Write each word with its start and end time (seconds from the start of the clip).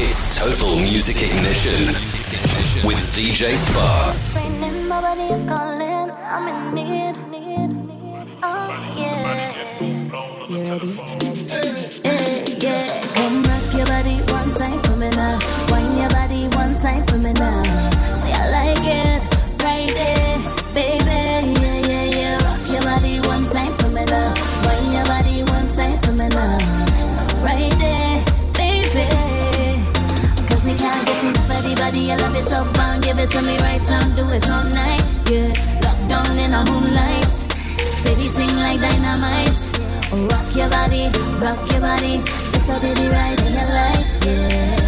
It's 0.00 0.38
Total 0.38 0.76
Music 0.76 1.16
Ignition 1.28 1.88
with 2.86 2.98
ZJ 2.98 3.56
Sparks. 3.56 4.40
You 10.48 10.64
ready? 10.64 11.27
It 33.28 33.38
to 33.38 33.42
me 33.42 33.56
right 33.58 33.82
time. 33.82 34.14
Do 34.14 34.28
it 34.30 34.48
all 34.48 34.64
night. 34.64 35.02
Yeah, 35.30 35.52
locked 35.82 36.08
down 36.08 36.38
in 36.38 36.52
a 36.54 36.64
moonlight. 36.64 37.24
The 38.04 38.28
thing 38.34 38.56
like 38.56 38.80
dynamite. 38.80 39.58
Rock 40.30 40.56
your 40.56 40.70
body, 40.70 41.10
rock 41.40 41.70
your 41.70 41.80
body. 41.80 42.18
This 42.52 42.68
will 42.68 42.80
the 42.80 43.10
ride 43.10 43.40
in 43.40 43.52
your 43.52 43.64
life, 43.64 44.24
yeah. 44.24 44.87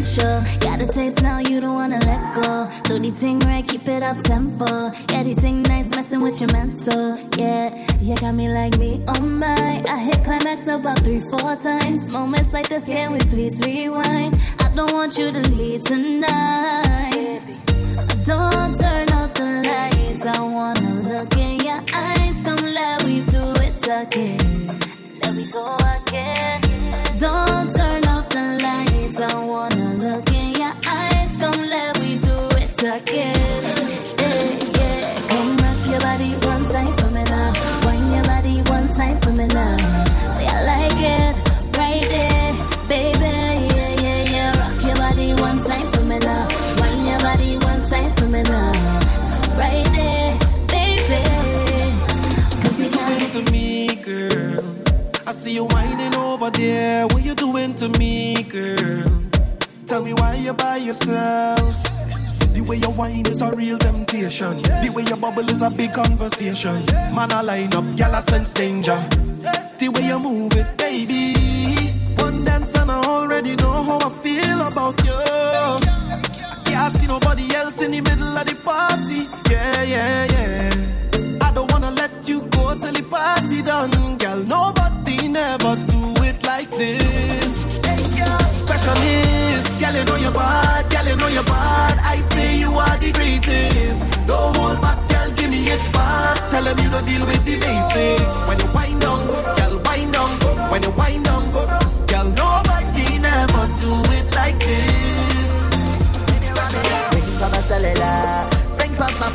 Potential, 0.00 0.42
got 0.60 0.80
a 0.80 0.86
taste 0.86 1.22
now. 1.22 1.38
You 1.38 1.60
don't 1.60 1.74
wanna 1.74 1.98
let 2.06 2.34
go. 2.34 2.70
Do 2.84 2.98
the 2.98 3.10
thing 3.10 3.38
right, 3.40 3.66
keep 3.66 3.86
it 3.88 4.02
up 4.02 4.20
tempo. 4.22 4.92
Yeah, 5.10 5.22
the 5.22 5.34
thing 5.34 5.62
nice, 5.62 5.90
messing 5.90 6.20
with 6.20 6.40
your 6.40 6.50
mental. 6.52 7.18
Yeah, 7.36 7.74
you 8.00 8.16
got 8.16 8.32
me 8.32 8.48
like 8.48 8.78
me, 8.78 9.02
oh 9.08 9.20
my. 9.20 9.82
I 9.88 9.98
hit 9.98 10.24
climax 10.24 10.66
about 10.66 11.00
three, 11.00 11.20
four 11.20 11.56
times. 11.56 12.12
Moments 12.12 12.52
like 12.54 12.68
this, 12.68 12.84
can 12.84 13.12
we 13.12 13.20
please 13.20 13.60
rewind? 13.64 14.36
I 14.60 14.70
don't 14.72 14.92
want 14.92 15.18
you 15.18 15.30
to 15.30 15.40
leave 15.50 15.84
tonight. 15.84 17.40
Don't 18.24 18.78
turn 18.78 19.10
out 19.10 19.34
the 19.34 19.62
lights. 19.66 20.26
I 20.26 20.40
wanna 20.40 20.94
look 21.08 21.36
in 21.36 21.60
your 21.60 21.82
eyes. 21.94 22.36
Come, 22.44 22.64
let 22.74 23.02
we 23.04 23.20
do 23.24 23.52
it 23.66 23.84
again. 23.86 24.68
Let 25.22 25.34
me 25.34 25.44
go 25.52 25.79
Yeah, 32.82 32.98
yeah. 33.12 33.32
Come 35.28 35.56
rock 35.58 35.80
your 35.90 36.00
body 36.00 36.32
one 36.46 36.64
time 36.68 36.96
for 36.96 37.10
me 37.14 37.22
now. 37.24 37.52
Your 38.14 38.24
body 38.24 38.62
one 38.70 38.86
time 38.88 39.20
for 39.20 39.32
me 39.32 39.46
now. 39.48 39.76
Say 40.36 40.46
I 40.46 40.64
like 40.64 41.00
it 41.00 41.36
right 41.76 42.02
there, 42.02 42.54
baby. 42.88 43.18
Yeah, 43.76 44.02
yeah, 44.02 44.30
yeah. 44.30 44.58
Rock 44.58 44.82
your 44.84 44.96
body 44.96 45.34
one 45.34 45.62
time 45.64 45.92
for 45.92 46.04
me 46.04 46.18
now. 46.20 46.48
Your 47.06 47.18
body 47.20 47.56
one 47.58 47.82
time 47.88 48.12
for 48.16 48.26
me 48.26 48.42
now. 48.42 48.72
Right 49.58 49.86
there, 49.92 50.38
baby. 50.68 51.20
You 52.78 52.90
doing 52.90 53.30
to 53.44 53.52
me, 53.52 53.88
girl? 53.96 54.64
I 55.26 55.32
see 55.32 55.52
you 55.54 55.66
whining 55.66 56.14
over 56.16 56.50
there. 56.50 57.06
What 57.08 57.22
you 57.24 57.34
doing 57.34 57.74
to 57.76 57.88
me, 57.98 58.42
girl? 58.44 59.10
Tell 59.86 60.02
me 60.02 60.14
why 60.14 60.36
you're 60.36 60.54
by 60.54 60.76
yourself. 60.78 61.99
The 62.60 62.66
way 62.66 62.76
you 62.76 62.90
whine 62.90 63.26
is 63.26 63.40
a 63.40 63.50
real 63.56 63.78
temptation. 63.78 64.60
The 64.60 64.92
way 64.94 65.04
you 65.08 65.16
bubble 65.16 65.48
is 65.48 65.62
a 65.62 65.70
big 65.70 65.94
conversation. 65.94 66.74
Man, 67.16 67.32
I 67.32 67.40
line 67.40 67.72
up, 67.72 67.86
gal, 67.96 68.14
I 68.14 68.20
sense 68.20 68.52
danger. 68.52 69.00
The 69.78 69.88
way 69.88 70.04
you 70.08 70.20
move 70.20 70.52
it, 70.52 70.76
baby. 70.76 71.32
One 72.20 72.44
dance 72.44 72.76
and 72.76 72.90
I 72.90 73.00
already 73.00 73.56
know 73.56 73.82
how 73.82 73.98
I 74.04 74.10
feel 74.10 74.60
about 74.60 75.02
you. 75.06 75.16
I 75.16 76.60
can't 76.66 76.94
see 76.94 77.06
nobody 77.06 77.48
else 77.54 77.80
in 77.80 77.92
the 77.92 78.02
middle 78.02 78.36
of 78.36 78.46
the 78.46 78.54
party. 78.56 79.24
Yeah, 79.50 79.82
yeah, 79.82 80.26
yeah. 80.34 81.38
I 81.40 81.54
don't 81.54 81.72
wanna 81.72 81.92
let 81.92 82.28
you 82.28 82.42
go 82.42 82.74
till 82.74 82.92
the 82.92 83.02
party 83.08 83.62
done, 83.62 84.18
girl. 84.18 84.36
Nobody 84.44 85.28
never 85.28 85.76
do 85.76 86.12
it 86.28 86.44
like 86.44 86.70
this. 86.72 87.49
Specialist, 88.80 89.78
girl, 89.78 89.94
you 89.94 90.04
know 90.04 90.16
you're 90.16 90.32
bad, 90.32 90.90
girl, 90.90 91.04
you 91.04 91.16
know 91.16 91.28
you're 91.28 91.44
bad. 91.44 91.98
I 92.00 92.18
say 92.20 92.60
you 92.60 92.72
are 92.72 92.96
the 92.96 93.12
greatest. 93.12 94.08
Don't 94.26 94.56
hold 94.56 94.80
back, 94.80 94.96
girl, 95.10 95.30
give 95.36 95.50
me 95.50 95.68
it 95.68 95.82
fast. 95.92 96.50
Tell 96.50 96.64
them 96.64 96.78
you 96.78 96.88
don't 96.88 97.04
deal 97.04 97.26
with 97.26 97.44
the 97.44 97.60
basics. 97.60 98.40
When 98.48 98.56
you 98.56 98.72
wind 98.72 99.00
down, 99.02 99.20
girl, 99.28 99.82
wind 99.84 100.12
down. 100.16 100.32
When 100.72 100.82
you 100.82 100.92
wind 100.96 101.24
down, 101.28 101.44
girl, 102.08 102.24
nobody 102.32 103.20
never 103.20 103.68
do 103.76 103.92
it 104.16 104.34
like 104.34 104.56
this. 104.64 105.68
Bring 107.12 107.28
from 107.36 107.52
my 107.52 107.60
cellular, 107.60 108.48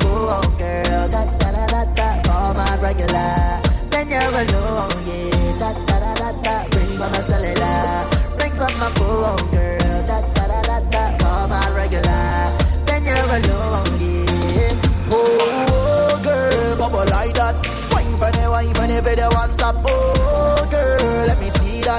phone, 0.01 0.57
girl. 0.57 1.05
Da 1.13 1.21
da 1.21 1.49
da 1.53 1.65
da 1.69 1.85
da, 1.93 2.07
call 2.25 2.53
my 2.57 2.81
regular. 2.81 3.61
Then 3.93 4.09
you're 4.09 4.25
alone, 4.25 4.89
yeah. 5.05 5.53
Da 5.61 5.69
da 5.69 5.95
da 6.01 6.13
da 6.17 6.29
da, 6.41 6.55
bring 6.73 6.97
from 6.97 7.11
my 7.13 7.21
cellular, 7.21 8.04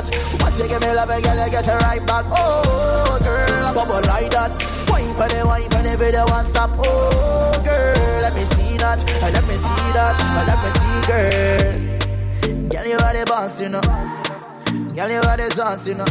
that. 0.02 0.40
Once 0.40 0.58
you 0.58 0.68
give 0.68 0.80
me 0.80 0.92
love, 0.92 1.08
girl, 1.08 1.18
you 1.18 1.50
get 1.50 1.66
it 1.66 1.72
right 1.72 2.04
back. 2.06 2.24
Oh, 2.30 3.18
girl, 3.22 3.74
bubble 3.74 4.02
like 4.08 4.30
that. 4.32 4.52
Wine 4.88 5.14
for 5.16 5.28
the 5.28 5.42
wine 5.46 5.70
for 5.70 5.82
the 5.82 5.96
video, 5.96 6.24
what's 6.26 6.54
up? 6.54 6.70
Oh, 6.76 7.52
girl, 7.64 8.20
let 8.20 8.34
me 8.34 8.44
see 8.44 8.76
that. 8.78 9.00
Let 9.22 9.44
me 9.48 9.56
see 9.56 9.92
that. 9.96 10.16
Let 10.48 10.58
me 10.60 10.70
see, 10.76 11.00
girl. 11.08 12.68
Girl, 12.68 12.86
you 12.86 12.98
are 12.98 13.14
the 13.14 13.24
boss, 13.26 13.60
you 13.60 13.68
know. 13.68 13.80
Girl, 14.94 15.10
you 15.10 15.20
are 15.20 15.36
the 15.36 15.50
sauce, 15.50 15.86
you 15.88 15.94
know. 15.94 16.06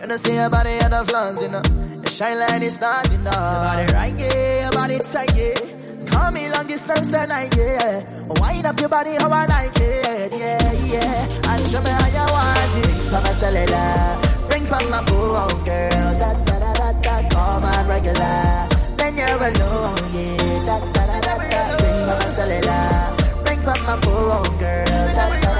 You 0.00 0.06
know, 0.06 0.16
see 0.16 0.34
your 0.34 0.50
body 0.50 0.70
and 0.70 0.92
the 0.92 1.04
flaws, 1.04 1.42
you 1.42 1.48
know. 1.48 1.62
You 2.02 2.10
shine 2.10 2.38
like 2.38 2.60
the 2.60 2.70
stars, 2.70 3.12
you 3.12 3.18
know. 3.18 3.30
Your 3.30 3.62
body 3.62 3.92
right, 3.92 4.14
yeah. 4.18 4.62
Your 4.62 4.72
body 4.72 4.98
tight, 4.98 5.34
yeah. 5.36 5.79
Call 6.10 6.30
me 6.32 6.48
long 6.50 6.66
distance 6.66 7.08
tonight, 7.08 7.54
yeah. 7.56 8.02
Wind 8.40 8.66
up 8.66 8.78
your 8.80 8.88
body 8.88 9.14
how 9.18 9.30
I 9.30 9.46
like 9.46 9.76
it, 9.80 10.32
yeah, 10.32 10.72
yeah. 10.92 11.50
And 11.50 11.66
show 11.66 11.80
me 11.82 11.90
how 11.90 12.06
you 12.06 12.26
want 12.32 12.76
it. 12.76 13.12
Uh. 13.12 13.20
My 13.20 13.32
cellular, 13.32 14.48
bring 14.48 14.66
from 14.66 14.90
my 14.90 15.02
phone, 15.06 15.64
girl. 15.64 16.12
Da 16.20 16.32
da 16.32 16.56
da 16.62 16.72
da 16.74 16.92
da, 17.00 17.28
call 17.30 17.60
my 17.60 17.86
regular. 17.88 18.68
Then 18.98 19.18
you're 19.18 19.44
alone, 19.48 20.04
yeah. 20.14 20.66
Da 20.66 20.78
da 20.78 21.02
da 21.10 21.20
da 21.20 21.36
da, 21.36 21.76
bring 21.78 22.00
from 22.06 22.18
my 22.18 22.28
cellular, 22.36 22.70
uh. 22.70 23.44
bring 23.44 23.60
from 23.62 23.80
my 23.86 23.96
phone, 24.02 24.58
girl. 24.58 24.86
Da 24.86 25.28
da 25.28 25.40
da, 25.40 25.59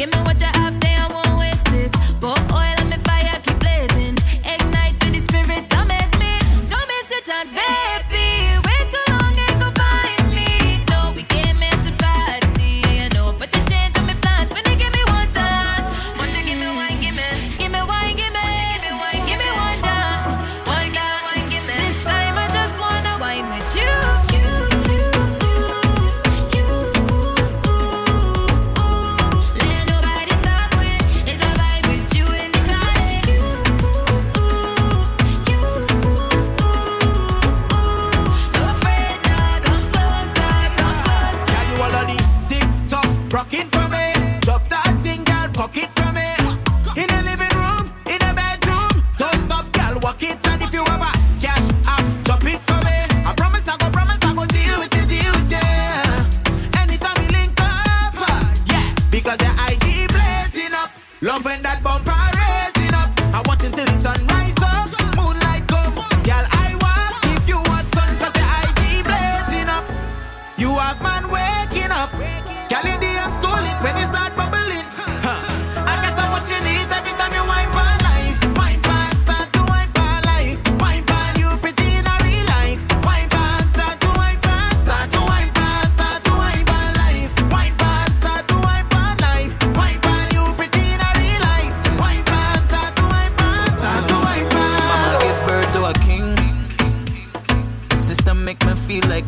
Give 0.00 0.10
me 0.14 0.18
what 0.20 0.40
you 0.40 0.59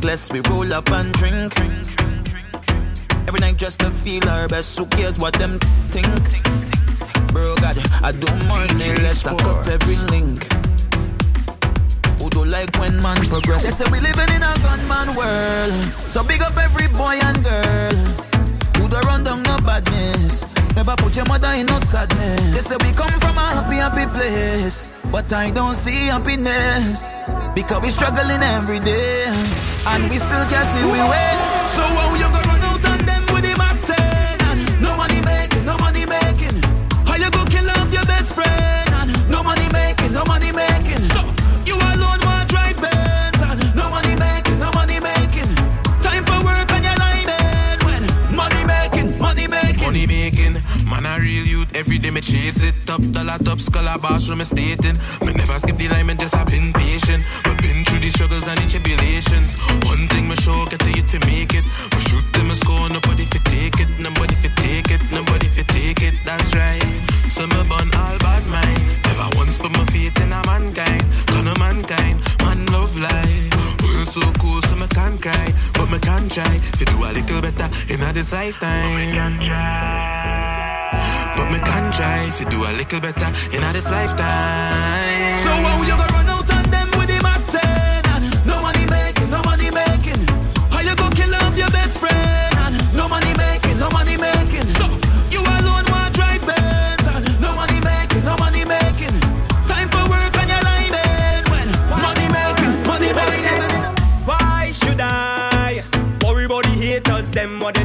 reckless, 0.02 0.32
we 0.32 0.40
roll 0.50 0.72
up 0.72 0.90
and 0.90 1.12
drink. 1.14 1.52
Every 3.28 3.40
night 3.40 3.56
just 3.56 3.80
to 3.80 3.90
feel 3.90 4.26
our 4.28 4.48
best, 4.48 4.78
who 4.78 4.86
cares 4.86 5.18
what 5.18 5.34
them 5.34 5.58
think? 5.90 6.06
Bro, 7.32 7.56
God, 7.56 7.76
I 8.02 8.12
do 8.12 8.26
more, 8.48 8.66
say 8.68 8.94
less, 9.02 9.26
I 9.26 9.36
cut 9.36 9.68
every 9.68 9.96
link. 10.10 10.42
Who 12.20 12.30
do 12.30 12.44
like 12.44 12.74
when 12.78 13.00
man 13.02 13.16
progress? 13.26 13.64
They 13.64 13.84
say 13.84 13.90
we 13.90 14.00
living 14.00 14.34
in 14.34 14.42
a 14.42 14.54
gunman 14.62 15.14
world, 15.16 15.72
so 16.08 16.22
big 16.24 16.42
up 16.42 16.56
every 16.56 16.88
boy 16.88 17.18
and 17.22 17.44
girl. 17.44 17.96
Who 18.78 18.88
do 18.88 18.96
run 19.06 19.24
down 19.24 19.42
no 19.42 19.56
badness? 19.58 20.51
Never 20.74 20.96
put 20.96 21.16
your 21.16 21.26
mother 21.26 21.48
in 21.56 21.66
no 21.66 21.78
sadness. 21.78 22.50
They 22.54 22.62
say 22.64 22.76
we 22.80 22.90
come 22.96 23.12
from 23.20 23.36
a 23.36 23.46
happy, 23.56 23.76
happy 23.76 24.06
place. 24.16 24.88
But 25.10 25.32
I 25.32 25.50
don't 25.50 25.74
see 25.74 26.06
happiness. 26.08 27.10
Because 27.54 27.80
we 27.82 27.90
struggling 27.90 28.42
every 28.56 28.80
day. 28.80 29.26
And 29.86 30.08
we 30.08 30.16
still 30.16 30.44
can't 30.48 30.66
see 30.66 30.84
we 30.86 30.98
win. 30.98 31.36
So 31.68 31.82
how 31.82 32.14
you 32.14 32.28
gonna 32.30 32.48
run 32.48 32.62
out 32.70 32.84
on 32.86 32.98
them 33.04 33.22
with 33.34 33.42
the 33.44 33.54
back 33.58 33.76
ten? 33.82 34.38
And 34.48 34.60
no 34.82 34.96
money 34.96 35.20
making, 35.20 35.64
no 35.66 35.76
money 35.78 36.06
making. 36.06 36.56
How 37.04 37.16
you 37.18 37.30
gonna 37.30 37.50
kill 37.50 37.68
off 37.68 37.92
your 37.92 38.06
best 38.06 38.34
friend? 38.34 38.88
And 39.02 39.10
no 39.30 39.42
money 39.42 39.68
making, 39.72 40.12
no 40.14 40.24
money 40.24 40.51
chase 52.22 52.62
it 52.62 52.74
top 52.86 53.02
dollar, 53.10 53.36
top 53.42 53.60
scholar, 53.60 53.98
bathroom 53.98 54.42
stating. 54.46 54.96
Me 55.26 55.34
never 55.34 55.58
skip 55.58 55.76
the 55.76 55.88
line, 55.90 56.06
me 56.06 56.14
just 56.14 56.34
have 56.34 56.48
been 56.48 56.72
patient. 56.72 57.26
Me 57.44 57.52
been 57.60 57.84
through 57.84 58.00
the 58.00 58.10
struggles 58.10 58.46
and 58.46 58.58
the 58.58 58.66
tribulations. 58.70 59.58
One 59.84 60.06
thing 60.08 60.30
me 60.30 60.36
sure 60.40 60.64
get 60.70 60.80
the 60.80 60.94
youth 60.94 61.10
to 61.12 61.18
make 61.26 61.52
it. 61.52 61.66
Me 61.66 62.00
shoot 62.08 62.24
them 62.32 62.50
a 62.50 62.56
score, 62.56 62.88
nobody 62.88 63.26
fi 63.26 63.38
take 63.50 63.78
it, 63.82 63.90
nobody 63.98 64.34
fi 64.38 64.48
take 64.62 64.90
it, 64.94 65.02
nobody 65.10 65.48
fi 65.50 65.62
take 65.68 66.02
it. 66.02 66.14
That's 66.24 66.54
right. 66.54 66.80
So 67.28 67.46
me 67.46 67.60
born 67.68 67.90
all 67.92 68.16
bad 68.22 68.46
mind. 68.46 68.80
Never 69.04 69.28
once 69.36 69.58
put 69.58 69.72
my 69.72 69.84
faith 69.92 70.16
in 70.22 70.32
a 70.32 70.40
mankind, 70.46 71.04
gonna 71.28 71.56
mankind, 71.58 72.16
man 72.46 72.64
love 72.72 72.94
life. 72.96 73.44
We're 73.82 74.06
so 74.08 74.24
cool, 74.40 74.60
so 74.62 74.76
me 74.76 74.86
can't 74.88 75.20
cry 75.20 75.51
try 76.32 76.44
to 76.44 76.84
do 76.86 76.96
a 76.96 77.12
little 77.12 77.42
better 77.42 77.68
in 77.92 78.00
this 78.14 78.32
lifetime. 78.32 79.36
But 81.36 81.50
me 81.50 81.58
can 81.58 81.92
try 81.92 82.30
to 82.38 82.44
do 82.46 82.56
a 82.56 82.72
little 82.72 83.00
better 83.00 83.28
in 83.52 83.60
this 83.74 83.90
lifetime. 83.90 85.34
So 85.44 85.50
what 85.62 85.86
you 85.86 85.94
gonna 85.94 86.12
run? 86.14 86.21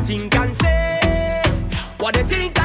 think 0.08 0.34
and 0.38 0.56
say. 0.56 1.42
What 2.00 2.14
they 2.16 2.24
think 2.24 2.57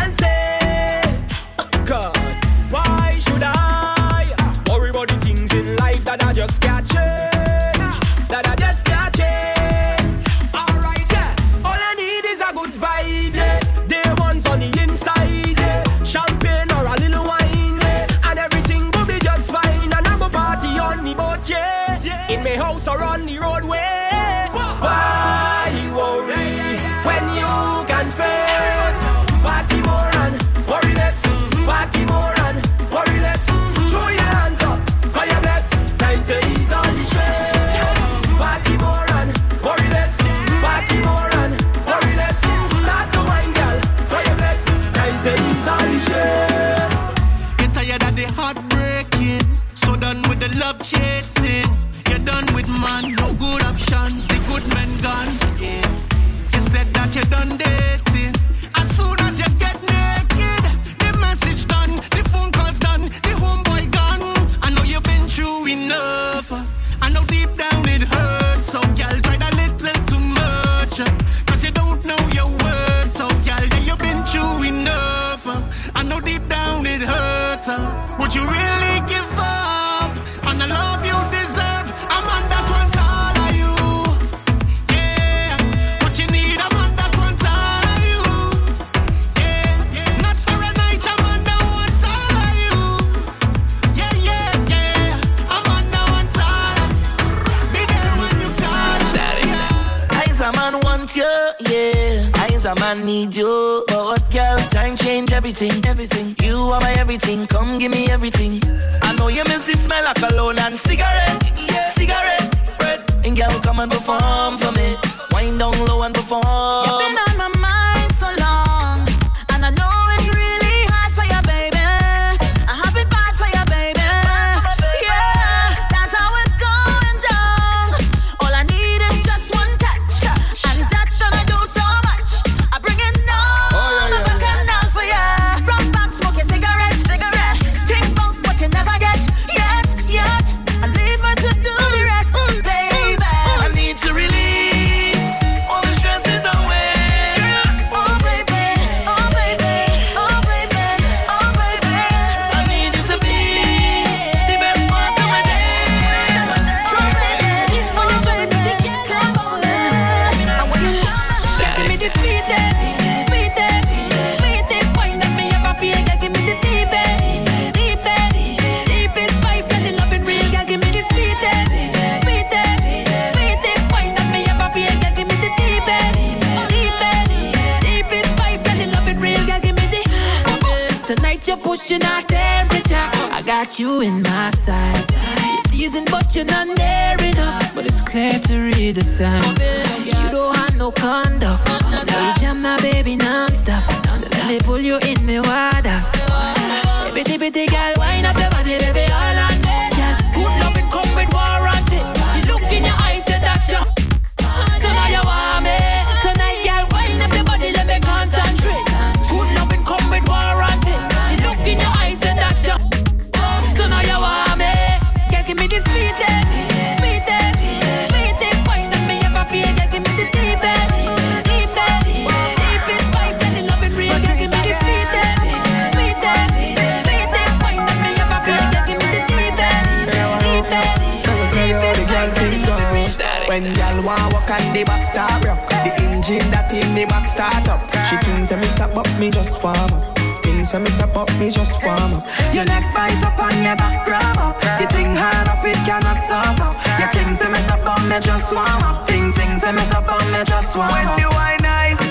on 234.52 234.74
the 234.76 234.84
back 234.84 235.06
start 235.08 235.40
rock 235.48 235.60
The 235.84 235.92
engine 236.04 236.44
that 236.52 236.68
in 236.72 236.94
the 236.94 237.04
back 237.08 237.26
start 237.26 237.64
up. 237.72 237.80
She 238.08 238.16
thinks 238.20 238.52
that 238.52 238.60
me 238.60 238.68
stop 238.68 238.94
up, 238.96 239.08
me 239.18 239.30
just 239.30 239.56
warm 239.64 239.76
up. 239.96 240.04
Thinks 240.44 240.72
that 240.72 240.80
me 240.84 240.90
stop 240.92 241.16
up, 241.16 241.30
me 241.40 241.48
just 241.50 241.80
warm 241.80 242.20
up. 242.20 242.24
Your 242.52 242.68
neck 242.68 242.84
bite 242.92 243.16
up 243.24 243.38
and 243.40 243.58
your 243.64 243.76
back 243.80 244.04
grab 244.04 244.36
up. 244.36 244.60
The 244.76 244.86
thing 244.92 245.16
hard 245.16 245.48
up, 245.48 245.64
it 245.64 245.80
cannot 245.88 246.20
stop 246.20 246.60
up. 246.60 246.76
Your 247.00 247.08
things 247.16 247.40
say 247.40 247.48
me 247.48 247.60
stop 247.64 247.80
on 247.88 248.02
me 248.08 248.18
just 248.20 248.52
warm 248.52 248.82
up. 248.84 249.08
Thing 249.08 249.32
things 249.32 249.60
say 249.64 249.72
me 249.72 249.82
stop 249.88 250.04
on 250.04 250.24
me 250.32 250.40
just 250.44 250.76
warm 250.76 250.92
When 250.92 251.08
the 251.16 251.28
wine 251.32 251.62
nice 251.64 252.02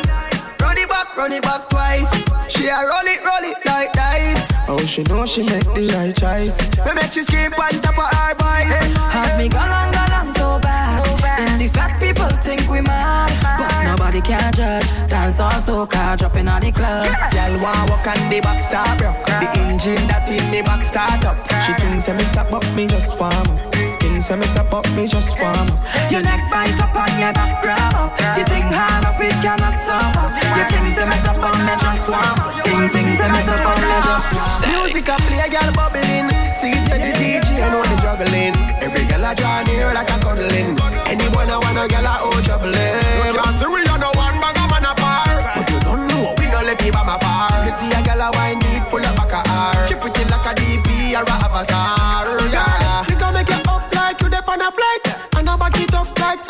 Run 0.58 0.78
it 0.78 0.90
back, 0.90 1.14
run 1.16 1.32
it 1.32 1.44
back 1.44 1.70
twice. 1.70 2.10
She 2.50 2.68
a 2.68 2.82
roll 2.82 3.06
it, 3.06 3.22
roll 3.22 3.46
it 3.46 3.60
like 3.70 3.94
dice. 3.94 4.50
Oh, 4.68 4.82
she 4.82 5.04
know 5.04 5.26
she 5.26 5.44
make 5.46 5.70
the 5.78 5.86
right 5.94 6.16
choice. 6.18 6.58
Me 6.86 6.92
make 6.98 7.14
she 7.14 7.22
scream 7.22 7.54
on 7.54 7.76
top 7.86 7.98
of 8.02 8.10
her 8.10 8.34
voice. 8.34 8.74
Have 9.14 9.38
me 9.38 9.48
galang 9.48 9.94
galang 9.94 10.30
so 10.38 10.60
bad. 10.60 11.11
The 11.60 11.68
fat 11.74 12.00
people 12.00 12.30
think 12.42 12.70
we 12.70 12.82
mad. 12.82 13.32
But 13.58 13.84
nobody 13.84 14.22
can 14.22 14.54
judge. 14.54 14.90
Dance 15.08 15.40
also 15.40 15.86
car 15.86 16.18
dropping 16.18 16.48
on 16.48 16.62
the 16.62 16.72
club. 16.72 17.06
Y'all 17.34 17.62
want 17.62 17.90
walk 17.90 18.08
on 18.08 18.30
the 18.30 18.40
back 18.42 18.64
start 18.64 19.02
rock 19.02 19.26
The 19.26 19.60
engine 19.60 20.08
that 20.08 20.28
in 20.30 20.52
the 20.52 20.62
back 20.64 20.84
start 20.84 21.24
up 21.26 21.38
She 21.66 21.74
thinks 21.74 22.06
that 22.06 22.18
me 22.18 22.24
stop 22.24 22.52
up, 22.52 22.64
me 22.76 22.88
just 22.88 23.20
warm 23.20 23.34
up 23.34 23.81
Thinks 24.22 24.30
that 24.30 24.38
me 24.38 24.46
stop 24.54 24.70
up, 24.70 24.86
me 24.94 25.10
just 25.10 25.34
warm 25.42 25.66
up 25.66 25.82
Your 26.14 26.22
neck 26.22 26.46
bite 26.54 26.78
up 26.78 26.94
on 26.94 27.10
your 27.18 27.34
back 27.34 27.58
grab 27.66 27.98
up. 27.98 28.14
The 28.38 28.46
thing 28.46 28.70
hard 28.70 29.02
up, 29.02 29.18
it 29.18 29.34
cannot 29.42 29.74
stop 29.82 30.14
up. 30.14 30.30
Your 30.54 30.70
things 30.70 30.94
say 30.94 31.10
me 31.10 31.18
stop 31.26 31.42
on 31.42 31.58
me 31.66 31.74
just 31.74 32.06
warm 32.06 32.38
up. 32.38 32.54
Thing 32.62 32.86
things 32.94 33.18
say 33.18 33.26
me 33.26 33.42
stop 33.42 33.66
on 33.66 33.82
me 33.82 33.98
just 33.98 34.30
warm 34.30 34.46
up. 34.46 34.70
Music 34.70 35.10
a 35.10 35.18
play, 35.26 35.42
a 35.42 35.48
girl 35.50 35.70
bubbling. 35.74 36.30
See 36.54 36.70
it 36.70 36.86
to 36.86 37.02
the 37.02 37.12
DJ, 37.18 37.66
I 37.66 37.74
know 37.74 37.82
the 37.82 37.98
juggling. 38.06 38.54
Every 38.78 39.10
girl 39.10 39.26
a 39.26 39.34
draw 39.34 39.66
near 39.66 39.90
like 39.90 40.14
a 40.14 40.18
cuddling. 40.22 40.78
Anyone 41.10 41.50
I 41.50 41.58
wanna 41.58 41.90
girl 41.90 42.06
a 42.06 42.14
oh 42.22 42.38
juggling. 42.46 42.78
You 43.26 43.34
can't 43.34 43.58
see 43.58 43.74
we 43.74 43.82
are 43.90 43.98
no 43.98 44.14
one 44.22 44.38
bag 44.38 44.54
of 44.62 44.70
man 44.70 44.86
apart. 44.86 45.34
But 45.58 45.66
you 45.66 45.82
don't 45.82 46.06
know 46.14 46.38
we 46.38 46.46
no 46.46 46.62
let 46.62 46.78
you 46.86 46.94
by 46.94 47.02
my 47.10 47.18
far. 47.18 47.50
You 47.66 47.74
see 47.74 47.90
a 47.90 47.98
girl 48.06 48.22
a 48.22 48.30
wine 48.38 48.62
deep, 48.62 48.86
pull 48.94 49.02
up 49.02 49.18
back 49.18 49.34
a 49.34 49.42
R. 49.50 49.90
She 49.90 49.98
pretty 49.98 50.30
like 50.30 50.46
a 50.46 50.54
DP 50.54 51.18
or 51.18 51.26
a 51.26 51.36
avatar. 51.42 52.41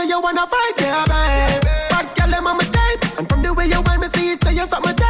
So 0.01 0.07
you 0.07 0.19
wanna 0.19 0.47
fight, 0.47 0.73
yeah, 0.79 1.05
babe. 1.05 1.63
Bad 1.89 2.15
girl, 2.15 2.29
them 2.31 2.47
on 2.47 2.57
my 2.57 2.63
type, 2.63 3.19
and 3.19 3.29
from 3.29 3.41
the 3.43 3.53
way 3.53 3.67
you 3.67 3.81
want 3.81 4.01
me 4.01 4.07
see 4.07 4.31
it, 4.31 4.43
say 4.43 4.53
you 4.53 4.65
something 4.65 5.00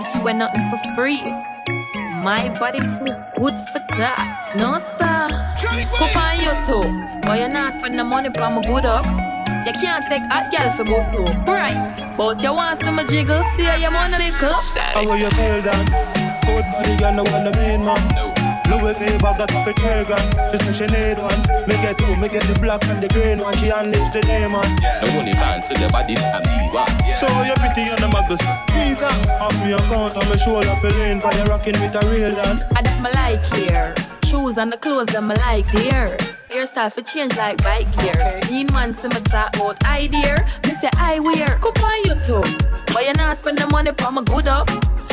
nothing 0.00 0.22
but 0.24 0.36
man, 0.36 0.38
I 0.38 0.38
nothing 0.38 0.70
for 0.70 0.94
free. 0.94 1.22
My 2.22 2.48
body 2.58 2.78
too 2.78 3.12
good 3.36 3.58
for 3.72 3.80
that. 3.98 4.54
No, 4.56 4.78
sir. 4.78 5.28
Cook 5.98 6.16
on 6.16 6.38
YouTube. 6.38 7.22
But 7.22 7.38
you 7.40 7.48
not 7.48 7.72
spend 7.74 7.94
the 7.94 8.04
money 8.04 8.30
for 8.30 8.40
my 8.40 8.62
good 8.62 8.86
up. 8.86 9.04
You 9.66 9.72
can't 9.80 10.04
take 10.08 10.22
hot 10.30 10.50
girl 10.50 10.70
for 10.76 10.84
go 10.84 11.02
to. 11.10 11.32
Right. 11.50 12.16
But 12.16 12.42
you 12.42 12.54
want 12.54 12.80
some 12.82 12.98
jiggle, 13.06 13.42
see 13.56 13.64
how 13.64 13.76
you 13.76 13.92
want 13.92 14.14
a 14.14 14.18
little. 14.18 14.52
How 14.52 15.04
will 15.04 15.16
you 15.16 15.30
feel 15.30 15.62
that? 15.62 16.42
Good 16.46 16.64
body, 16.72 16.96
girl, 16.98 17.12
no 17.12 17.22
one 17.30 17.44
the 17.44 17.52
main 17.52 17.84
man. 17.84 18.31
Louis 18.72 18.96
V 18.96 19.18
bag 19.20 19.36
that 19.36 19.52
for 19.52 19.72
three 19.76 20.04
grand. 20.08 20.24
She 20.48 20.56
say 20.64 20.72
she 20.72 20.86
need 20.88 21.20
one. 21.20 21.40
Me 21.68 21.76
get 21.84 21.98
two, 21.98 22.16
me 22.16 22.28
get 22.28 22.44
the 22.48 22.56
black 22.58 22.80
and 22.88 23.02
the 23.02 23.08
green 23.12 23.38
one. 23.38 23.52
She 23.60 23.68
unleash 23.68 24.08
the 24.16 24.24
name 24.24 24.54
on. 24.56 24.64
The 24.80 25.12
only 25.12 25.32
fans 25.36 25.68
to 25.68 25.74
the 25.76 25.88
body 25.92 26.16
and 26.16 26.44
me 26.48 26.72
what? 26.72 26.88
So 27.20 27.28
you 27.44 27.52
pretty 27.60 27.92
on 27.92 28.00
the 28.00 28.08
muggles. 28.08 28.40
Visa 28.72 29.12
off 29.36 29.52
me 29.60 29.72
account 29.72 30.16
on 30.16 30.24
my 30.28 30.36
shoulder, 30.36 30.72
for 30.80 30.90
feeling 30.90 31.20
for 31.20 31.32
you 31.36 31.44
rocking 31.44 31.76
with 31.80 31.94
a 31.94 32.02
real 32.08 32.32
dance. 32.34 32.64
I 32.74 32.80
that 32.80 32.98
me 33.04 33.10
like 33.12 33.44
here. 33.52 33.94
Shoes 34.24 34.56
and 34.56 34.72
the 34.72 34.78
clothes 34.78 35.08
that 35.08 35.22
me 35.22 35.36
like 35.36 35.70
there. 35.72 36.16
Hairstyle 36.48 36.90
for 36.92 37.02
change 37.02 37.36
like 37.36 37.62
bike 37.62 37.90
gear. 38.00 38.40
Mean 38.50 38.72
man 38.72 38.92
see 38.92 39.08
me 39.08 39.20
talk 39.28 39.54
about 39.56 39.84
idea. 39.84 40.46
Me 40.64 40.74
say 40.76 40.88
I 40.96 41.20
wear. 41.20 41.58
Cook 41.60 41.78
on 41.82 42.02
YouTube. 42.04 42.48
But 42.92 43.04
you 43.06 43.12
not 43.14 43.38
spend 43.38 43.58
the 43.58 43.66
money 43.68 43.92
for 43.96 44.10
my 44.10 44.22
good 44.22 44.48
up. 44.48 44.68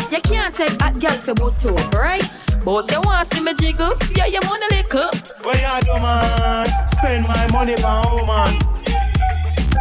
You 0.09 0.19
can't 0.21 0.55
take 0.55 0.81
hot 0.81 0.97
girl 0.99 1.17
for 1.21 1.35
good 1.35 1.59
too, 1.59 1.75
right? 1.93 2.25
But 2.65 2.89
you 2.89 2.99
want 3.01 3.29
to 3.29 3.35
see 3.35 3.43
me 3.43 3.53
jiggle, 3.53 3.93
see 3.93 4.19
how 4.19 4.25
you 4.25 4.39
want 4.41 4.65
a 4.65 4.69
little. 4.73 5.13
What 5.45 5.61
you 5.61 5.85
do, 5.85 5.93
man? 6.01 6.65
Spend 6.97 7.27
my 7.29 7.45
money 7.53 7.77
for 7.77 8.01
woman. 8.17 8.57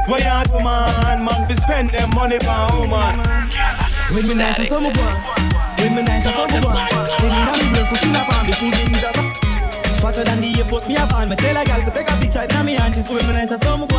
What 0.04 0.20
you 0.20 0.36
do, 0.52 0.60
man? 0.60 1.24
Man, 1.24 1.48
fi 1.48 1.54
spend 1.54 1.90
them 1.96 2.10
money 2.12 2.36
for 2.44 2.60
woman. 2.76 3.24
When 4.12 4.28
me 4.28 4.34
nice 4.36 4.60
as 4.60 4.68
summer 4.68 4.92
boy. 4.92 5.16
When 5.80 5.96
me 5.96 6.02
nice 6.04 6.26
as 6.28 6.34
summer 6.36 6.60
boy. 6.60 6.76
When 6.76 7.32
me 7.32 7.40
not 7.48 7.64
real 7.64 7.86
cooking 7.88 8.16
up 8.20 8.28
on 8.28 8.44
the 8.44 8.52
shoes 8.52 8.76
is 8.84 9.00
a 9.00 9.12
Fatter 10.04 10.24
than 10.24 10.42
the 10.42 10.60
Air 10.60 10.64
Force 10.68 10.86
me 10.86 10.96
a 10.96 11.06
van. 11.08 11.30
Me 11.30 11.36
tell 11.36 11.56
a 11.56 11.64
gal 11.64 11.80
to 11.80 11.90
take 11.90 12.10
a 12.10 12.14
picture 12.20 12.44
in 12.44 12.66
me 12.66 12.74
hand. 12.74 12.94
She 12.94 13.00
say 13.00 13.14
when 13.14 13.26
me 13.26 13.32
nice 13.32 13.52
as 13.52 13.62
summer 13.62 13.86
boy. 13.86 13.96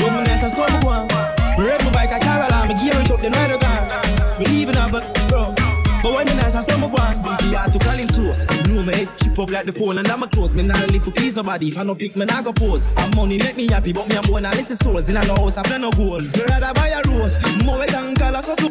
When 0.00 0.16
me 0.16 0.20
nice 0.24 0.44
as 0.44 0.56
summer 0.56 0.80
boy. 0.80 1.41
Ride 1.58 1.84
my 1.84 1.92
bike 1.92 2.12
a 2.12 2.18
Caroline. 2.18 2.68
Me 2.68 2.74
gear 2.80 2.96
it 3.00 3.10
up 3.10 3.20
then 3.20 3.32
ride 3.32 3.52
a. 3.52 4.38
Me 4.38 4.46
leaving 4.46 4.76
her 4.76 4.88
but 4.90 5.04
bro. 5.28 5.54
But 6.02 6.14
when 6.14 6.26
me 6.26 6.34
nice 6.34 6.56
as 6.56 6.66
summer 6.66 6.88
boy. 6.88 6.96
Biggie 6.96 7.54
hard 7.54 7.72
to 7.72 7.78
call 7.78 7.96
him 7.96 8.08
close. 8.08 8.46
Know 8.66 8.82
me 8.82 8.94
head 8.94 9.08
chip 9.18 9.38
up 9.38 9.50
like 9.50 9.66
the 9.66 9.72
phone 9.72 9.98
and 9.98 10.08
I'm 10.08 10.22
a 10.22 10.28
close. 10.28 10.54
Me 10.54 10.62
not 10.62 10.90
live 10.90 11.04
for 11.04 11.12
please 11.12 11.36
nobody. 11.36 11.68
If 11.68 11.78
I 11.78 11.82
no 11.84 11.94
pick 11.94 12.16
me 12.16 12.24
not 12.24 12.44
go 12.44 12.52
pose. 12.52 12.88
And 12.96 13.14
money 13.14 13.38
make 13.38 13.56
me 13.56 13.68
happy 13.68 13.92
but 13.92 14.08
me 14.08 14.16
a 14.16 14.22
born 14.22 14.44
a 14.44 14.50
list 14.50 14.70
of 14.72 14.78
souls. 14.78 15.08
In 15.08 15.16
a 15.16 15.24
no 15.26 15.36
house 15.36 15.56
I 15.56 15.62
play 15.62 15.78
no 15.78 15.90
goals. 15.92 16.34
Me 16.36 16.42
rather 16.44 16.72
buy 16.74 16.88
a 16.88 17.00
rose. 17.08 17.36
More 17.64 17.86
than 17.86 18.14
call 18.16 18.34
a 18.34 18.42
couple. 18.42 18.70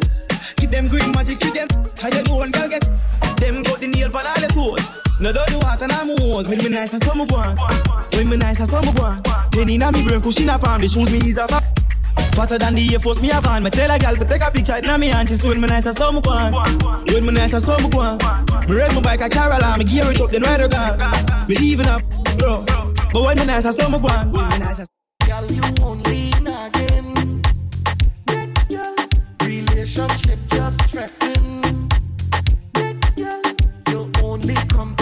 Keep 0.56 0.70
them 0.70 0.88
green 0.88 1.10
magic, 1.12 1.40
keep 1.40 1.54
them. 1.54 1.68
How 1.96 2.08
you 2.08 2.22
know 2.24 2.36
one 2.36 2.50
girl 2.50 2.68
get 2.68 2.84
them 3.38 3.62
got 3.62 3.80
the 3.80 3.88
nail 3.88 4.10
for 4.10 4.18
all 4.18 4.40
the 4.40 4.48
toes. 4.52 4.84
No 5.20 5.32
do 5.32 5.58
what 5.58 5.80
and 5.80 5.92
I'm 5.92 6.18
hose. 6.18 6.48
When 6.48 6.58
me 6.58 6.68
nice 6.68 6.94
as 6.94 7.04
summer 7.06 7.24
one. 7.26 7.56
When 8.12 8.28
me 8.28 8.36
nice 8.36 8.60
as 8.60 8.70
summer 8.70 8.92
one. 8.92 9.22
Then 9.52 9.70
in 9.70 9.82
a 9.82 9.92
me 9.92 10.04
brain 10.04 10.20
cushion 10.20 10.50
up 10.50 10.66
on 10.66 10.80
the 10.80 10.88
shoes 10.88 11.10
me 11.10 11.18
is 11.18 11.38
a 11.38 11.46
Fatter 12.32 12.58
than 12.58 12.74
the 12.74 12.92
Air 12.92 12.98
Force 12.98 13.20
me 13.20 13.30
a 13.30 13.40
van. 13.40 13.62
Me 13.62 13.70
tell 13.70 13.90
a 13.90 13.98
gal 13.98 14.16
to 14.16 14.24
take 14.24 14.42
a 14.42 14.50
picture 14.50 14.72
a 14.72 14.98
me 14.98 15.08
hand. 15.08 15.28
She 15.28 15.46
when 15.46 15.60
me 15.60 15.68
nice 15.68 15.86
as 15.86 15.96
summer 15.96 16.20
one. 16.20 16.54
When 17.06 17.26
me 17.26 17.32
nice 17.32 17.52
as 17.52 17.64
summer 17.64 17.88
one. 17.88 18.18
Me 18.68 18.76
ride 18.76 18.94
my 18.94 19.00
bike 19.00 19.20
a 19.20 19.28
Caroline. 19.28 19.78
Me 19.78 19.84
gear 19.84 20.10
it 20.10 20.20
up 20.20 20.30
then 20.30 20.42
ride 20.42 20.60
a 20.60 20.68
gun. 20.68 20.98
Me 21.48 21.56
leaving 21.56 21.86
up, 21.86 22.02
bro. 22.38 22.64
But 23.12 23.22
when 23.22 23.38
me 23.38 23.44
nice 23.46 23.64
one. 23.64 24.32
When 24.32 24.48
me 24.48 24.64
as 24.64 24.88
Girl, 25.26 25.46
you 25.52 25.62
only 25.82 26.30
nagging. 26.42 27.42
Next 28.26 28.68
girl, 28.68 28.96
relationship 29.46 30.38
just 30.48 30.88
stressing. 30.88 31.60
Next 32.74 33.14
girl, 33.14 33.42
you're 33.88 34.10
only 34.24 34.54
comparing 34.68 35.01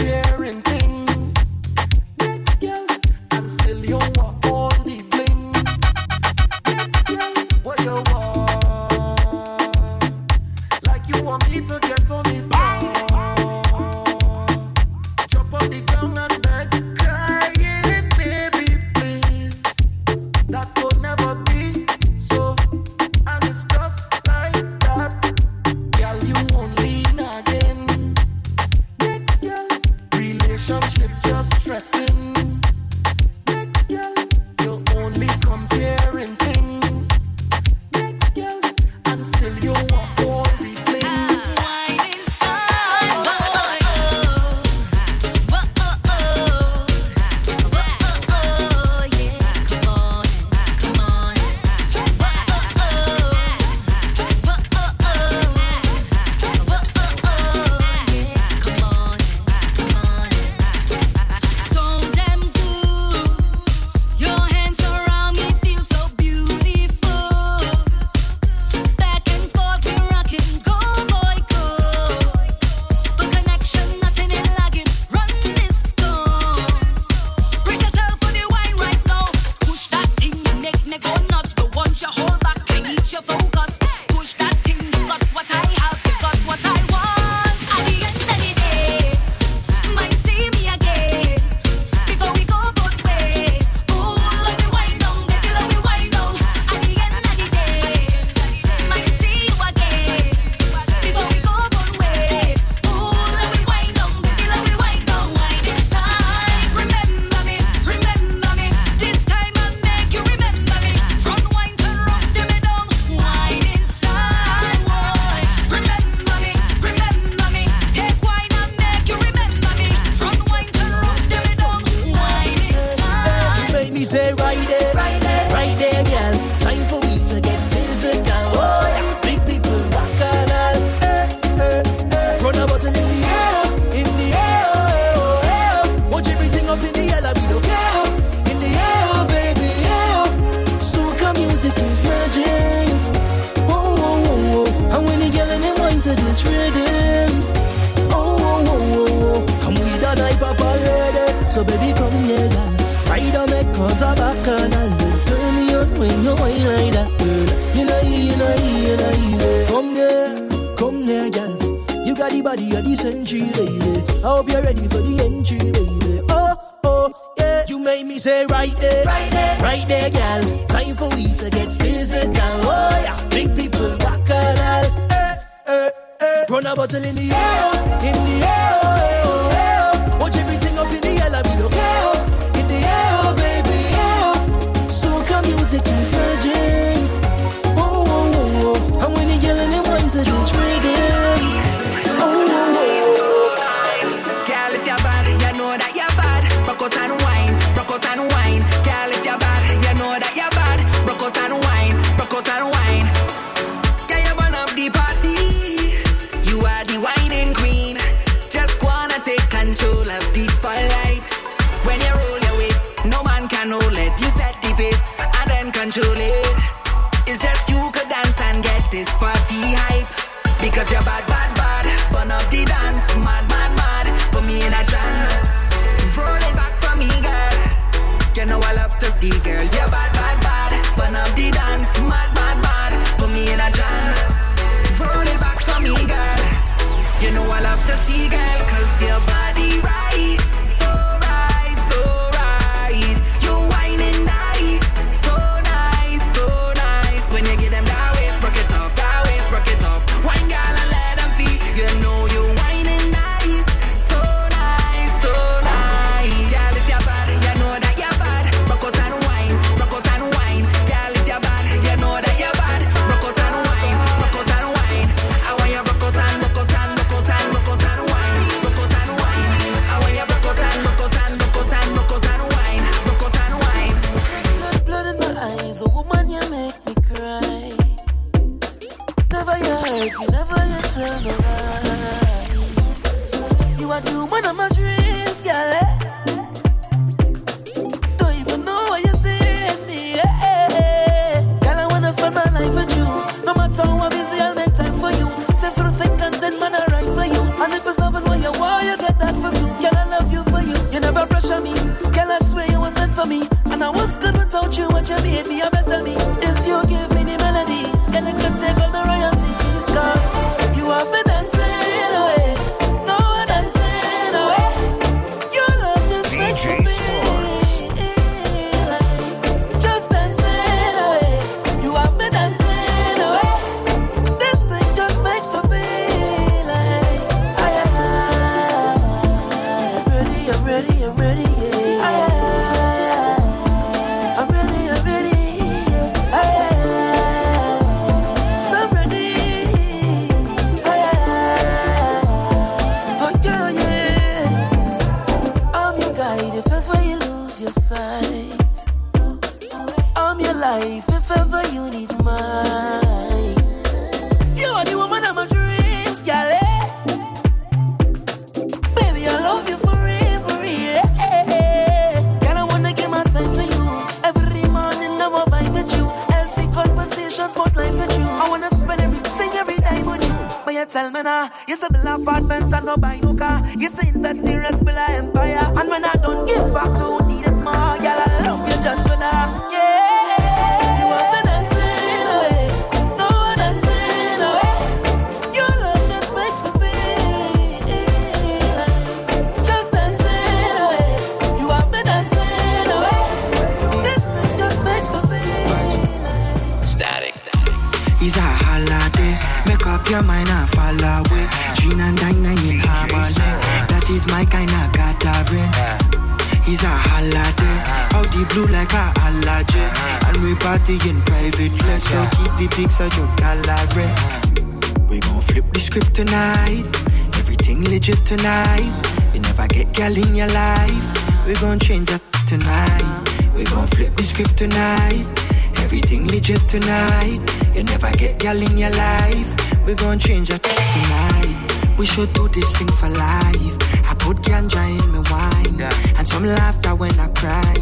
tonight. 426.70 427.40
You 427.74 427.82
never 427.82 428.12
get 428.12 428.38
girl 428.38 428.62
in 428.62 428.78
your 428.78 428.90
life. 428.90 429.50
We 429.86 429.94
gon' 429.94 430.20
change 430.20 430.50
it 430.50 430.62
tonight. 430.62 431.96
We 431.98 432.06
should 432.06 432.32
do 432.32 432.46
this 432.48 432.76
thing 432.76 432.86
for 432.92 433.08
life. 433.08 433.74
I 434.08 434.14
put 434.16 434.36
ganja 434.38 434.82
in 435.02 435.10
me 435.12 435.18
wine, 435.30 435.78
yeah. 435.78 436.16
and 436.16 436.26
some 436.26 436.44
laughter 436.44 436.94
when 436.94 437.18
I 437.18 437.26
cry, 437.28 437.74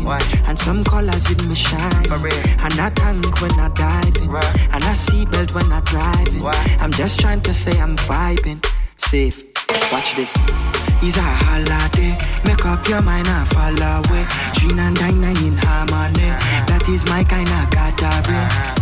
and 0.46 0.58
some 0.58 0.84
colors 0.84 1.30
in 1.30 1.48
me 1.48 1.54
shine. 1.54 2.06
And 2.64 2.80
I 2.80 2.90
tank 2.94 3.40
when 3.42 3.52
I 3.60 3.68
dive 3.68 4.16
in, 4.22 4.30
right. 4.30 4.72
and 4.72 4.82
I 4.82 4.94
seatbelt 4.94 5.54
when 5.54 5.70
I 5.70 5.80
drive. 5.80 6.40
Right. 6.40 6.82
I'm 6.82 6.92
just 6.92 7.20
trying 7.20 7.42
to 7.42 7.52
say 7.52 7.78
I'm 7.78 7.96
vibing, 7.96 8.64
safe. 8.96 9.44
Watch 9.92 10.16
this. 10.16 10.32
It's 11.02 11.16
a 11.16 11.20
holiday. 11.20 12.16
Make 12.44 12.64
up 12.64 12.88
your 12.88 13.02
mind 13.02 13.28
and 13.28 13.48
follow 13.48 14.02
away. 14.02 14.24
Gin 14.54 14.78
and 14.78 14.96
dine 14.96 15.24
in 15.24 15.56
harmony. 15.58 16.30
That 16.68 16.88
is 16.88 17.04
my 17.06 17.22
kind 17.24 17.48
of 17.48 17.70
gathering 17.70 18.77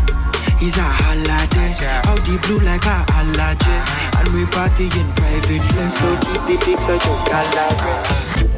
is 0.62 0.77
a 0.77 0.81
holiday. 0.81 1.73
Out 2.09 2.21
the 2.25 2.38
blue 2.47 2.61
like 2.61 2.87
a 2.87 3.05
allergy. 3.12 3.77
And 4.19 4.29
we 4.35 4.47
party 4.47 4.87
in 4.99 5.09
private 5.14 5.62
place, 5.73 5.99
so 5.99 6.16
keep 6.25 6.42
the 6.47 6.57
pics 6.64 6.88
of 6.88 7.05
your 7.05 7.19
gallery. 7.27 8.56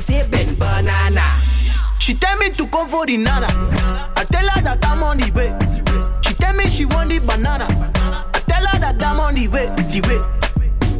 Can 0.00 0.14
say 0.14 0.28
bend 0.28 0.58
banana. 0.58 1.24
She 1.98 2.14
tell 2.14 2.36
me 2.38 2.50
to 2.50 2.66
come 2.68 2.88
for 2.88 3.06
the 3.06 3.16
nana. 3.16 3.46
I 4.16 4.24
tell 4.24 4.48
her 4.48 4.60
that 4.62 4.84
I'm 4.86 5.02
on 5.02 5.18
the 5.18 5.30
way. 5.32 5.52
She 6.22 6.34
tell 6.34 6.54
me 6.54 6.68
she 6.68 6.86
want 6.86 7.10
the 7.10 7.18
banana. 7.18 7.66
I 7.66 8.40
tell 8.48 8.64
her 8.66 8.78
that 8.78 9.02
I'm 9.02 9.20
on 9.20 9.34
the 9.34 9.48
way, 9.48 9.66
the 9.66 10.00
way. 10.08 10.20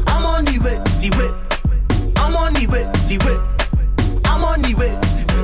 I'm 0.06 0.26
on 0.26 0.44
the 0.44 0.58
way, 0.58 0.76
the 1.00 1.10
way. 1.16 1.30
I'm 2.16 2.36
on 2.36 2.52
the 2.54 2.66
way, 2.66 2.84
the 3.08 3.16
way. 3.24 3.38
I'm 4.24 4.44
on 4.44 4.62
the 4.62 4.74
way. 4.74 4.92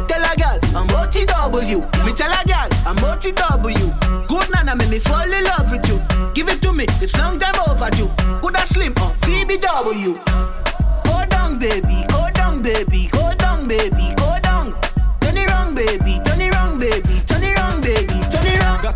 Tell 0.07 0.23
her 0.23 0.37
girl, 0.37 0.59
I'm 0.77 0.89
OTW. 0.89 2.05
Me 2.05 2.13
tell 2.13 2.33
her 2.33 2.45
girl, 2.45 2.69
I'm 2.85 2.97
OTW. 2.97 4.29
Good 4.29 4.51
nana 4.53 4.77
make 4.77 4.91
me 4.91 4.99
fall 4.99 5.33
in 5.33 5.45
love 5.45 5.71
with 5.71 5.89
you. 5.89 6.01
Give 6.35 6.49
it 6.49 6.61
to 6.63 6.73
me, 6.73 6.85
it's 7.01 7.17
long 7.17 7.39
time 7.39 7.55
overdue. 7.67 8.11
Good 8.43 8.57
a 8.57 8.67
slim 8.67 8.93
or 9.01 9.11
Phoebe 9.25 9.57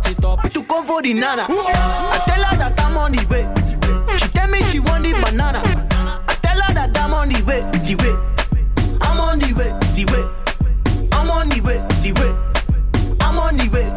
turn 0.01 0.13
it 0.13 0.23
wrong. 0.23 0.37
Gas 0.37 0.45
it 0.45 0.49
up. 0.49 0.49
To 0.51 0.63
come 0.63 0.85
for 0.85 1.01
the 1.01 1.13
nana. 1.13 1.45
I 1.49 2.23
tell 2.25 2.43
her 2.43 2.57
that 2.57 2.79
I'm 2.81 2.97
on 2.97 3.11
the 3.11 3.25
way. 3.27 4.17
She 4.17 4.27
tell 4.29 4.47
me 4.47 4.61
she 4.63 4.79
want 4.79 5.03
the 5.03 5.13
banana. 5.23 5.59
I 6.27 6.33
tell 6.41 6.59
her 6.61 6.73
that 6.73 6.97
I'm 6.97 7.13
on 7.13 7.29
the 7.29 7.41
way, 7.43 7.61
the 7.61 7.95
way. 7.95 8.15
I'm 9.01 9.19
on 9.19 9.39
the 9.39 9.53
way, 9.53 9.69
the 9.95 10.05
way. 10.11 10.25
I'm 11.13 11.29
on 11.29 11.49
the 11.49 11.61
way, 11.61 11.77
the 12.01 12.11
way. 12.13 12.31
I'm 13.21 13.39
on 13.39 13.57
the 13.57 13.69
way. 13.69 13.87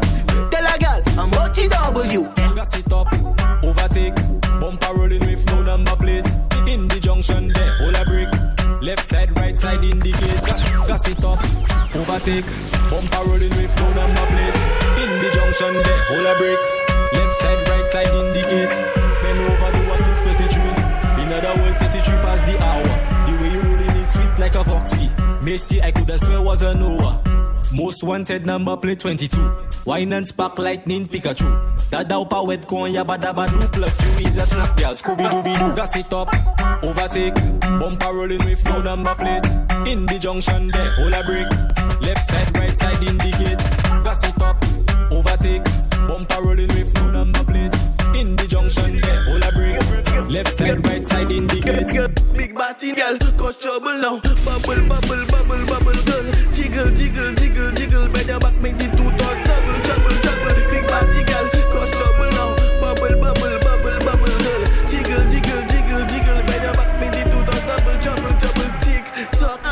Tell 0.51 0.65
her 0.65 0.77
girl, 0.77 1.01
I'm 1.19 1.31
OTW. 1.31 2.55
Gas 2.55 2.77
it 2.77 2.91
up, 2.93 3.07
overtake. 3.63 4.15
Bumper 4.59 4.93
rolling 4.93 5.25
with 5.25 5.45
no 5.47 5.63
number 5.63 5.95
plate. 5.95 6.27
In 6.67 6.87
the 6.87 6.99
junction 6.99 7.49
there, 7.49 7.77
hold 7.77 7.95
a 7.95 8.05
break. 8.05 8.29
Left 8.81 9.05
side, 9.05 9.35
right 9.37 9.57
side 9.57 9.83
indicate. 9.83 10.41
Ga- 10.45 10.87
Gas 10.87 11.07
it 11.09 11.23
up, 11.23 11.39
overtake. 11.95 12.45
Bumper 12.89 13.29
rolling 13.29 13.49
with 13.55 13.75
no 13.79 13.93
number 13.93 14.25
plate. 14.27 14.84
Junction 15.57 15.83
there, 15.83 16.03
hold 16.09 16.25
a 16.25 16.35
break. 16.37 16.59
Left 17.13 17.35
side, 17.37 17.69
right 17.69 17.87
side 17.87 18.07
indicate. 18.07 18.75
Bend 19.21 19.39
over 19.39 19.71
do 19.71 19.91
a 19.93 19.97
633. 19.97 21.23
In 21.23 21.31
other 21.31 21.61
words, 21.61 21.77
33 21.77 22.15
past 22.17 22.45
the 22.45 22.61
hour. 22.61 22.83
The 22.83 23.41
way 23.41 23.53
you 23.53 23.61
rolling 23.61 24.03
it 24.03 24.09
sweet 24.09 24.37
like 24.37 24.55
a 24.55 24.63
foxy. 24.65 25.09
Macy, 25.41 25.81
I 25.81 25.91
could 25.91 26.09
have 26.09 26.19
swear 26.19 26.41
was 26.41 26.61
a 26.61 26.75
Noah. 26.75 27.21
Most 27.71 28.03
wanted 28.03 28.45
number 28.45 28.75
plate 28.75 28.99
22. 28.99 29.55
Wine 29.85 30.11
and 30.11 30.27
spark 30.27 30.59
lightning 30.59 31.07
Pikachu. 31.07 31.47
Dada 31.89 32.19
upa 32.19 32.43
wet 32.43 32.67
con 32.67 32.91
ya 32.91 33.05
badaba 33.05 33.47
do 33.47 33.65
plus 33.69 34.19
you 34.19 34.27
is 34.27 34.35
a 34.35 34.45
snap 34.45 34.75
girl 34.75 34.93
Scooby 34.93 35.29
Dooby 35.29 35.57
Doo. 35.57 35.75
Gas 35.75 35.95
it 35.95 36.11
up, 36.11 36.27
overtake. 36.83 37.35
Bumper 37.61 38.13
rolling 38.13 38.43
with 38.43 38.63
no 38.65 38.81
number 38.81 39.15
plate. 39.15 39.45
In 39.87 40.05
the 40.05 40.19
junction 40.19 40.67
there, 40.71 40.91
hold 40.91 41.13
a 41.13 41.23
break. 41.23 41.49
Left 42.01 42.25
side, 42.25 42.57
right 42.57 42.77
side 42.77 43.01
indicate. 43.01 43.84
Gas 44.15 44.29
it 44.29 44.41
up, 44.41 44.63
overtake. 45.11 45.63
Bumper 46.07 46.41
rolling 46.41 46.69
with 46.69 46.93
no 46.95 47.11
number 47.11 47.43
plate. 47.43 47.75
In 48.15 48.37
the 48.37 48.47
junction 48.47 49.01
there, 49.01 49.23
hold 49.25 49.43
a 49.43 49.51
break. 49.51 49.75
Left 50.31 50.53
side, 50.53 50.87
right 50.87 51.05
side 51.05 51.31
indicate. 51.31 51.91
Big 52.37 52.55
body 52.55 52.95
girl, 52.95 53.17
cause 53.35 53.57
trouble 53.57 53.99
now. 53.99 54.21
Bubble, 54.45 54.87
bubble, 54.87 55.25
bubble, 55.27 55.65
bubble 55.67 55.99
girl. 56.07 56.23
Jiggle, 56.55 56.91
jiggle, 56.95 57.35
jiggle, 57.35 57.71
jiggle. 57.75 58.07
Your 58.25 58.39
back, 58.39 58.55
make 58.61 58.77
the 58.77 58.87
two 58.95 59.11
thought 59.19 59.37
double, 59.43 59.83
trouble, 59.83 60.15
trouble. 60.23 60.55
Big 60.71 60.87
body 60.87 61.23
girl, 61.27 61.34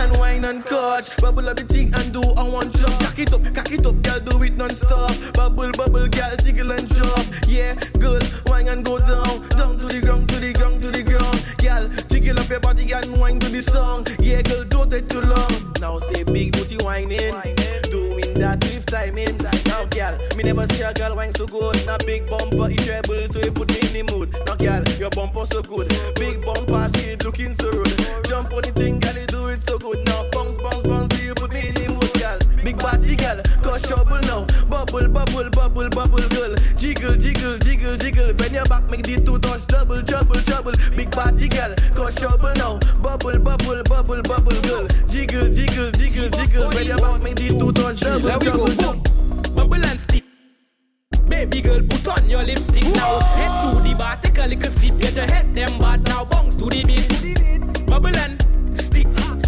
and 0.04 0.18
wine 0.18 0.46
and 0.46 0.66
catch. 0.66 1.16
Bubble 1.18 1.48
up 1.50 1.58
the 1.58 1.64
thing 1.64 1.92
and 1.96 2.14
do 2.14 2.22
I 2.36 2.48
want 2.48 2.76
job. 2.76 2.92
Cock 3.00 3.20
it 3.20 3.34
up, 3.34 3.44
cock 3.56 3.72
it 3.72 3.86
up, 3.86 4.02
girl, 4.02 4.20
do 4.20 4.44
it 4.44 4.58
non-stop. 4.58 5.12
Bubble, 5.34 5.72
bubble, 5.72 6.08
girl, 6.08 6.36
jiggle 6.44 6.72
and 6.72 6.88
drop. 6.90 7.26
Yeah, 7.48 7.76
girl, 8.00 8.22
wine 8.48 8.68
and 8.68 8.84
go 8.84 9.00
down, 9.00 9.48
down 9.50 9.80
to 9.80 9.88
the 9.88 10.02
ground, 10.02 10.30
to 10.30 10.40
the 10.40 10.54
ground, 10.54 10.82
to 10.82 10.92
the 10.92 11.04
ground. 11.04 11.38
Girl, 11.58 11.90
jiggle 12.10 12.40
up 12.40 12.50
your 12.50 12.60
body 12.60 12.92
and 12.92 13.18
wine 13.18 13.40
to 13.40 13.50
the 13.50 13.62
song. 13.62 14.06
Yeah, 14.20 14.42
girl, 14.42 14.64
don't 14.66 14.90
take 14.90 15.08
too 15.08 15.22
long. 15.22 15.74
Now 15.80 16.00
say 16.00 16.24
big 16.24 16.52
booty 16.54 16.78
whining, 16.84 17.34
doing 18.14 18.34
that 18.36 18.64
with 18.64 18.86
timing. 18.86 19.38
Now, 19.66 19.86
girl, 19.86 20.18
me 20.38 20.44
never 20.44 20.68
see 20.74 20.84
a 20.84 20.94
girl 20.94 21.16
wine 21.16 21.34
so 21.34 21.48
good. 21.48 21.76
Now 21.86 21.98
big 22.06 22.28
bumper, 22.28 22.70
it 22.70 22.80
treble, 22.80 23.28
so 23.28 23.40
it 23.40 23.54
put 23.54 23.70
me 23.70 23.80
in 23.82 24.06
the 24.06 24.14
mood. 24.14 24.32
Now, 24.48 24.56
girl, 24.56 24.84
your 25.00 25.10
bumper 25.10 25.46
so 25.46 25.62
good. 25.62 25.90
Big 26.16 26.42
bumper, 26.42 26.90
see 26.98 27.12
it 27.12 27.24
looking 27.24 27.56
so 27.56 27.72
rude. 27.72 27.98
Jump 28.26 28.54
on 28.54 28.62
the 28.62 28.72
thing, 28.76 29.00
girl, 29.00 29.16
you 29.16 29.26
do 29.28 29.48
it 29.48 29.62
so 29.64 29.78
good. 29.80 30.06
Now 30.06 30.30
bounce, 30.32 30.58
bounce, 30.58 30.84
bounce, 30.84 31.24
you 31.24 31.34
put 31.34 31.52
me 31.52 31.68
in 31.68 31.76
the 31.76 31.90
mood, 31.90 32.14
girl. 32.20 32.38
Big 32.64 32.78
body, 32.78 33.16
girl, 33.16 33.42
cause 33.62 33.82
trouble 33.84 34.22
now. 34.30 34.46
Bubble, 34.70 35.08
bubble, 35.10 35.50
bubble, 35.50 35.90
bubble, 35.90 36.28
girl. 36.30 36.56
Jiggle, 36.78 37.18
jiggle, 37.18 37.58
jiggle, 37.60 37.98
jiggle. 37.98 38.34
Bend 38.34 38.54
your 38.54 38.66
back, 38.66 38.90
make 38.90 39.04
the 39.04 39.20
two 39.22 39.40
touch 39.40 39.66
double, 39.68 40.02
trouble, 40.04 40.40
trouble. 40.48 40.74
Big 40.96 41.10
body, 41.12 41.48
girl, 41.50 41.74
cause 41.96 42.16
trouble 42.16 42.54
now. 42.56 42.80
Bubble, 43.02 43.40
bubble, 43.40 43.84
bubble, 43.84 44.22
bubble, 44.24 44.62
girl. 44.62 44.88
Jiggle, 45.08 45.50
jiggle, 45.50 45.92
jiggle, 45.92 46.30
jiggle. 46.30 46.70
Bend 46.70 46.88
your 46.88 46.98
back, 46.98 47.22
make 47.22 47.36
the 47.36 47.50
two 47.50 47.72
touch 47.74 48.00
double, 48.00 48.13
There 48.14 48.22
we 48.22 48.30
go, 48.30 48.68
trouble. 48.68 48.76
boom. 48.76 49.56
Bubble 49.56 49.86
and 49.86 50.00
stick. 50.00 50.24
Baby 51.28 51.62
girl, 51.62 51.82
put 51.82 52.08
on 52.10 52.30
your 52.30 52.44
lipstick 52.44 52.84
now. 52.94 53.20
Head 53.20 53.64
to 53.64 53.90
the 53.90 53.96
bar, 53.96 54.18
take 54.18 54.38
a 54.38 54.46
little 54.46 54.72
sip. 54.72 55.00
Get 55.00 55.16
your 55.16 55.26
head 55.26 55.56
them 55.56 55.80
bad 55.80 56.04
now. 56.04 56.24
Bounce 56.24 56.56
to 56.58 56.66
the 56.66 56.84
beat. 56.86 57.88
Bubble 57.88 58.16
and 58.16 58.78
stick. 58.78 59.08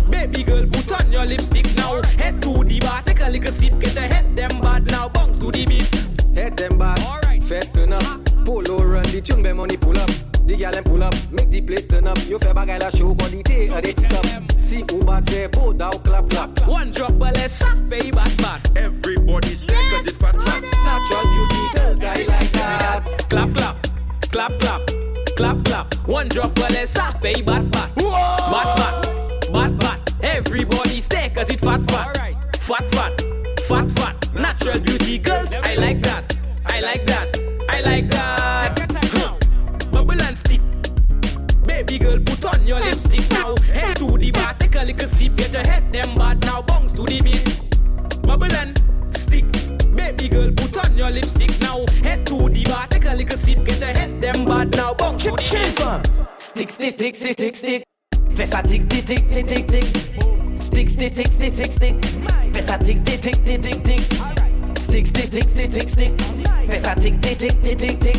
Baby 0.10 0.44
girl, 0.44 0.66
put 0.66 0.92
on 0.94 1.12
your 1.12 1.26
lipstick 1.26 1.76
now. 1.76 2.02
Head 2.18 2.42
to 2.42 2.64
the 2.64 2.80
bar, 2.80 3.04
take 3.04 3.20
a 3.20 3.30
little 3.30 3.54
sip. 3.54 3.80
Get 3.80 3.94
your 3.94 4.06
head 4.06 4.36
them 4.36 4.60
bad 4.62 4.88
now. 4.88 5.10
Bounce 5.10 5.38
to 5.38 5.52
the 5.52 5.64
beat. 5.68 6.36
Head 6.36 6.58
them 6.58 6.80
back, 6.80 7.44
fed 7.44 7.72
turn 7.72 7.94
up. 7.94 8.26
Polo 8.46 8.84
run, 8.84 9.04
the 9.04 9.22
tune 9.22 9.44
be 9.44 9.54
money 9.54 9.78
pull 9.78 9.96
up. 9.96 10.35
The 10.46 10.56
gal 10.56 10.72
them 10.72 10.84
pull 10.84 11.04
up, 11.04 11.16
make 11.32 11.50
the 11.50 11.62
place 11.62 11.88
turn 11.88 12.08
up. 12.08 12.18
You 12.28 12.38
fair 12.38 12.54
bagay 12.54 12.80
la 12.80 12.90
show 12.92 13.16
quality, 13.16 13.68
a 13.68 13.82
they 13.82 13.94
tick 13.94 14.14
up. 14.14 14.26
See 14.62 14.84
who 14.90 15.04
bad 15.04 15.26
there, 15.26 15.50
bow 15.50 15.74
down, 15.74 15.94
clap 16.04 16.30
clap. 16.30 16.68
One 16.68 16.92
drop 16.92 17.14
a 17.14 17.32
less, 17.34 17.64
very 17.90 18.12
bad 18.12 18.38
bad. 18.38 18.62
Everybody 18.78 19.56
stay 19.56 19.74
cause 19.74 20.06
it 20.06 20.16
fat 20.16 20.36
clap. 20.36 20.62
Natural 20.62 21.24
beauty 21.34 21.62
girls, 21.74 22.04
I 22.04 22.22
like 22.30 22.52
that. 22.52 23.26
Clap 23.30 23.54
clap, 23.56 23.88
clap 24.32 24.60
clap, 24.60 24.82
clap 25.36 25.66
clap. 25.66 25.94
One 26.08 26.28
drop 26.30 26.58
a 26.58 26.62
less, 26.74 26.96
very 27.20 27.42
bad 27.42 27.72
bad. 27.72 27.96
Bad 27.96 28.78
bad, 28.78 29.54
bad 29.54 29.80
bad. 29.80 30.14
Everybody 30.22 31.02
stay 31.02 31.30
cause 31.30 31.50
it 31.50 31.60
fat 31.60 31.84
fat. 31.90 32.18
Fat 32.58 32.92
fat, 32.92 33.22
fat 33.62 33.92
fat. 33.92 34.34
Natural 34.36 34.80
beauty 34.80 35.18
girls, 35.18 35.52
I 35.54 35.76
like 35.76 36.04
that. 36.04 36.38
I 36.68 36.82
like 36.82 37.06
that. 37.08 37.40
I 37.70 37.82
like 37.82 38.10
that. 38.12 38.65
Bubble 40.16 40.28
and 40.28 40.38
stick. 40.38 40.62
Baby 41.66 41.98
girl, 41.98 42.20
put 42.20 42.46
on 42.46 42.66
your 42.66 42.80
lipstick 42.80 43.30
now. 43.32 43.54
Head 43.74 43.98
to 43.98 44.18
the 44.18 44.32
bar, 44.32 44.54
take 44.54 44.76
a 44.76 44.86
little 44.86 45.10
sip. 45.10 45.36
Get 45.36 45.52
your 45.52 45.62
head 45.64 45.92
them 45.92 46.16
bad 46.16 46.40
now. 46.46 46.62
Bounce 46.62 46.94
to 46.94 47.04
the 47.04 47.22
beat. 47.22 48.22
Bubble 48.22 48.54
and 48.54 48.80
stick. 49.14 49.44
Baby 49.94 50.30
girl, 50.30 50.52
put 50.54 50.78
on 50.78 50.98
your 50.98 51.12
lipstick 51.12 51.60
now. 51.60 51.84
Head 52.02 52.26
to 52.28 52.48
the 52.48 52.64
bar, 52.64 52.88
take 52.88 53.04
a 53.04 53.14
little 53.14 53.38
sip. 53.38 53.66
Get 53.66 53.80
your 53.80 53.90
head 53.90 54.22
them 54.22 54.46
bad 54.46 54.72
now. 54.72 54.94
Bounce 54.94 55.24
to 55.26 55.32
the 55.32 55.36
beat. 55.36 56.42
Stick, 56.42 56.70
stick, 56.70 56.94
stick, 56.94 57.16
stick, 57.16 57.34
stick, 57.34 57.56
stick. 57.56 57.84
Fais 58.36 58.46
ça 58.46 58.62
tic, 58.64 58.88
tic, 58.88 59.06
tic, 59.06 59.28
tic, 59.28 59.48
tic, 59.48 59.68
tic. 59.68 59.84
Stick, 60.62 60.90
stick, 60.90 61.10
stick, 61.10 61.28
stick, 61.28 61.54
stick, 61.54 61.72
stick. 61.74 62.06
Fais 62.54 62.62
ça 62.62 62.78
tic, 62.78 63.04
tic, 63.04 63.20
tic, 63.20 63.44
tic, 63.44 63.62
tic, 63.62 63.84
tic. 63.84 64.02
Stick, 64.78 65.08
stick, 65.08 65.26
stick, 65.26 65.50
stick, 65.50 65.72
stick, 65.72 65.90
stick. 65.90 66.22
Fais 66.70 66.80
ça 66.80 66.96
tic, 66.96 67.20
tic, 67.20 67.38
tic, 67.38 67.60
tic, 67.60 67.78
tic, 67.78 68.00
tic. 68.00 68.18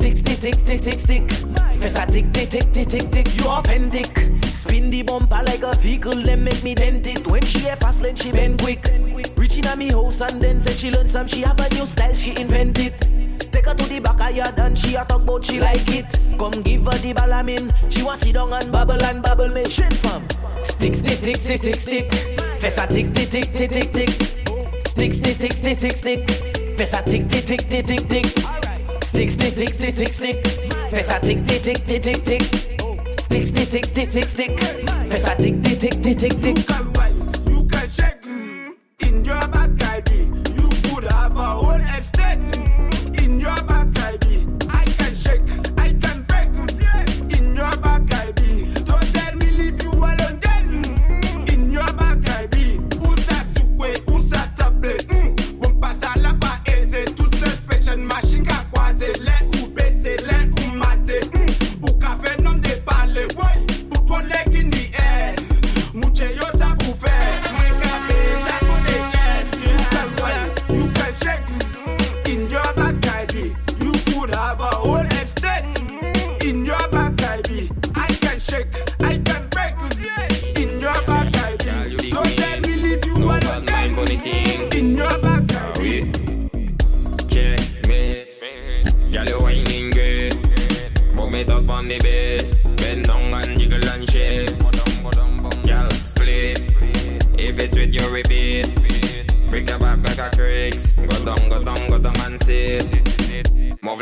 Stick, 0.00 0.16
stick, 0.16 0.38
stick, 0.38 0.54
stick, 0.54 0.80
stick, 0.80 0.98
stick. 0.98 1.32
Fais 1.78 1.90
ça 1.90 2.06
tic, 2.06 2.32
tic, 2.32 2.48
tic, 2.48 2.72
tic, 2.72 2.88
tic, 2.88 3.10
tic. 3.10 3.36
You 3.36 3.44
authentic. 3.44 4.06
Spin 4.54 4.88
the 4.90 5.02
bumper 5.02 5.42
like 5.44 5.62
a 5.62 5.76
vehicle, 5.76 6.22
then 6.22 6.42
make 6.42 6.64
me 6.64 6.74
dent 6.74 7.06
it. 7.06 7.26
When 7.26 7.44
she 7.44 7.66
a 7.68 7.76
fast 7.76 8.02
lane, 8.02 8.16
she 8.16 8.32
bend 8.32 8.62
quick. 8.62 8.90
Reaching 9.36 9.66
at 9.66 9.76
me 9.76 9.90
house 9.90 10.22
and 10.22 10.40
then 10.40 10.62
say 10.62 10.72
she 10.72 10.90
learn 10.90 11.06
some. 11.06 11.26
She 11.26 11.42
have 11.42 11.60
a 11.60 11.68
new 11.74 11.84
style, 11.84 12.14
she 12.14 12.30
invent 12.40 12.78
it. 12.78 12.98
Take 13.52 13.66
her 13.66 13.74
to 13.74 13.84
the 13.84 14.00
back 14.00 14.22
of 14.22 14.34
yard 14.34 14.58
and 14.58 14.78
she 14.78 14.94
a 14.94 15.04
talk 15.04 15.20
about 15.20 15.44
she 15.44 15.60
like 15.60 15.86
it. 15.88 16.06
Come 16.38 16.62
give 16.62 16.86
her 16.86 16.96
the 16.96 17.12
balamin. 17.12 17.70
She 17.92 18.02
want 18.02 18.22
sit 18.22 18.34
down 18.34 18.54
and 18.54 18.72
bubble 18.72 19.02
and 19.02 19.22
bubble 19.22 19.48
me. 19.48 19.66
Shin 19.66 19.90
fam. 19.90 20.26
Stick, 20.62 20.94
stick, 20.94 21.18
stick, 21.18 21.36
stick, 21.36 21.58
stick, 21.58 21.74
stick. 21.74 22.12
Fais 22.58 22.70
ça 22.70 22.86
tic, 22.86 23.12
tic, 23.12 23.28
tic, 23.28 23.52
tic, 23.52 23.70
tic, 23.70 23.92
tic. 23.92 24.10
Stick, 24.86 25.12
stick, 25.12 25.34
stick, 25.34 25.52
stick, 25.52 25.78
stick, 25.78 25.92
stick. 25.92 26.30
Fais 26.78 26.86
ça 26.86 27.02
tic, 27.02 27.28
tic, 27.28 27.44
tic, 27.44 27.68
tic, 27.68 27.86
tic, 27.86 28.08
tic. 28.08 28.69
Stick, 29.02 29.30
stick, 29.30 29.50
stick, 29.50 29.68
stick, 29.70 29.94
stick, 29.94 30.12
stick. 30.12 30.46
Fais 30.90 31.02
ça 31.02 31.20
tic, 31.20 31.44
tic, 31.44 31.62
tic, 31.62 31.84
tic, 31.84 32.02
tic, 32.02 32.24
tic. 32.24 32.42
Stick, 33.18 33.46
stick, 33.46 33.66
stick, 33.66 33.84
stick, 33.84 34.10
stick, 34.10 34.24
stick. 34.24 34.60
Fais 35.10 35.18
ça 35.18 35.34
tic, 35.36 35.60
tic, 35.62 35.78
tic, 35.78 36.00
tic, 36.02 36.40
tic. 36.40 36.58
You 37.48 37.66
can 37.68 37.88
shake 37.90 38.22
mm, 38.22 38.74
in 39.00 39.24
your 39.24 39.48
back, 39.48 39.59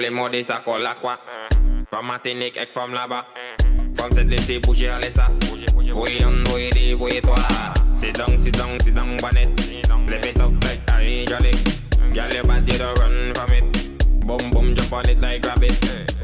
les 0.08 0.14
mots 0.14 0.28
ça 0.42 0.62
colle 0.64 0.86
à 0.86 0.94
quoi? 0.94 1.18
From 1.90 2.06
Martinique, 2.06 2.56
ek 2.56 2.70
from 2.72 2.92
là-bas. 2.92 3.26
From 3.96 4.12
cette 4.12 4.28
laissée 4.28 4.58
bouger 4.58 4.88
à 4.88 4.98
l'essa. 4.98 5.28
Voyez 5.92 6.24
on, 6.24 6.44
voyez 6.48 6.70
des, 6.70 6.94
voyez 6.94 7.20
toi. 7.20 7.36
Sit 7.94 8.12
down, 8.16 8.38
sit 8.38 8.56
down, 8.56 8.78
sit 8.80 8.94
down, 8.94 9.16
bonnet. 9.18 9.48
Lift 10.08 10.26
it 10.26 10.40
up 10.40 10.52
like 10.64 10.80
a 10.88 10.92
hydraulic. 10.92 11.56
Girl, 12.14 12.32
your 12.32 12.44
body 12.44 12.78
don't 12.78 12.98
run 12.98 13.34
from 13.34 13.52
it. 13.52 14.26
Boom, 14.26 14.50
boom, 14.50 14.74
jump 14.74 14.92
on 14.92 15.08
it 15.08 15.20
like 15.20 15.44
rabbit. 15.44 15.72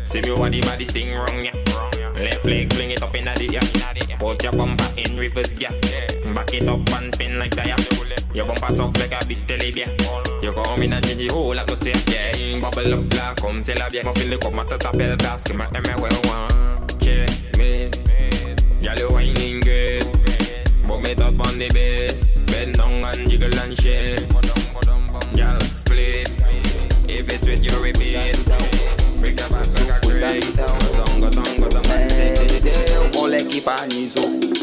See 0.05 0.21
me 0.23 0.33
what 0.33 0.53
the 0.53 0.61
body 0.63 0.85
sting 0.85 1.15
wrong, 1.15 1.45
yeah. 1.45 1.53
Left 2.15 2.45
leg, 2.45 2.73
fling 2.73 2.91
it 2.91 3.03
up 3.03 3.15
in 3.15 3.25
the 3.25 3.49
yeah. 3.53 4.17
Put 4.19 4.43
your 4.43 4.53
bumper 4.53 4.87
in 4.97 5.17
reverse, 5.19 5.57
yeah. 5.59 5.73
Back 6.35 6.55
it 6.55 6.69
up 6.69 6.89
and 7.01 7.15
spin 7.15 7.39
like 7.39 7.55
that, 7.57 7.67
yeah. 7.67 7.77
Your 8.33 8.47
bumper 8.47 8.75
soft 8.75 8.99
like 8.99 9.13
a 9.13 9.27
big 9.27 9.47
telly, 9.47 9.73
yeah. 9.73 10.24
Jag 10.45 10.55
går 10.55 10.73
om 10.73 10.83
innan 10.83 11.03
jag 11.03 11.33
hole 11.33 11.33
hål 11.33 11.59
att 11.59 11.79
se 11.79 11.89
yeah 11.91 12.61
Bubble 12.61 12.97
up 12.97 13.05
black, 13.11 13.41
kom 13.41 13.63
till 13.63 13.83
av 13.83 13.95
jag 13.95 14.05
Man 14.05 14.15
fyller 14.15 14.37
kopp, 14.37 14.55
man 14.55 14.67
tar 14.67 14.79
tappelglas 14.79 15.45
Ska 15.45 15.55
man 15.57 15.67
ämna 15.67 15.97
well 15.97 16.13
one. 16.13 16.89
Check 17.01 17.59
me. 17.59 17.91
Girl 18.83 18.99
you 18.99 19.17
whining 19.17 19.61
great. 19.61 20.07
Bump 20.89 21.03
me 21.03 21.13
up 21.13 21.47
on 21.47 21.59
the 21.59 21.69
bass 21.75 22.25
Bend 22.47 22.75
down 22.75 23.05
and 23.05 23.31
jiggle 23.31 23.59
and 23.59 23.79
shake. 23.79 24.29
Girl 25.37 25.61
split. 25.61 26.33
If 27.09 27.29
it's 27.33 27.47
with 27.47 27.65
you 27.65 27.83
repeat. 27.83 29.04
Break 29.25 29.37
the 29.37 29.47
a 29.47 29.65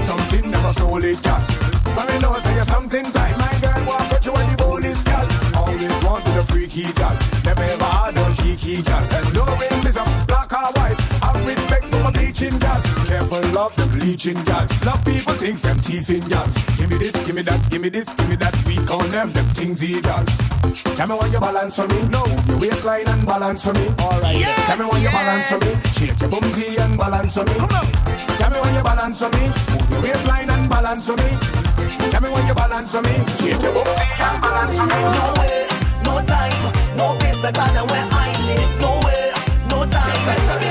Something 0.04 0.52
never 0.52 0.74
sold 0.74 1.04
it, 1.04 1.22
girl. 1.24 1.40
For 1.96 2.06
me 2.08 2.20
know 2.20 2.34
say 2.40 2.54
you're 2.56 2.64
something 2.64 3.06
tight, 3.12 3.38
my 3.38 3.54
girl. 3.62 3.86
Walk 3.88 4.12
with 4.12 4.26
you 4.26 4.34
when 4.34 4.48
the 4.50 4.58
ball 4.58 4.84
is. 4.84 5.04
Always 5.56 6.04
wanted 6.04 6.38
a 6.38 6.44
freaky 6.44 6.92
girl. 6.94 7.16
Never 7.46 7.64
ever 7.64 7.86
had 7.86 8.16
no 8.16 8.26
geeky 8.40 8.84
girl. 8.86 9.04
No 9.34 9.44
racism, 9.60 10.08
black 10.28 10.52
or 10.52 10.72
white. 10.78 11.00
Have 11.22 11.46
respect 11.46 11.86
for 11.86 12.04
my 12.04 12.12
bleaching 12.12 12.58
gals. 12.60 12.86
Careful 13.08 13.42
love 13.52 13.76
the 13.76 13.86
bleaching 13.88 14.42
gals. 14.44 14.86
Love 14.86 15.04
people 15.06 15.34
things 15.34 15.62
them 15.62 15.80
teeth 15.80 16.10
in 16.10 16.24
gals. 16.28 16.56
Give 16.78 16.90
me 16.90 16.98
this, 16.98 17.16
give 17.26 17.36
me 17.36 17.42
that, 17.44 17.70
give 17.70 17.82
me 17.82 17.90
this, 17.90 18.14
give 18.14 18.30
me 18.30 18.36
that. 18.38 18.56
We 18.66 18.76
call 18.86 19.04
them 19.12 19.32
them 19.34 19.46
things 19.54 19.84
eh, 19.84 20.02
gals. 20.02 20.32
Tell 20.98 21.08
me 21.08 21.16
when 21.16 21.32
you 21.32 21.40
balance 21.40 21.76
for 21.76 21.88
me. 21.88 22.08
No, 22.08 22.26
your 22.48 22.60
waistline 22.60 23.08
and 23.08 23.26
balance 23.26 23.64
for 23.64 23.74
me. 23.74 23.88
Alright. 24.00 24.38
Yes, 24.38 24.68
Tell 24.68 24.78
me 24.80 24.86
when 24.92 25.02
yes. 25.02 25.12
you 25.12 25.18
balance 25.20 25.48
for 25.52 25.60
me. 25.66 25.74
Shake 25.92 26.20
your 26.22 26.30
bumsy 26.30 26.78
and 26.82 26.98
balance 26.98 27.34
for 27.36 27.44
me. 27.44 27.54
Come 27.54 27.70
on. 27.72 28.31
Tell 28.52 28.60
me 28.60 28.68
when 28.68 28.76
you 28.76 28.84
balance 28.84 29.22
on 29.22 29.32
me. 29.32 29.48
Move 29.48 29.90
your 29.92 30.02
waistline 30.02 30.50
and 30.50 30.70
balance 30.70 31.10
on 31.10 31.16
me. 31.16 31.30
Tell 32.12 32.22
me 32.22 32.30
when 32.32 32.48
you 32.48 32.54
balance 32.54 32.94
on 32.96 33.04
me. 33.04 33.16
Shake 33.40 33.62
your 33.64 33.72
booty 33.72 33.92
and 34.28 34.42
balance 34.44 34.78
on 34.78 34.88
me. 34.92 35.00
No 35.16 35.26
way, 35.40 35.68
no 36.04 36.14
time, 36.28 36.98
no 36.98 37.16
place 37.16 37.40
better 37.40 37.68
than 37.72 37.88
where 37.88 38.08
I 38.12 38.28
live. 38.48 38.72
No 38.82 38.92
way, 39.08 39.32
no 39.72 39.86
time, 39.88 40.26
better 40.28 40.60
be 40.60 40.71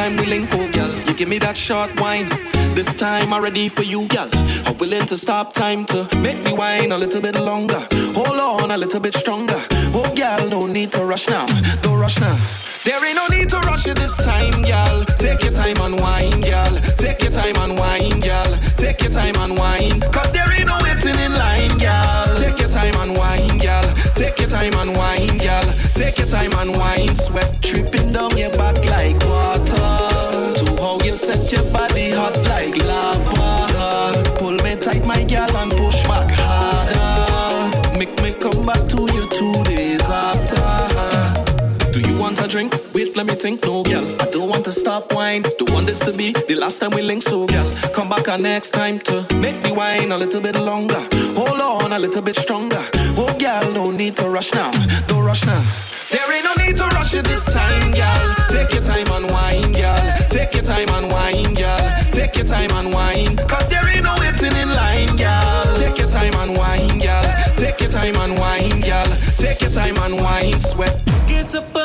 time 0.00 0.16
we 0.16 0.24
link, 0.24 0.48
oh 0.52 0.72
girl. 0.72 0.92
You 1.06 1.14
give 1.14 1.28
me 1.28 1.38
that 1.38 1.56
short 1.56 1.90
wine. 2.00 2.28
This 2.74 2.94
time 2.94 3.34
I'm 3.34 3.42
ready 3.42 3.68
for 3.68 3.82
you, 3.82 4.08
girl. 4.08 4.30
I'm 4.66 4.76
willing 4.78 5.06
to 5.12 5.16
stop 5.16 5.52
time 5.52 5.84
to 5.92 5.98
make 6.26 6.40
me 6.46 6.52
wine 6.54 6.90
a 6.92 6.96
little 6.96 7.20
bit 7.20 7.34
longer. 7.34 7.82
Hold 8.18 8.40
on 8.48 8.70
a 8.70 8.78
little 8.78 9.00
bit 9.00 9.14
stronger. 9.14 9.60
Oh 9.98 10.08
girl, 10.16 10.48
no 10.48 10.66
need 10.66 10.90
to 10.92 11.04
rush 11.04 11.28
now. 11.28 11.46
Don't 11.82 11.98
rush 11.98 12.18
now. 12.18 12.36
There 12.84 13.04
ain't 13.04 13.16
no 13.16 13.26
need 13.26 13.50
to 13.50 13.58
rush 13.68 13.86
it 13.86 13.96
this 13.96 14.16
time, 14.24 14.62
girl. 14.62 15.04
Take 15.24 15.42
your 15.42 15.52
time 15.52 15.78
and 15.86 16.00
wine, 16.00 16.40
girl. 16.40 16.74
Take 16.96 17.20
your 17.22 17.32
time 17.32 17.56
and 17.64 17.78
wine, 17.78 18.20
girl. 18.20 18.52
Take 18.82 19.02
your 19.02 19.12
time 19.12 19.36
and 19.36 19.58
wine. 19.58 20.00
Cause 20.16 20.32
there 20.32 20.50
ain't 20.56 20.68
no 20.72 20.78
waiting 20.82 21.18
in 21.26 21.34
line, 21.34 21.76
girl. 21.76 22.29
Take 22.50 22.58
your 22.62 22.68
time 22.68 22.96
and 22.96 23.16
wine, 23.16 23.58
girl. 23.58 23.94
Take 24.16 24.40
your 24.40 24.48
time 24.48 24.74
and 24.74 24.96
wine, 24.96 25.38
girl. 25.38 25.62
Take 25.94 26.18
your 26.18 26.26
time 26.26 26.52
and 26.54 26.76
wine. 26.76 27.14
Sweat 27.14 27.60
dripping 27.60 28.12
down 28.12 28.36
your 28.36 28.50
back 28.50 28.76
like 28.86 29.14
water. 29.24 29.76
To 30.58 30.76
how 30.82 30.98
you 31.04 31.16
set 31.16 31.52
your 31.52 31.62
body 31.70 32.10
hot 32.10 32.36
like 32.48 32.76
lava. 32.84 34.34
Pull 34.34 34.54
me 34.64 34.74
tight, 34.74 35.06
my 35.06 35.22
girl, 35.22 35.56
and 35.58 35.70
push 35.70 36.02
back 36.08 36.28
harder. 36.32 37.96
Make 37.96 38.20
me 38.20 38.32
come 38.32 38.66
back 38.66 38.84
to 38.88 39.00
you 39.14 39.28
two 39.30 39.62
days 39.62 40.02
after. 40.08 41.92
Do 41.92 42.00
you 42.00 42.18
want 42.18 42.40
a 42.40 42.48
drink? 42.48 42.74
Wait, 42.92 43.16
let 43.16 43.26
me 43.26 43.34
think. 43.34 43.62
No, 43.64 43.84
girl, 43.84 44.20
I 44.20 44.24
don't 44.30 44.48
want 44.48 44.64
to 44.64 44.72
stop 44.72 45.12
wine. 45.12 45.42
Don't 45.42 45.70
want 45.70 45.86
this 45.86 46.00
to 46.00 46.12
be 46.12 46.32
the 46.32 46.56
last 46.56 46.80
time 46.80 46.90
we 46.90 47.02
link. 47.02 47.22
So, 47.22 47.46
girl, 47.46 47.72
come 47.94 48.08
back 48.08 48.26
a 48.26 48.38
next 48.38 48.72
time 48.72 48.98
to 49.00 49.22
make 49.36 49.62
the 49.62 49.72
wine 49.72 50.10
a 50.10 50.18
little 50.18 50.40
bit 50.40 50.56
longer. 50.56 51.00
On 51.60 51.92
a 51.92 51.98
little 51.98 52.22
bit 52.22 52.36
stronger. 52.36 52.82
Oh, 53.18 53.36
girl, 53.38 53.72
no 53.72 53.90
need 53.90 54.16
to 54.16 54.28
rush 54.28 54.52
now. 54.54 54.70
Don't 55.06 55.22
rush 55.22 55.44
now. 55.44 55.62
There 56.10 56.32
ain't 56.32 56.44
no 56.44 56.54
need 56.64 56.74
to 56.76 56.86
rush 56.96 57.12
it 57.12 57.24
this 57.26 57.44
time, 57.52 57.92
girl. 57.92 58.34
Take 58.48 58.72
your 58.72 58.82
time 58.82 59.06
and 59.12 59.30
wine, 59.30 59.72
girl. 59.72 60.00
Take 60.30 60.54
your 60.54 60.62
time 60.62 60.88
and 60.88 61.12
wine, 61.12 61.52
girl. 61.54 61.78
Take 62.12 62.36
your 62.36 62.46
time 62.46 62.70
and 62.72 62.94
wine. 62.94 63.36
Cause 63.46 63.68
there 63.68 63.86
ain't 63.88 64.04
no 64.04 64.16
waiting 64.18 64.56
in 64.56 64.70
line, 64.70 65.14
girl. 65.16 65.76
Take 65.76 65.98
your 65.98 66.08
time 66.08 66.34
and 66.34 66.56
wine, 66.56 66.98
girl. 66.98 67.24
Take 67.56 67.80
your 67.80 67.90
time 67.90 68.16
and 68.16 68.38
wine, 68.38 68.80
girl. 68.80 69.16
Take 69.36 69.60
your 69.60 69.70
time 69.70 69.98
and 69.98 70.16
wine, 70.16 70.58
sweat. 70.60 71.04
Get 71.28 71.54
up 71.54 71.79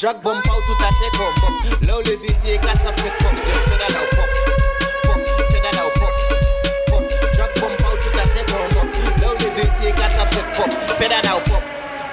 Drag 0.00 0.16
bump 0.22 0.38
out 0.48 0.62
to 0.64 0.74
take 0.80 1.14
home, 1.20 1.34
pop. 1.44 1.82
Low 1.82 1.98
levity, 1.98 2.56
cat 2.64 2.80
up, 2.86 2.98
set 2.98 3.18
pop. 3.20 3.36
Just 3.36 3.68
feather 3.68 3.92
now, 3.92 4.19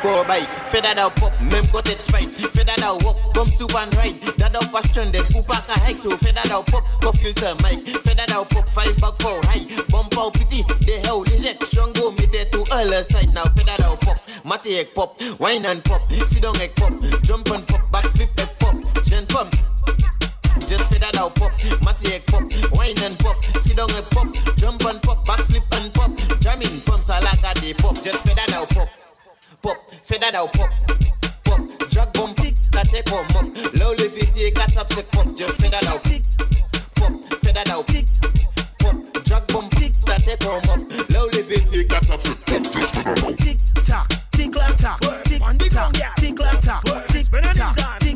Go 0.03 0.23
bike, 0.25 0.47
feather 0.69 0.93
now 0.93 1.09
pop, 1.09 1.33
mem 1.41 1.65
got 1.73 1.89
it 1.89 1.99
spine, 1.99 2.29
feather 2.29 2.73
now 2.77 2.97
walk, 3.01 3.17
come 3.33 3.49
soup 3.49 3.73
and 3.75 3.93
ride, 3.95 4.21
that 4.37 4.55
up 4.55 4.65
fast 4.65 4.93
trended, 4.93 5.23
poop 5.33 5.47
back 5.47 5.67
a 5.69 5.79
hike, 5.79 5.95
so 5.95 6.15
feather 6.17 6.47
now 6.49 6.61
pop, 6.61 6.83
go 7.01 7.11
filter 7.11 7.55
mic, 7.63 7.81
feather 8.05 8.23
now 8.29 8.43
pop, 8.43 8.69
five 8.69 8.95
back 9.01 9.17
for 9.17 9.41
high, 9.47 9.65
bump 9.89 10.15
out 10.17 10.35
pity, 10.35 10.61
the 10.85 11.01
hell 11.03 11.23
is 11.23 11.43
it, 11.43 11.61
strong 11.63 11.91
go 11.93 12.11
meet 12.11 12.33
it 12.33 12.51
to 12.51 12.59
all 12.71 12.85
the 12.85 13.03
side. 13.09 13.33
Now, 13.33 13.45
feather 13.45 13.73
now 13.79 13.95
pop, 13.95 14.21
matty 14.45 14.77
egg 14.77 14.93
pop, 14.93 15.19
wine 15.39 15.65
and 15.65 15.83
pop, 15.83 16.07
sit 16.11 16.43
down 16.43 16.55
egg 16.61 16.75
pop, 16.75 16.93
jump 17.23 17.49
and 17.49 17.67
pop, 17.67 17.91
back 17.91 18.05
flip 18.13 18.29
egg 18.37 18.53
pop, 18.59 18.75
gen 19.03 19.25
pump, 19.25 19.55
just 20.67 20.91
pop, 20.91 22.05
egg 22.05 22.23
pop, 22.27 22.43
wine 22.71 22.99
and 23.01 23.17
pop, 23.17 23.43
sit 23.59 23.75
down 23.75 23.89
egg 23.91 24.05
pop, 24.11 24.27
jump 24.57 24.85
and 24.85 25.01
pop, 25.01 25.25
back 25.25 25.39
flip 25.49 25.63
and 25.73 25.91
pop, 25.93 26.11
jamming 26.39 26.79
from 26.85 27.01
Salaga 27.01 27.59
they 27.61 27.73
pop, 27.73 27.95
just 28.03 28.23
feather 28.23 28.51
now 28.51 28.65
pop 28.65 28.89
pop, 29.61 29.77
feather 30.03 30.31
now 30.31 30.47
pop, 30.47 30.69
pop, 31.43 31.59
drag 31.89 32.13
bump, 32.13 32.37
that 32.71 32.87
take 32.89 33.05
come 33.05 33.25
up, 33.35 33.45
low 33.75 33.91
levity, 33.91 34.51
cat 34.51 34.75
up, 34.77 34.91
set 34.91 35.11
pop, 35.11 35.35
just 35.35 35.59
feather 35.59 35.79
now, 35.83 35.97
pop, 36.95 37.13
feather 37.41 37.63
now, 37.67 37.81
pop, 38.79 38.95
drag 39.23 39.47
bump, 39.47 39.71
that 40.05 40.21
take 40.23 40.39
come 40.39 40.69
up, 40.69 41.09
low 41.09 41.25
levity, 41.27 41.83
cat 41.85 42.09
up, 42.09 42.21
set 42.21 42.45
pop, 42.45 42.63
just 42.63 42.93
feather 42.95 43.15
now. 43.15 43.35
Tick 43.37 43.57
tock, 43.85 44.07
tick 44.31 44.55
like 44.55 44.77
tock, 44.77 44.99
tick 45.25 45.41
on 45.41 45.57
the 45.57 45.69
ground, 45.69 45.95
tick 46.17 46.39
like 46.39 46.61
tock, 46.61 46.83
tick 46.83 47.29
tock, 47.29 47.31
tick 47.31 47.31
like 47.31 47.75
tock, 47.75 48.06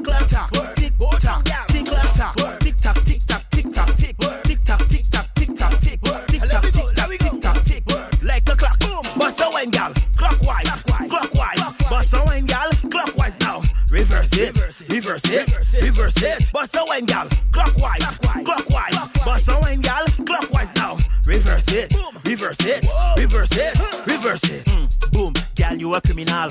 Reverse 14.22 14.82
it, 14.82 14.94
reverse 14.94 15.30
it, 15.32 15.82
reverse 15.82 16.22
it. 16.22 16.52
Bust 16.54 16.76
a 16.76 16.86
wine, 16.86 17.06
gal, 17.06 17.28
clockwise, 17.52 18.04
clockwise. 18.18 18.96
Bust 19.26 19.50
a 19.50 19.60
wine, 19.60 19.82
gal, 19.82 20.06
clockwise 20.28 20.76
now. 20.76 20.96
Reverse 21.26 21.72
it, 21.74 21.96
reverse 22.24 22.60
it, 22.62 22.86
reverse 23.18 23.58
it, 23.58 23.80
reverse 24.06 24.44
it. 24.44 24.66
Mm, 24.66 25.12
boom, 25.12 25.34
gal, 25.56 25.76
you 25.76 25.92
a 25.96 26.02
criminal. 26.02 26.50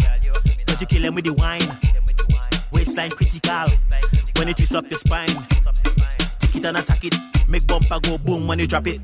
Cause 0.67 0.81
you 0.81 0.87
kill 0.89 1.05
him 1.05 1.15
with 1.15 1.27
the 1.27 1.33
wine. 1.35 1.63
Waistline 2.73 3.11
critical. 3.11 3.67
When 4.37 4.49
it 4.49 4.57
twist 4.57 4.75
up 4.75 4.91
your 4.91 4.99
spine. 4.99 5.29
take 6.41 6.57
it 6.57 6.65
and 6.65 6.77
attack 6.77 7.05
it. 7.05 7.15
Make 7.49 7.69
bumper 7.69 8.01
go 8.01 8.19
boom 8.19 8.49
when 8.49 8.59
you 8.59 8.67
drop 8.67 8.89
it. 8.89 9.01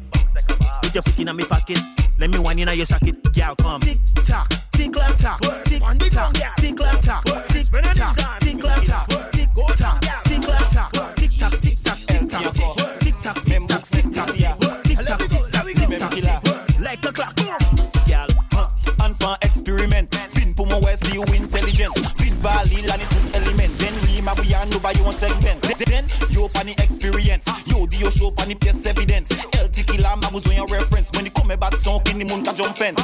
Put 0.83 0.93
your 0.93 1.03
foot 1.03 1.21
in 1.21 1.27
my 1.27 1.45
pocket. 1.45 1.79
Let 2.19 2.31
me 2.31 2.41
one 2.41 2.59
in 2.59 2.67
your 2.77 2.87
socket. 2.87 3.33
Girl, 3.33 3.55
come. 3.55 3.81
Tick 3.81 3.99
tock, 4.25 4.53
tick 4.77 4.93
clap 4.93 5.17
tap, 5.17 5.41
tick 5.65 5.83
tick 5.99 6.13
clap 6.13 6.33
tap, 6.33 6.45
tick 6.55 6.61
tick 6.61 6.77
clap 6.77 7.01
tap, 7.01 7.33
tick 7.51 7.65
tick 8.45 8.61
clap 8.61 8.85
tap, 8.85 9.09
tick 11.17 11.31
tick 11.31 11.43
tick 11.61 11.61
tick 11.61 11.61
tick 11.61 11.61
tick 11.61 11.61
tick 11.61 13.01
tick 13.01 13.01
tick 13.01 13.23
tock, 13.23 13.45
tick 13.45 13.65
tock, 16.25 16.81
like 16.81 17.05
a 17.05 17.13
clock. 17.13 17.35
Girl, 18.07 18.27
huh? 18.53 18.69
enfant 19.01 19.37
experiment. 19.43 20.15
Fin 20.31 20.53
pour 20.55 20.67
mon 20.67 20.81
Wesley 20.81 21.15
you 21.15 21.23
intelligent. 21.35 21.93
Fin 22.17 22.35
valid 22.35 22.91
and 22.91 23.03
it's 23.03 23.35
element. 23.35 23.79
Then 23.79 23.95
we 24.07 24.21
ma 24.21 24.35
we 24.41 24.55
and 24.55 24.75
over 24.75 24.93
you 24.93 25.05
on 25.05 25.13
segment. 25.15 25.63
Then- 25.63 25.77
Then 25.87 26.05
you 26.31 26.49
pan 26.49 26.67
the 26.67 26.73
experience. 26.83 27.45
Yo 27.67 27.87
di 27.87 27.97
yo 27.99 28.11
show 28.11 28.31
pan 28.31 28.49
the 28.49 28.55
pièce 28.55 28.87
evidence. 28.87 29.29
El 29.59 29.69
tequila 29.69 30.17
ma 30.17 30.31
besoin 30.31 30.57
yon 30.57 30.69
reference. 30.71 31.11
When 31.15 31.25
you 31.25 31.31
come 31.33 31.57
bat 31.59 31.75
son 31.75 32.01
ki 32.05 32.15
ni 32.15 32.25
moun 32.25 32.45
ka 32.45 32.53
jump 32.53 32.77
fence. 32.77 33.03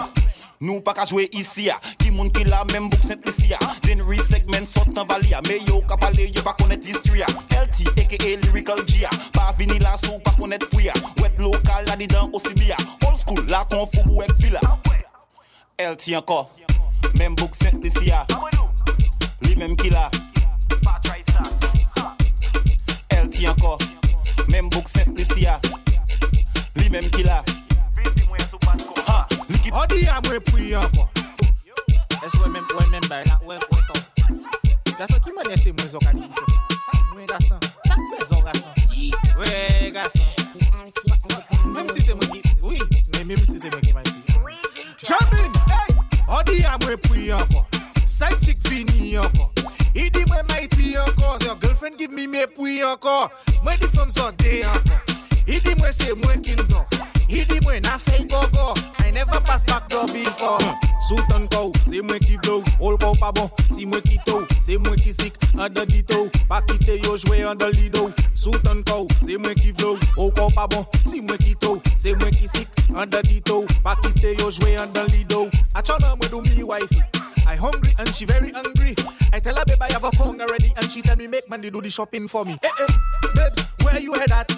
Nou 0.62 0.78
pa 0.78 0.92
ka 0.94 1.02
jwe 1.10 1.24
isi 1.34 1.66
ya 1.66 1.74
ah. 1.74 1.94
Ki 1.98 2.12
moun 2.14 2.28
ki 2.30 2.44
la 2.46 2.60
ah. 2.62 2.66
men 2.70 2.86
bouk 2.90 3.02
sent 3.02 3.24
lisi 3.26 3.48
ya 3.50 3.58
Den 3.82 3.98
Genry 3.98 4.18
segment 4.30 4.68
sot 4.70 4.86
nan 4.94 5.08
vali 5.10 5.32
ya 5.32 5.40
ah. 5.40 5.48
Me 5.48 5.56
yo 5.66 5.80
ka 5.90 5.96
pale 5.98 6.28
yo 6.30 6.42
pa 6.46 6.52
konet 6.54 6.84
histri 6.86 7.18
ya 7.18 7.26
LT 7.50 7.90
aka 7.98 8.36
lyrical 8.44 8.78
G 8.86 9.02
ya 9.02 9.10
Pa 9.34 9.50
vini 9.58 9.80
la 9.82 9.96
sou 9.98 10.20
pa 10.22 10.30
konet 10.38 10.62
pou 10.70 10.78
ya 10.80 10.94
Wet 11.18 11.34
lokal 11.42 11.82
la 11.90 11.96
di 11.98 12.06
dan 12.06 12.30
osibi 12.30 12.70
ya 12.70 12.78
Old 13.08 13.18
school 13.18 13.42
la 13.50 13.64
kon 13.64 13.90
fubu 13.90 14.22
ek 14.22 14.36
fila 14.38 14.62
LT 15.82 16.14
anko 16.20 16.46
Men 17.18 17.34
bouk 17.34 17.58
sent 17.58 17.82
lisi 17.82 18.12
ya 18.12 18.22
Li 19.42 19.56
men 19.58 19.74
ki 19.74 19.90
la. 19.90 20.06
LT 23.18 23.50
anko 23.50 23.74
Men 24.46 24.70
bouk 24.70 24.86
sent 24.86 25.18
lisi 25.18 25.42
ya 25.42 25.58
Li 26.78 26.86
men 26.88 27.10
ki 27.10 27.26
la. 27.26 27.42
Odi 29.72 29.94
ọ 29.94 29.98
dị 29.98 30.04
ya 30.06 30.14
agba 30.16 30.34
epu 30.34 30.58
ihe 30.58 30.76
ọkọ 30.76 31.08
Gason 34.98 35.20
ki 35.24 35.30
manye 35.32 35.56
se 35.56 35.72
mwen 35.72 35.88
zo 35.88 35.98
ka 35.98 36.12
di 36.12 36.20
bito? 36.20 36.44
Mwen 37.14 37.26
gason, 37.26 37.58
chak 37.86 37.98
mwen 37.98 38.26
zo 38.28 38.36
gason 38.44 38.72
Wey 39.38 39.90
gason 39.90 40.22
Mwen 41.64 41.84
msi 41.84 42.02
se 42.04 42.14
mwen 42.14 42.30
ki, 42.30 42.42
oui 42.62 42.78
Mwen 43.14 43.38
msi 43.42 43.60
se 43.60 43.70
mwen 43.70 43.80
ki 43.82 43.92
manye 43.92 44.10
ki 44.10 45.06
Jamin, 45.06 45.52
hey 45.68 45.94
Odi 46.28 46.60
ya 46.62 46.78
mwen 46.78 46.98
pou 46.98 47.14
yonko 47.16 47.66
Side 48.06 48.40
chick 48.44 48.68
fini 48.68 49.12
yonko 49.12 49.50
Idi 49.94 50.24
mwen 50.26 50.46
maiti 50.48 50.92
yonko 50.92 51.44
Your 51.44 51.56
girlfriend 51.56 51.98
give 51.98 52.12
me 52.12 52.26
me 52.26 52.46
pou 52.46 52.66
yonko 52.66 53.30
Mwen 53.64 53.78
di 53.80 53.86
fom 53.86 54.10
zo 54.10 54.30
de 54.32 54.60
yonko 54.60 55.00
Idi 55.46 55.74
mwen 55.74 55.92
se 55.92 56.14
mwen 56.14 56.42
kindo 56.42 56.84
Idi 57.28 57.60
mwen 57.60 57.82
na 57.82 57.98
fey 57.98 58.24
go 58.24 58.40
Pass 59.62 59.80
back 59.80 59.88
door 59.88 60.06
before. 60.06 60.58
Suit 61.02 61.30
and 61.34 61.50
cow, 61.50 61.72
se 61.84 62.00
mwen 62.00 62.20
ki 62.20 62.36
blow. 62.42 62.62
Ol 62.80 62.96
cow 62.96 63.14
pa 63.14 63.32
bon, 63.32 63.50
si 63.68 63.84
mwen 63.86 64.02
ki 64.02 64.18
tou. 64.26 64.46
Se 64.62 64.76
mwen 64.78 64.96
ki 64.96 65.12
sik, 65.12 65.34
under 65.54 65.84
the 65.84 66.02
toe. 66.02 66.30
Pa 66.48 66.60
kite 66.60 67.02
yo 67.04 67.16
jwe 67.16 67.48
under 67.48 67.70
the 67.70 67.88
dough. 67.88 68.12
Suit 68.34 68.64
and 68.66 68.84
cow, 68.86 69.06
se 69.20 69.36
mwen 69.36 69.54
ki 69.54 69.72
blow. 69.72 69.98
Ol 70.16 70.30
cow 70.32 70.48
pa 70.54 70.66
bon, 70.66 70.86
si 71.04 71.20
mwen 71.20 71.38
ki 71.38 71.54
tou. 71.60 71.80
Se 71.96 72.14
mwen 72.14 72.32
ki 72.34 72.46
sik, 72.46 72.68
under 72.94 73.22
the 73.22 73.40
toe. 73.40 73.66
Pa 73.82 73.94
kite 73.96 74.38
yo 74.38 74.50
jwe 74.50 74.76
the 74.94 75.24
dough. 75.28 75.50
I 75.74 75.80
tell 75.80 76.00
her 76.00 76.16
mwen 76.16 76.30
do 76.30 76.42
me 76.42 76.62
wifey. 76.62 77.02
I 77.46 77.56
hungry 77.56 77.94
and 77.98 78.08
she 78.14 78.24
very 78.24 78.52
hungry. 78.52 78.94
I 79.32 79.40
tell 79.40 79.56
her 79.56 79.64
babe 79.64 79.82
I 79.82 79.92
have 79.92 80.04
a 80.04 80.12
phone 80.12 80.40
already 80.40 80.72
and 80.76 80.90
she 80.90 81.02
tell 81.02 81.16
me 81.16 81.26
make 81.26 81.48
money 81.50 81.70
do 81.70 81.80
the 81.80 81.90
shopping 81.90 82.28
for 82.28 82.44
me. 82.44 82.56
Eh 82.62 82.68
eh, 82.80 82.86
babes, 83.34 83.66
where 83.82 84.00
you 84.00 84.12
head 84.14 84.30
at? 84.30 84.52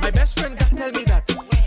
My 0.00 0.10
best 0.10 0.38
friend 0.38 0.56
that 0.58 0.70
tell 0.70 0.92
me 0.92 1.04
that. 1.04 1.57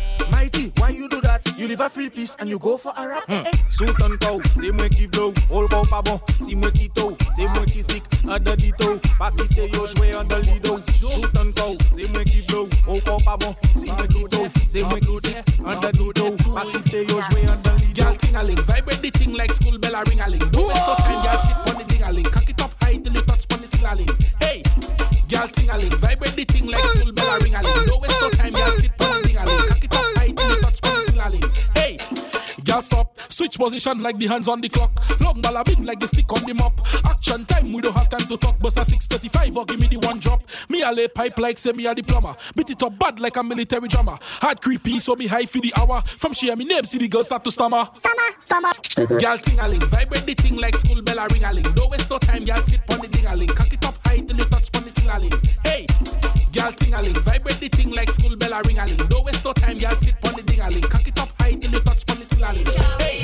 Mighty, 0.42 0.74
why 0.78 0.90
you 0.90 1.08
do 1.08 1.22
that? 1.22 1.48
You 1.56 1.68
live 1.68 1.82
a 1.82 1.88
free 1.88 2.10
piece 2.10 2.36
and 2.40 2.50
you 2.50 2.58
go 2.58 2.76
for 2.76 2.92
a 2.98 3.08
rap. 3.08 3.26
Hmm. 3.28 3.46
Eh, 3.46 3.52
suit 3.70 3.94
and 4.02 4.20
cow, 4.20 4.42
se 4.56 4.72
mwen 4.72 4.90
ki 4.90 5.06
blow. 5.06 5.32
Ol 5.52 5.68
cow 5.68 5.84
pa 5.86 6.02
bon, 6.02 6.18
si 6.40 6.56
mwen 6.56 6.74
ki 6.74 6.90
tou. 6.96 7.16
Se 7.36 7.46
mwen 7.46 7.70
ki 7.70 7.84
sik, 7.84 8.02
under 8.26 8.56
the 8.56 8.72
toe. 8.80 8.98
Pa 9.20 9.30
kite 9.30 9.70
yo 9.70 9.86
jwe 9.86 10.18
under 10.18 10.42
the 10.42 10.60
dough. 10.60 10.82
Suit 10.98 11.38
and 11.38 11.54
cow, 11.56 11.78
se 11.94 12.08
mwen 12.10 12.26
ki 12.26 12.42
blow. 12.48 12.66
Ol 12.88 13.00
cow 13.02 13.20
pa 13.20 13.38
bon, 13.38 13.54
si 13.76 13.92
mwen 13.92 14.08
ki 14.10 14.26
tou. 14.34 14.50
Se 14.66 14.82
mwen 14.82 15.06
ki 15.06 15.20
sik, 15.28 15.46
under 15.62 15.92
the 15.92 16.12
dough. 16.16 16.36
Pa 16.56 16.66
kite 16.72 17.06
yo 17.06 17.22
jwe 17.22 17.46
under 17.46 17.78
the 17.78 17.94
Girl 17.94 18.16
ting-a-ling, 18.16 18.58
vibrate 18.66 19.02
the 19.04 19.12
thing 19.12 19.34
like 19.34 19.52
school 19.52 19.78
bell 19.78 19.94
a 19.94 20.04
ring-a-ling. 20.10 20.40
Don't 20.50 20.68
waste 20.68 20.88
no 20.88 20.96
time, 20.96 21.22
girl, 21.22 21.38
sit 21.46 21.58
on 21.70 21.78
the 21.78 21.86
ding-a-ling. 21.88 22.24
Cock 22.24 22.50
it 22.50 22.62
up 22.64 22.74
high 22.82 22.98
till 22.98 23.14
you 23.14 23.22
touch 23.22 23.46
on 23.54 23.62
the 23.62 23.68
ceiling. 23.68 24.10
Hey, 24.40 24.64
girl 25.30 25.48
ting-a-ling, 25.50 25.92
vibrate 26.02 26.34
the 26.34 26.46
thing 26.46 26.66
like 26.66 26.82
school 26.96 27.12
bell 27.12 27.30
a 27.30 27.40
ring-a-ling. 27.44 27.86
Don't 27.86 28.02
waste 28.02 28.22
no 28.22 28.30
time, 28.32 28.54
girl, 28.54 28.72
sit 28.80 28.91
you 31.30 31.40
touch 31.40 31.44
on 31.44 31.52
the. 31.52 31.80
Hey, 31.80 31.98
girl 32.64 32.82
stop, 32.82 33.20
switch 33.32 33.58
position 33.58 34.02
like 34.02 34.18
the 34.18 34.28
hands 34.28 34.48
on 34.48 34.62
the 34.62 34.70
clock. 34.70 34.92
Long 35.20 35.42
ball 35.42 35.58
a 35.58 35.64
bit 35.64 35.80
like 35.80 36.00
the 36.00 36.08
stick 36.08 36.32
on 36.34 36.44
the 36.44 36.54
mop. 36.54 36.80
Action 37.06 37.46
time, 37.46 37.72
we 37.74 37.82
don't 37.82 37.96
have 37.96 38.10
time 38.10 38.28
to 38.28 38.38
talk. 38.38 38.60
Bust 38.60 38.80
a 38.80 38.86
635 38.86 39.58
or 39.58 39.66
give 39.66 39.80
me 39.80 39.88
the 39.88 39.98
one 40.08 40.20
drop. 40.20 40.44
Me 40.70 40.82
a 40.82 40.92
lay 40.92 41.08
pipe 41.08 41.38
like 41.40 41.58
say 41.58 41.72
me 41.72 41.86
a 41.86 41.96
plumber. 41.96 42.36
Beat 42.56 42.70
it 42.72 42.84
up 42.84 42.98
bad 42.98 43.20
like 43.20 43.38
a 43.38 43.44
military 43.44 43.88
drummer. 43.88 44.18
Hard 44.22 44.62
creepy, 44.62 45.00
so 45.00 45.16
me 45.16 45.28
high 45.28 45.46
for 45.46 45.60
the 45.60 45.74
hour. 45.78 46.02
From 46.06 46.34
share 46.34 46.56
me 46.56 46.66
name, 46.66 46.86
see 46.86 46.98
the 46.98 47.08
girl 47.08 47.24
start 47.24 47.44
to 47.44 47.52
stammer. 47.52 47.88
Stammer, 48.00 48.72
stammer. 48.84 49.20
Girl 49.20 49.38
ting-a-ling, 49.38 49.82
vibrate 49.82 50.26
the 50.26 50.34
thing 50.34 50.58
like 50.58 50.76
school 50.76 51.02
bell 51.02 51.20
a 51.20 51.28
ring-a-ling. 51.28 51.64
Don't 51.76 51.90
waste 51.90 52.10
no 52.10 52.18
time, 52.18 52.44
girl, 52.46 52.58
sit 52.58 52.82
on 52.92 53.00
the 53.00 53.08
ding-a-ling. 53.08 53.48
Cock 53.50 53.74
it 53.74 53.86
up 53.86 53.96
high 54.06 54.20
till 54.20 54.38
you 54.38 54.46
touch 54.46 54.70
on 54.76 54.84
the 54.84 54.90
ceiling. 54.90 55.32
Hey, 55.64 55.86
girl 56.52 56.72
ting-a-ling, 56.74 57.14
vibrate 57.14 57.60
the 57.60 57.70
thing 57.70 57.92
like 57.92 58.10
school 58.10 58.36
bell 58.36 58.54
a 58.54 58.62
ring-a-ling. 58.64 58.98
Don't 58.98 59.24
waste 59.24 59.44
no 59.46 59.54
time, 59.54 59.78
girl, 59.78 59.92
sit 59.92 60.16
on 60.26 60.34
the 60.36 60.44
ding-a-ling. 60.44 60.82
Cock 60.82 61.08
it 61.08 61.20
up 61.20 61.30
high 61.40 61.56
till 61.56 61.72
you 61.72 61.80
touch 61.80 62.04
on 62.12 62.18
the 62.20 62.26
ceiling. 62.26 62.66
Hey. 63.00 63.22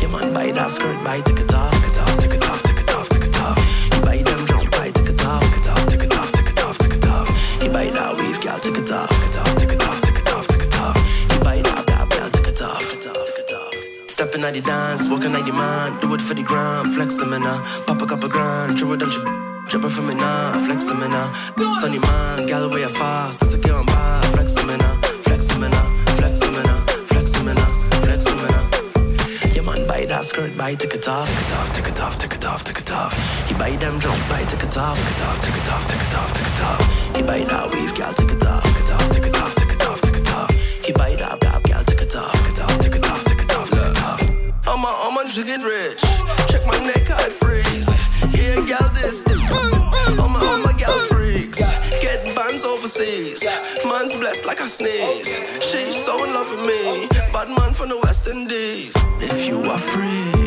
Yeah, 0.00 0.08
man, 0.08 0.32
buy 0.32 0.52
that 0.52 0.70
skirt, 0.70 1.02
buy 1.04 1.20
take 1.20 1.40
it 1.40 1.54
off, 1.54 1.72
take 1.72 1.90
it 1.90 1.98
off, 1.98 2.18
take 2.20 2.30
it 2.32 2.44
off, 2.44 2.62
take 2.62 2.80
it 2.80 2.90
off, 2.94 3.08
take 3.08 3.24
it 3.24 3.36
off. 3.40 3.58
You 3.94 4.00
buy 4.02 4.16
them 4.22 4.44
drum, 4.46 4.70
buy 4.70 4.90
take 4.90 5.08
it 5.08 5.24
off, 5.24 5.42
take 5.42 5.60
it 5.60 5.68
off, 5.68 5.86
take 5.88 6.02
it 6.02 6.14
off, 6.14 6.32
take 6.32 6.46
it 6.46 6.60
off, 6.60 6.78
take 6.78 6.94
it 6.94 7.06
off. 7.06 7.28
You 7.62 7.70
buy 7.70 7.86
that 7.90 8.16
weave, 8.16 8.40
girl, 8.42 8.58
take 8.58 8.78
it 8.78 8.92
off, 8.92 9.08
take 9.08 9.28
it 9.28 9.36
off, 9.36 9.56
take 9.56 9.72
it 9.72 9.82
off, 9.82 10.00
take 10.00 10.18
it 10.20 10.28
off, 10.32 10.46
take 10.48 10.62
it 10.62 10.76
off. 10.76 10.96
You 11.32 11.40
buy 11.40 11.62
that 11.62 11.86
girl, 11.86 12.30
take 12.30 12.46
it 12.46 12.62
off, 12.62 12.84
take 12.90 13.00
it 13.00 13.06
off, 13.06 13.28
take 13.36 13.48
it 13.48 13.52
off. 13.52 14.10
Stepping 14.10 14.44
at 14.44 14.52
the 14.54 14.60
dance, 14.60 15.08
walking 15.08 15.34
at 15.34 15.44
the 15.46 15.52
man, 15.52 15.98
do 16.00 16.12
it 16.14 16.20
for 16.20 16.34
the 16.34 16.42
gram, 16.42 16.90
flex 16.90 17.16
them 17.16 17.32
in 17.32 17.42
now, 17.42 17.60
pop 17.86 18.02
a 18.02 18.06
couple 18.06 18.28
grand, 18.28 18.78
throw 18.78 18.92
it 18.92 19.02
on 19.02 19.10
your 19.10 19.49
Drop 19.70 19.84
it 19.84 19.90
for 19.90 20.02
me 20.02 20.14
now, 20.14 20.58
flex 20.66 20.86
them 20.86 21.00
in 21.00 21.12
now. 21.12 21.32
Sunny 21.78 22.00
man, 22.00 22.44
gal 22.46 22.68
way 22.70 22.82
fast, 22.86 23.38
that's 23.38 23.54
a 23.54 23.58
girl 23.58 23.76
on 23.76 23.86
by, 23.86 24.20
flex 24.32 24.52
them 24.54 24.68
in 24.68 24.78
now, 24.80 25.00
flex 25.22 25.46
them 25.46 25.62
in 25.62 25.70
now, 25.70 25.86
flex 26.16 26.40
them 26.40 26.56
in 26.56 26.64
now, 26.64 26.84
flex 27.06 27.30
them 27.30 27.46
in 27.46 27.54
now, 27.54 28.00
flex 28.02 28.24
them 28.24 28.38
in 28.40 28.50
now. 28.50 29.54
Yeah, 29.54 29.62
man, 29.62 29.86
buy 29.86 30.06
that 30.06 30.24
skirt, 30.24 30.56
buy 30.58 30.74
take 30.74 30.94
it 30.94 31.06
off, 31.06 31.28
take 31.28 31.46
it 31.46 31.52
off, 31.54 31.72
take 31.72 31.86
it 31.86 32.00
off, 32.00 32.18
take 32.18 32.34
it 32.34 32.44
off, 32.44 32.64
take 32.64 32.78
it 32.80 32.90
off. 32.90 33.14
You 33.48 33.56
buy 33.56 33.70
them 33.76 34.00
jump, 34.00 34.28
buy 34.28 34.42
take 34.42 34.60
it 34.60 34.76
off, 34.76 34.98
take 34.98 35.14
it 35.14 35.22
off, 35.22 35.40
take 35.40 35.54
it 35.54 35.70
off, 35.70 35.86
take 35.86 36.02
it 36.02 36.14
off, 36.18 36.34
take 36.34 36.46
it 36.50 36.62
off. 36.66 37.16
You 37.16 37.24
buy 37.24 37.38
that 37.44 37.70
weave, 37.70 37.94
gal, 37.94 38.12
take 38.12 38.32
it 38.32 38.42
off, 38.44 38.64
take 38.64 38.82
it 38.82 38.90
off, 38.90 39.12
take 39.14 39.24
it 39.24 39.36
off, 39.38 39.54
take 39.54 39.70
it 39.70 39.86
off, 39.86 40.00
take 40.00 40.16
it 40.16 40.30
off. 40.34 40.88
You 40.88 40.94
buy 40.94 41.14
that 41.14 41.38
bab, 41.38 41.62
gal, 41.62 41.84
take 41.84 42.00
it 42.00 42.16
off, 42.16 42.34
take 42.42 42.58
it 42.58 42.60
off, 42.60 42.78
take 42.80 42.96
it 42.96 43.06
off, 43.06 43.24
take 43.24 43.38
it 43.38 43.54
off, 43.54 43.70
take 43.70 43.86
it 43.86 44.02
off. 44.02 44.20
I'm 44.66 44.82
a, 44.82 44.90
I'm 45.06 45.14
a 45.16 45.22
rich. 45.62 46.02
Check 46.50 46.66
my 46.66 46.78
neck, 46.82 47.08
I 47.08 47.30
Yeah, 48.50 48.66
gal, 48.66 48.88
this. 48.88 49.22
I'm 49.28 50.34
a, 50.34 50.38
I'm 50.38 50.64
a 50.66 50.76
gal 50.76 50.98
freaks. 51.06 51.60
Get 52.02 52.34
bands 52.34 52.64
overseas. 52.64 53.44
Man's 53.84 54.12
blessed 54.16 54.44
like 54.44 54.58
a 54.58 54.68
sneeze. 54.68 55.38
She's 55.60 55.94
so 55.94 56.24
in 56.24 56.34
love 56.34 56.50
with 56.50 56.66
me. 56.66 57.06
Bad 57.32 57.48
man 57.48 57.72
from 57.74 57.90
the 57.90 57.98
West 58.00 58.26
Indies. 58.26 58.92
If 59.20 59.46
you 59.46 59.60
are 59.70 59.78
free, 59.78 60.39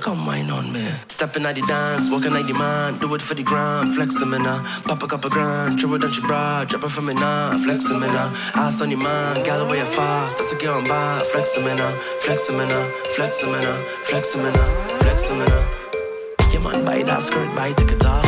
come 0.00 0.26
wine 0.26 0.50
on 0.50 0.72
me. 0.72 0.86
Stepping 1.08 1.44
at 1.44 1.54
the 1.54 1.62
dance, 1.62 2.10
walking 2.10 2.32
like 2.32 2.46
the 2.46 2.54
man. 2.54 2.94
Do 2.98 3.14
it 3.14 3.22
for 3.22 3.34
the 3.34 3.42
gram, 3.42 3.90
flex 3.90 4.18
them 4.18 4.34
in 4.34 4.42
now. 4.42 4.56
Uh. 4.56 4.80
Pop 4.88 5.02
a 5.02 5.06
couple 5.06 5.30
grand, 5.30 5.80
throw 5.80 5.94
it 5.94 6.04
on 6.04 6.12
your 6.12 6.26
bra. 6.26 6.64
Drop 6.64 6.84
it 6.84 6.88
for 6.88 7.02
me 7.02 7.14
now, 7.14 7.56
flex 7.58 7.88
them 7.88 8.02
in 8.02 8.12
now. 8.12 8.32
Uh. 8.54 8.60
Ass 8.66 8.80
on 8.80 8.90
your 8.90 8.98
man, 8.98 9.44
gal 9.44 9.60
away 9.60 9.80
fast. 9.80 10.38
That's 10.38 10.52
a 10.52 10.56
girl 10.56 10.78
on 10.78 10.88
by. 10.88 11.22
Flex 11.32 11.54
them 11.54 11.66
in 11.68 11.76
now, 11.76 11.88
uh. 11.88 11.92
flex 12.20 12.46
them 12.48 12.60
in 12.60 12.68
now, 12.68 12.88
flex 13.14 13.40
them 13.40 13.54
in 13.54 13.62
now, 13.62 13.76
flex 14.04 14.32
them 14.32 14.46
in 14.46 14.52
now, 14.54 14.98
flex 14.98 15.28
them 15.28 15.40
in 15.40 15.48
now. 15.48 15.80
Yeah, 16.52 16.60
man, 16.60 16.84
buy 16.84 17.02
that 17.02 17.22
skirt, 17.22 17.54
buy 17.54 17.72
take 17.72 17.92
it 17.92 18.04
off, 18.04 18.24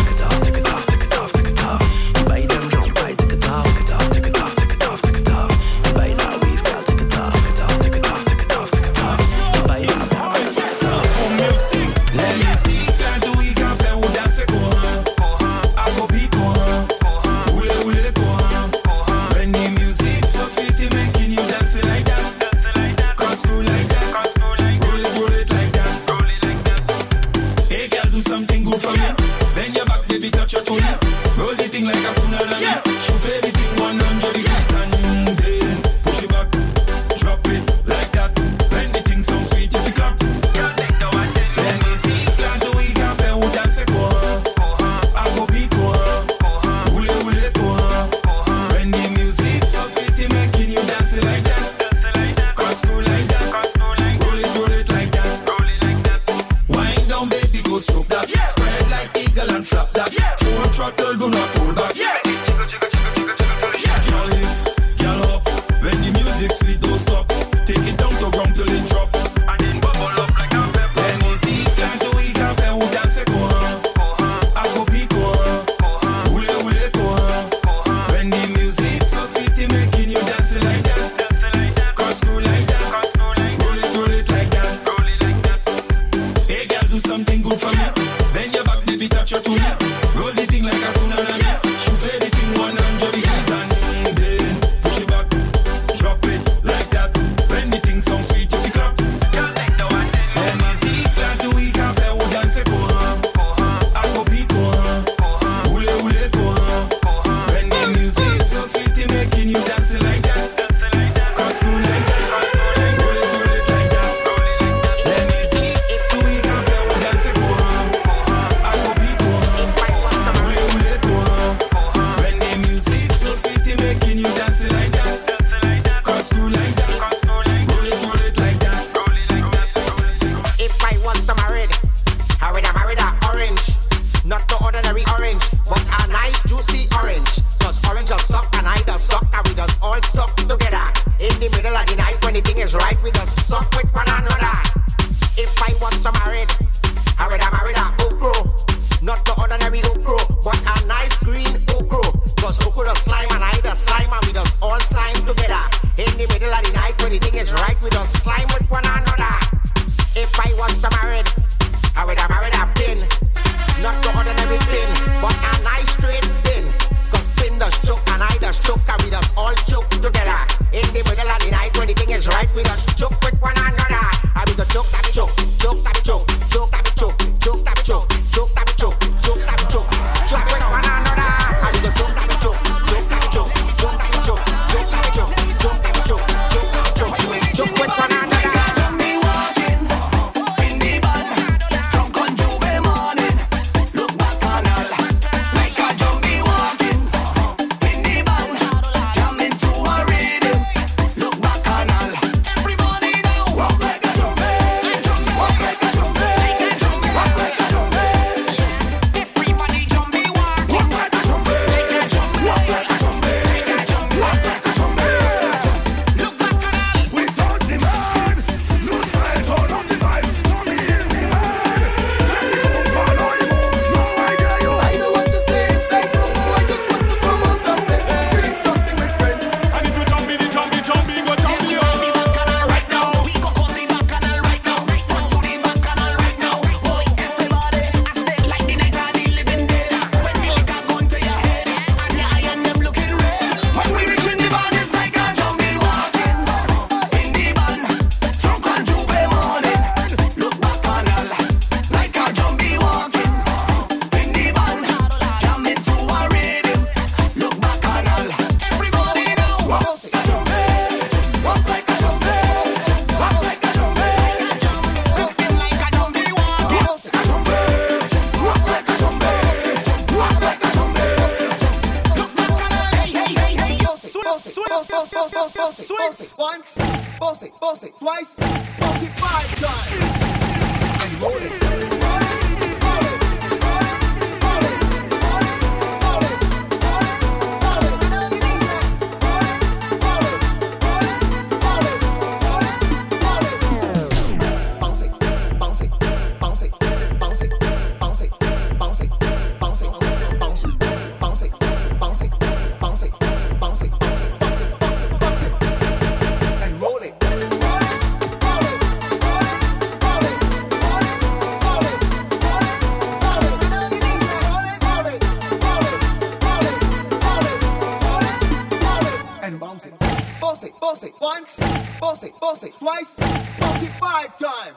Bounce 322.00 322.22
it, 322.24 322.32
bounce 322.40 322.62
it 322.64 322.72
twice, 322.74 323.14
bounce 323.14 323.82
it 323.82 323.92
five 324.00 324.38
times. 324.38 324.76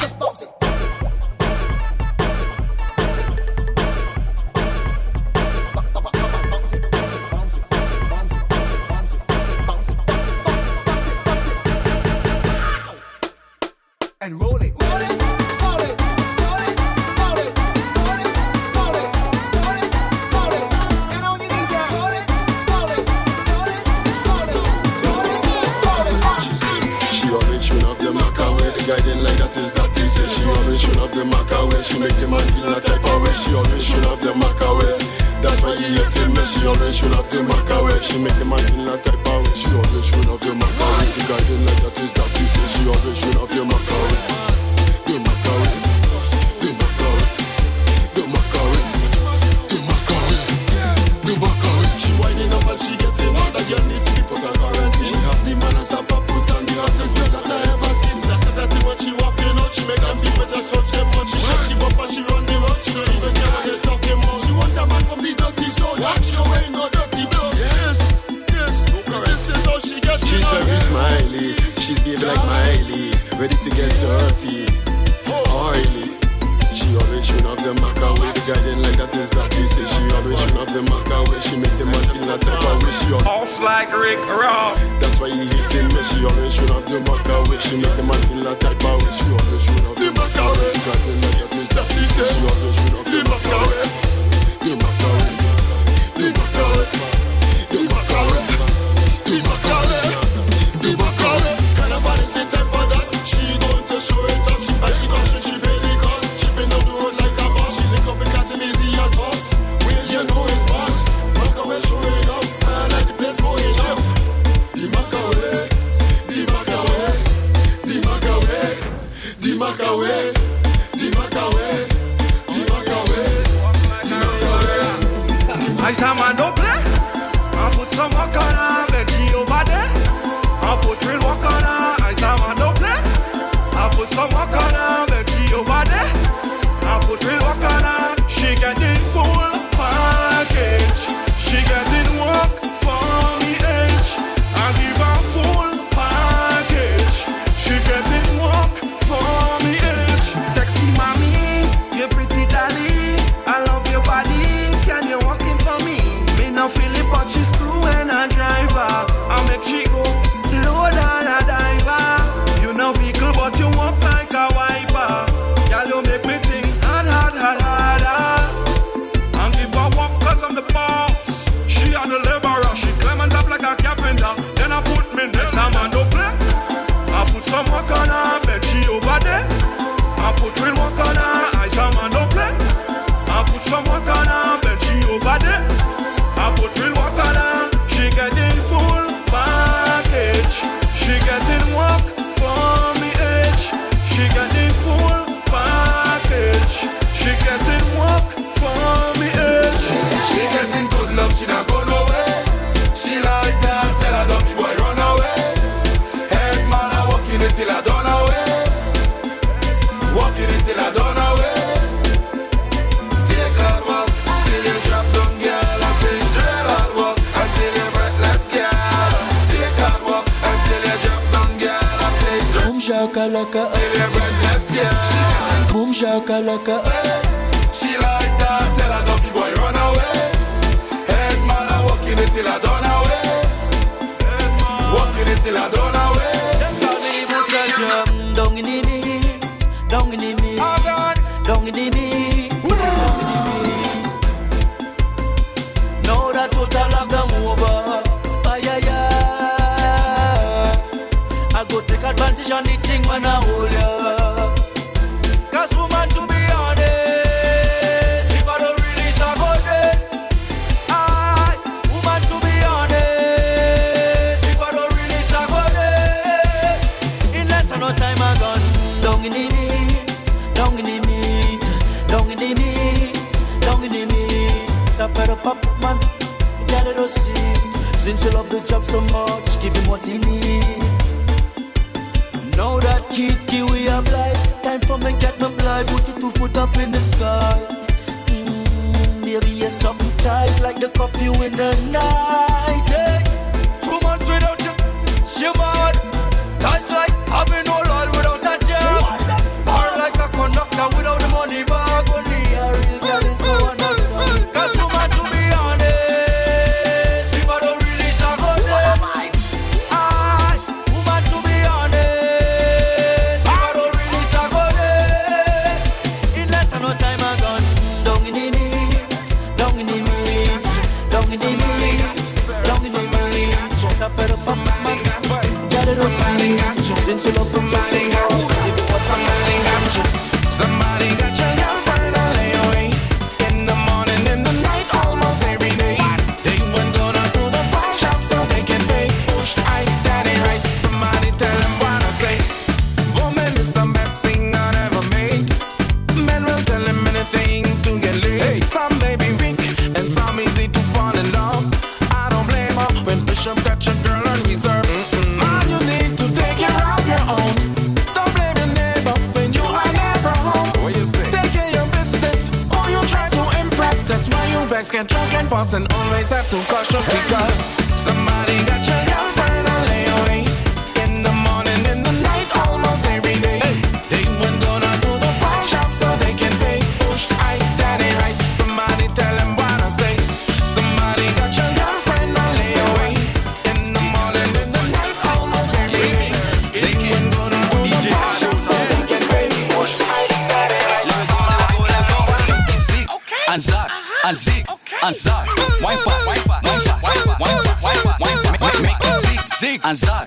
Just 0.00 0.18
bounce 0.18 0.42
it, 0.42 0.50
bounce 0.60 0.80
it. 0.80 0.90
And 14.20 14.40
roll 14.40 14.56
it, 14.56 14.72
roll 14.80 15.02
it. 15.02 15.23
love 31.04 31.14
the 31.14 31.24
macabre. 31.24 31.82
She 31.84 31.98
make 31.98 32.16
the 32.16 32.28
man 32.28 32.40
feel 32.56 32.72
a 32.72 32.80
type 32.80 33.04
of 33.04 33.22
way. 33.22 33.32
She 33.36 33.54
always 33.54 33.84
should 33.84 34.04
love 34.04 34.20
the 34.20 34.32
macabre. 34.34 34.96
That's 35.42 35.60
why 35.60 35.76
he 35.76 36.00
hate 36.00 36.28
me. 36.32 36.42
She 36.48 36.66
always 36.66 36.96
should 36.96 37.12
love 37.12 37.28
the 37.28 37.42
macabre. 37.42 38.00
She 38.02 38.18
make 38.18 38.38
the 38.38 38.44
man 38.44 38.60
feel 38.72 38.88
a 38.88 38.96
type 38.96 39.26
of 39.28 39.44
way. 39.44 39.54
She 39.54 39.68
always 39.68 40.06
should 40.06 40.24
love 40.26 40.40
the 40.40 40.54
macabre. 40.54 41.04
The 41.12 41.22
garden 41.28 41.66
like 41.66 41.82
that 41.84 41.98
is 42.00 42.12
that 42.16 42.28
piece. 42.32 42.56
She 42.72 42.88
always 42.88 43.18
should 43.18 43.34
love 43.36 43.50
the 43.50 43.64
macabre. 43.64 44.16
The 45.04 45.18
macabre. 45.20 45.83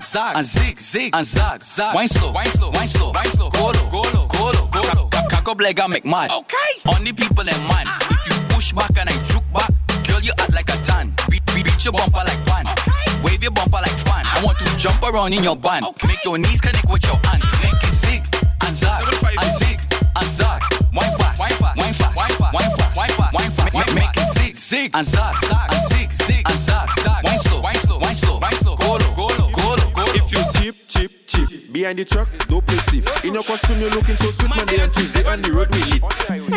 Zag, 0.08 0.36
and 0.36 0.46
Zig, 0.46 0.78
Zig, 0.78 1.14
and 1.14 1.26
Zag, 1.26 1.62
Zag. 1.62 1.94
Wine 1.94 2.08
slow, 2.08 2.32
wine 2.32 2.46
slow, 2.46 2.70
wine 2.70 2.86
slow, 2.86 3.12
wine 3.12 3.26
slow. 3.26 3.50
Golo, 3.50 3.90
golo, 3.90 4.26
golo, 4.28 4.66
golo. 4.72 5.10
Leg 5.58 5.80
and 5.80 5.92
make 5.92 6.04
mad. 6.06 6.30
Okay. 6.30 6.70
Only 6.88 7.12
people 7.12 7.42
in 7.42 7.60
man. 7.68 7.84
Ah. 7.84 7.98
If 8.08 8.32
you 8.32 8.40
push 8.48 8.72
back 8.72 8.96
and 8.96 9.10
I 9.10 9.12
juke 9.24 9.44
back, 9.52 9.68
girl 10.08 10.20
you 10.20 10.32
act 10.38 10.54
like 10.54 10.70
a 10.70 10.80
tan. 10.80 11.12
Beat, 11.28 11.44
beat, 11.52 11.64
beat 11.64 11.84
your 11.84 11.92
bumper 11.92 12.24
like 12.24 12.40
pan. 12.46 12.64
Wave 13.22 13.42
your 13.42 13.50
bumper 13.52 13.80
like 13.84 13.98
fan. 14.08 14.24
I 14.24 14.40
want 14.44 14.56
to 14.60 14.64
jump 14.78 15.02
around 15.02 15.34
in 15.34 15.42
your 15.42 15.56
band. 15.56 15.84
Make 16.06 16.24
your 16.24 16.38
knees 16.38 16.60
connect 16.62 16.88
with 16.88 17.04
your 17.04 17.20
hand. 17.28 17.42
Make 17.60 17.82
it 17.84 17.92
zig, 17.92 18.22
and 18.64 18.74
Zag, 18.74 19.04
and 19.04 19.52
Zig, 19.52 19.80
and 20.16 20.30
Zag. 20.30 20.62
Wine 20.94 21.12
fast, 21.18 21.40
wine 21.40 21.58
fast, 21.60 21.76
wine 21.76 21.92
fast, 21.92 22.16
wine 22.16 22.34
fast, 22.38 22.54
wine 22.54 22.70
fast, 22.78 22.96
wine 22.96 23.12
fast, 23.12 23.34
wine 23.34 23.50
fast. 23.50 23.74
Make, 23.74 23.94
make 23.94 24.16
it 24.16 24.28
zig, 24.32 24.54
zig, 24.56 24.90
and 24.94 25.04
Zag, 25.04 25.34
Zag, 25.44 25.68
and 25.68 25.82
Zig, 25.82 26.12
Zig, 26.12 26.42
and 26.48 26.58
Zag, 26.58 26.88
Zag. 27.02 27.24
Wine 27.24 27.38
slow, 27.38 27.60
wine 27.60 27.74
slow, 27.76 27.98
wine 27.98 28.14
slow, 28.14 28.38
wine 28.38 28.52
slow. 28.52 28.67
Behind 31.88 32.04
the 32.04 32.04
truck, 32.04 32.28
don't 32.52 32.60
play 32.68 32.76
safe 32.92 33.24
In 33.24 33.32
your 33.32 33.42
costume, 33.48 33.80
you're 33.80 33.88
looking 33.96 34.20
so 34.20 34.28
sweet 34.36 34.52
Monday 34.52 34.76
and 34.76 34.92
Tuesday 34.92 35.24
on 35.24 35.40
the 35.40 35.56
road 35.56 35.72
we 35.72 35.80
lit 35.88 36.04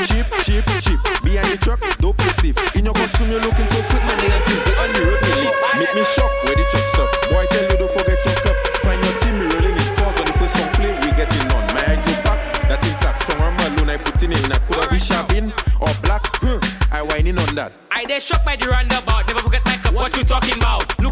Cheap, 0.04 0.28
cheap, 0.44 0.68
cheap 0.84 1.00
Behind 1.24 1.48
the 1.48 1.56
truck, 1.56 1.80
don't 2.04 2.12
play 2.20 2.36
safe 2.44 2.60
In 2.76 2.84
your 2.84 2.92
costume, 2.92 3.32
you're 3.32 3.40
looking 3.40 3.64
so 3.72 3.80
sweet 3.80 4.04
Monday 4.04 4.28
and 4.28 4.44
Tuesday 4.44 4.76
on 4.76 4.92
the 4.92 5.08
road 5.08 5.24
we 5.24 5.32
lit 5.40 5.56
Make 5.80 5.94
me 5.96 6.04
shock 6.04 6.28
where 6.44 6.60
the 6.60 6.68
truck 6.68 6.84
stop 6.92 7.10
Boy, 7.32 7.48
tell 7.48 7.64
you 7.64 7.78
don't 7.80 7.94
forget 7.96 8.20
your 8.20 8.38
cup 8.44 8.58
Find 8.84 9.00
your 9.00 9.16
team, 9.24 9.36
we 9.40 9.46
rolling 9.56 9.80
it 9.80 9.92
falls 9.96 10.20
On 10.20 10.26
the 10.28 10.36
first 10.36 10.52
song 10.60 10.72
play, 10.76 10.92
we 11.00 11.10
getting 11.16 11.48
on 11.56 11.64
My 11.72 11.84
eyes 11.88 12.04
go 12.04 12.14
back, 12.28 12.40
that 12.68 12.84
intact 12.84 13.24
I'm 13.32 13.56
alone, 13.72 13.88
I 13.88 13.96
put 14.04 14.20
in 14.20 14.36
in 14.36 14.52
I 14.52 14.60
could 14.68 14.84
have 14.84 14.92
be 14.92 15.00
sharp 15.00 15.32
in 15.32 15.56
or 15.80 15.96
black 16.04 16.28
huh. 16.44 16.60
I 16.92 17.08
whining 17.08 17.40
on 17.40 17.56
that 17.56 17.72
I 18.02 18.04
dey 18.06 18.20
shocked 18.20 18.44
by 18.44 18.56
the 18.56 18.68
roundabout. 18.68 19.28
Never 19.28 19.42
forget 19.42 19.62
my 19.66 19.78
cup. 19.78 19.94
What 19.94 20.18
you 20.18 20.24
talking 20.24 20.58
about? 20.58 20.82
Look 21.00 21.11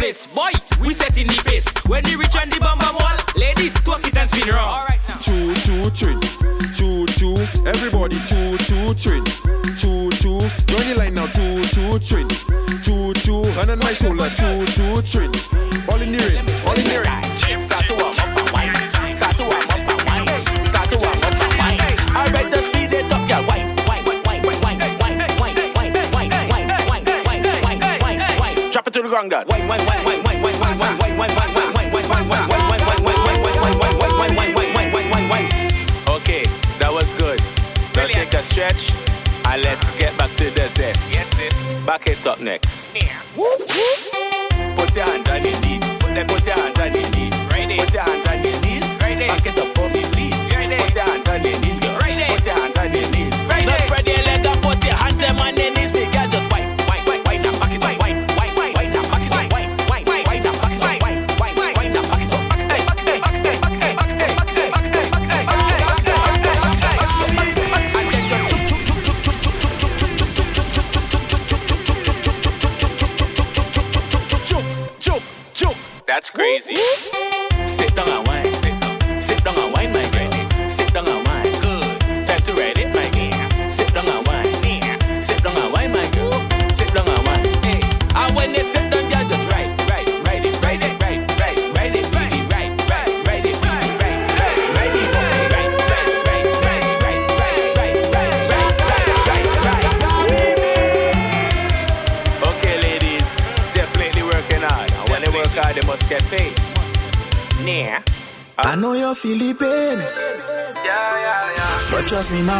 place, 0.00 0.34
boy. 0.34 0.50
We 0.80 0.94
set 0.94 1.18
in 1.18 1.26
the 1.26 1.36
pace. 1.44 1.68
When 1.84 2.02
we 2.04 2.16
reach 2.16 2.34
on 2.34 2.48
the 2.48 2.56
bamba 2.56 2.90
wall, 2.96 3.16
ladies 3.36 3.74
twerk 3.84 4.06
it 4.08 4.16
and 4.16 4.28
spin 4.30 4.48
around. 4.48 4.68
All 4.68 4.86
right 4.88 5.00
now. 5.06 5.20
Choo 5.20 5.52
choo 5.60 5.84
train, 5.92 6.20
choo 6.72 7.04
choo. 7.18 7.36
Everybody 7.68 8.16
choo 8.24 8.56
choo 8.64 8.88
train, 8.96 9.24
and 39.50 39.62
let's 39.64 39.90
get 39.98 40.16
back 40.16 40.30
to 40.36 40.44
the 40.50 40.68
zest. 40.68 41.12
Back 41.84 42.06
it 42.06 42.24
up 42.26 42.40
next. 42.40 42.92
Put 42.94 44.94
your 44.94 45.04
hands 45.04 45.28
on 45.28 45.44
your 45.44 45.60
knees. 45.60 45.84
Put 45.98 46.14
your 46.46 46.54
hands 46.54 46.78
on 46.78 46.94
your 46.94 47.10
knees. 47.10 47.34
Put 47.50 47.94
your 47.94 48.02
hands 48.02 48.28
on 48.28 48.44
your 48.44 48.60
knees. 48.60 48.98
Back 48.98 49.46
it 49.46 49.58
up 49.58 49.76
for 49.76 49.88
me, 49.90 50.02
please. 50.12 50.36
Put 50.54 50.94
your 50.94 51.04
hands 51.04 51.28
on 51.28 51.44
your 51.44 51.58
knees, 51.60 51.80
girl. 51.80 51.98
Put 51.98 52.46
your 52.46 52.54
hands 52.54 52.78
on 52.78 52.94
your 52.94 53.10
knees. 53.10 53.29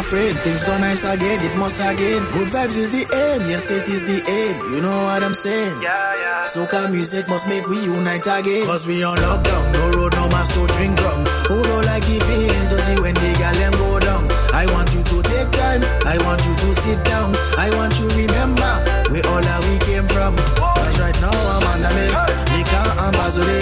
afraid. 0.01 0.35
Things 0.41 0.63
go 0.63 0.73
nice 0.77 1.03
again, 1.05 1.39
it 1.45 1.55
must 1.57 1.79
again. 1.79 2.25
Good 2.33 2.49
vibes 2.49 2.77
is 2.77 2.89
the 2.89 3.05
aim, 3.05 3.47
yes, 3.47 3.69
it 3.69 3.87
is 3.87 4.01
the 4.03 4.17
aim. 4.25 4.55
You 4.73 4.81
know 4.81 4.97
what 5.05 5.23
I'm 5.23 5.33
saying? 5.33 5.81
Yeah, 5.81 5.93
yeah. 6.17 6.43
Soca 6.49 6.89
music 6.91 7.29
must 7.29 7.47
make 7.47 7.65
we 7.67 7.77
unite 7.85 8.25
again. 8.25 8.65
Cause 8.65 8.87
we 8.87 9.03
on 9.03 9.17
lockdown, 9.17 9.63
no 9.73 9.83
road, 9.95 10.13
no 10.17 10.27
mask 10.33 10.53
to 10.57 10.65
drink 10.73 10.97
from. 10.97 11.21
Who 11.49 11.61
don't 11.69 11.85
like 11.85 12.05
the 12.09 12.17
feeling 12.27 12.67
to 12.69 12.77
see 12.81 12.97
when 12.99 13.13
the 13.13 13.31
gal 13.37 13.53
them 13.53 13.73
go 13.77 13.99
down? 13.99 14.25
I 14.53 14.65
want 14.73 14.89
you 14.93 15.03
to 15.05 15.17
take 15.21 15.51
time, 15.53 15.85
I 16.09 16.17
want 16.25 16.41
you 16.45 16.55
to 16.57 16.69
sit 16.81 16.99
down, 17.05 17.37
I 17.57 17.69
want 17.77 17.93
you 18.01 18.09
remember 18.09 18.71
we 19.13 19.21
all 19.29 19.41
that 19.45 19.61
we 19.69 19.77
came 19.85 20.07
from. 20.09 20.33
Cause 20.57 20.97
right 20.99 21.17
now 21.21 21.31
I'm 21.31 21.63
on 21.71 21.79
the 21.85 21.91
make, 21.93 22.17
liquor 22.57 22.87
and 23.05 23.13
basil. 23.13 23.60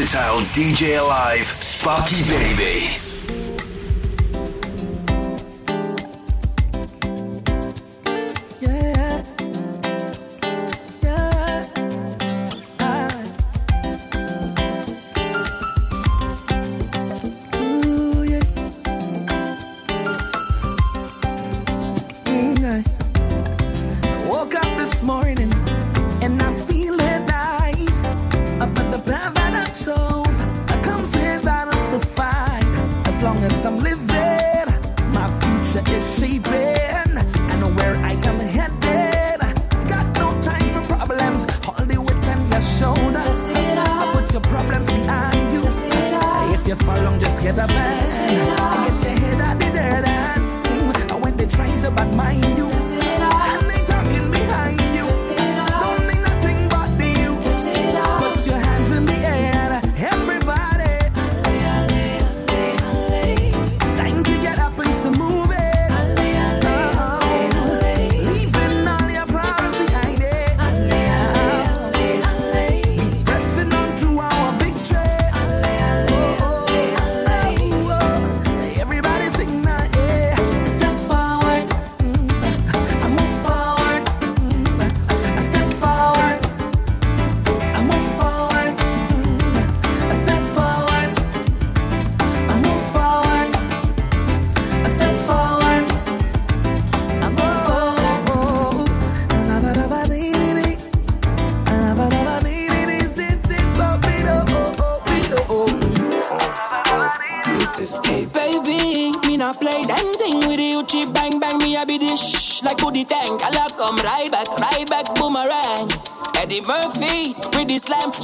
versatile 0.00 0.42
DJ 0.54 0.98
Live, 0.98 1.54
Sparky 1.60 2.22
Baby. 2.22 3.09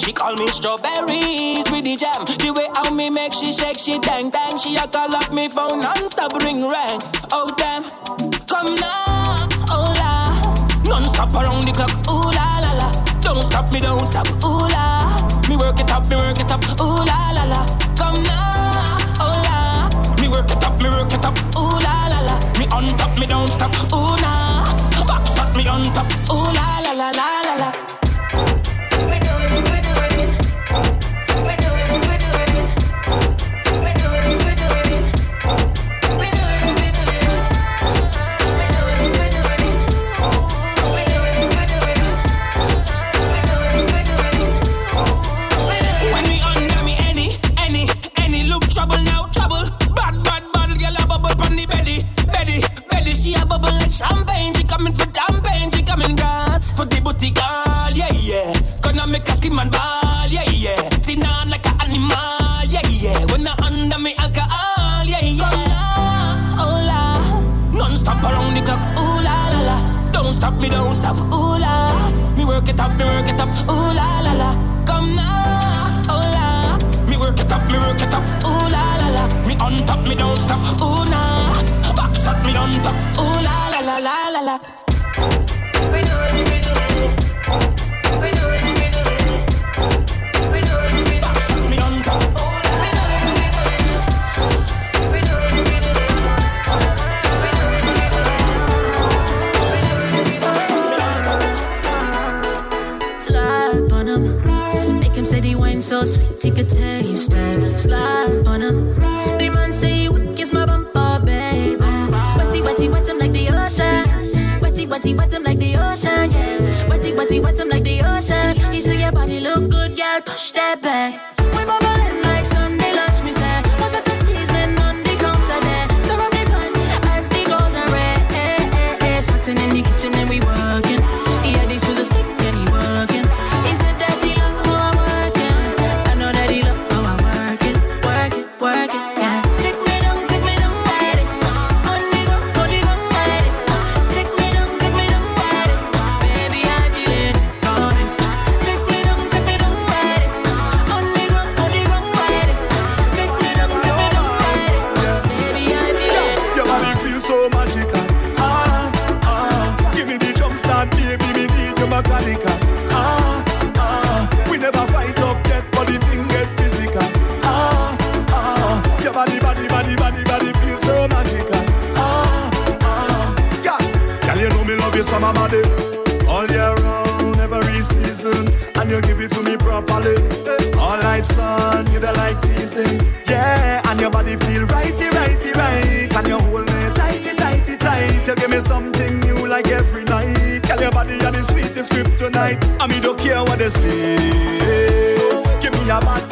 She 0.06 0.12
call 0.12 0.36
me 0.36 0.46
strawberries 0.52 1.68
with 1.68 1.82
the 1.82 1.96
jam. 1.96 2.24
The 2.26 2.52
way 2.52 2.68
how 2.76 2.94
me 2.94 3.10
make 3.10 3.32
she 3.32 3.52
shake, 3.52 3.76
she 3.76 3.98
dang 3.98 4.30
dang. 4.30 4.56
She 4.56 4.76
a 4.76 4.86
call 4.86 5.12
up 5.16 5.32
me 5.32 5.48
phone 5.48 5.80
non-stop 5.80 6.32
ring 6.44 6.64
rang. 6.64 7.15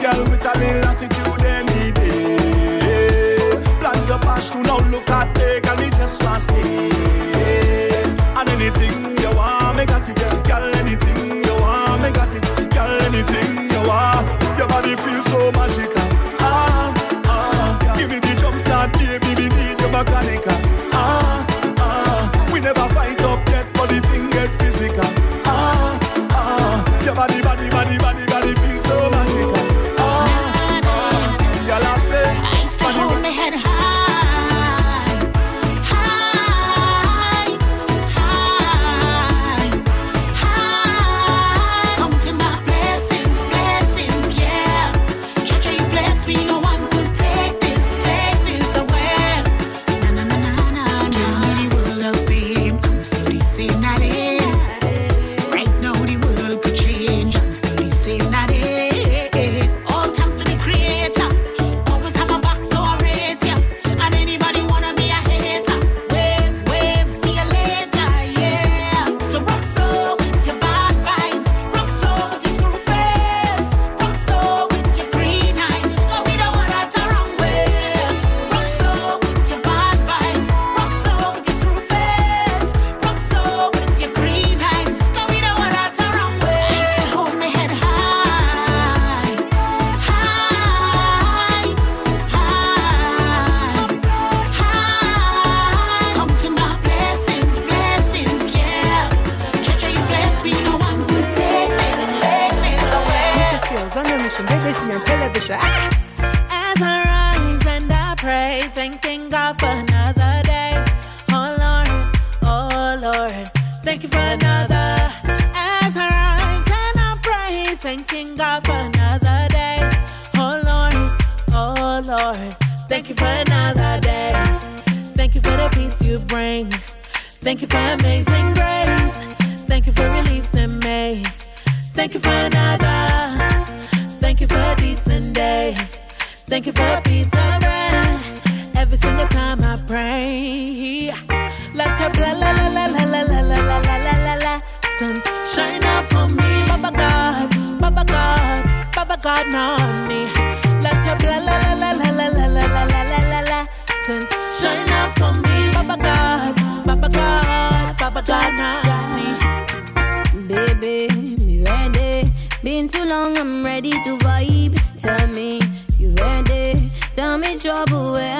Girl 0.01 0.25
with 0.29 0.45
a 0.45 0.53
real 0.59 0.85
attitude 0.85 1.43
any 1.45 1.91
day. 1.93 3.51
Plant 3.81 4.09
your 4.09 4.19
passion, 4.19 4.63
now 4.63 4.79
look 4.91 5.09
at 5.11 5.29
me, 5.37 5.61
girl, 5.61 5.77
me 5.77 5.91
just 5.91 6.23
wanna 6.23 6.41
stay. 6.41 6.91
And 8.37 8.49
anything 8.51 9.17
you 9.19 9.31
want, 9.37 9.77
me 9.77 9.87
got 9.87 10.09
it, 10.09 10.17
girl. 10.45 10.75
Anything 10.77 11.45
you 11.45 11.55
want, 11.61 12.03
me 12.03 12.11
got 12.11 12.35
it, 12.35 12.45
girl. 12.75 13.03
Anything 13.09 13.71
you 13.71 13.83
want, 13.89 14.27
your 14.59 14.69
body 14.69 14.95
feels 14.97 15.27
so 15.27 15.51
magical. 15.53 16.09
Ah, 16.41 16.93
ah, 17.27 17.95
give 17.97 18.11
me 18.11 18.19
the 18.19 18.35
jump 18.41 18.57
start, 18.59 18.93
baby, 18.95 19.35
me 19.35 19.49
need 19.49 19.81
your 19.81 19.91
mechanical. 19.91 20.64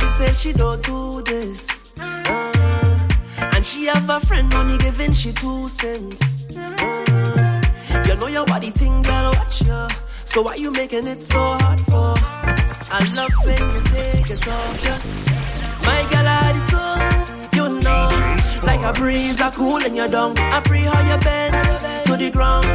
she 0.00 0.06
bluff, 0.06 0.36
she 0.36 0.52
don't 0.52 0.82
do 0.82 1.22
this. 1.22 1.92
Uh, 2.00 3.08
and 3.52 3.64
she 3.64 3.86
have 3.86 4.08
a 4.08 4.20
friend 4.20 4.52
only 4.54 4.78
giving 4.78 5.12
she 5.14 5.32
two 5.32 5.68
cents. 5.68 6.56
Uh, 6.56 7.62
you 8.06 8.14
know 8.16 8.26
your 8.26 8.46
body 8.46 8.70
thing, 8.70 9.02
girl, 9.02 9.32
watch 9.32 9.62
ya. 9.62 9.88
So 10.24 10.42
why 10.42 10.54
you 10.54 10.70
making 10.70 11.06
it 11.06 11.22
so 11.22 11.38
hard 11.38 11.80
for? 11.80 12.14
I 12.92 13.00
love 13.16 13.32
when 13.44 13.62
you 13.74 13.80
take 13.94 14.30
it 14.30 14.48
off 14.48 14.84
ya. 14.84 14.96
My 15.86 16.00
girl, 16.10 16.56
you 16.56 16.72
know. 16.72 17.09
Like 18.62 18.82
a 18.82 18.92
breeze, 18.92 19.40
I 19.40 19.50
cool 19.50 19.82
in 19.84 19.96
your 19.96 20.08
dung. 20.08 20.38
I 20.38 20.60
pray 20.60 20.82
how 20.82 21.00
you 21.00 21.18
bend 21.20 21.54
to 22.06 22.16
the 22.16 22.30
ground. 22.30 22.66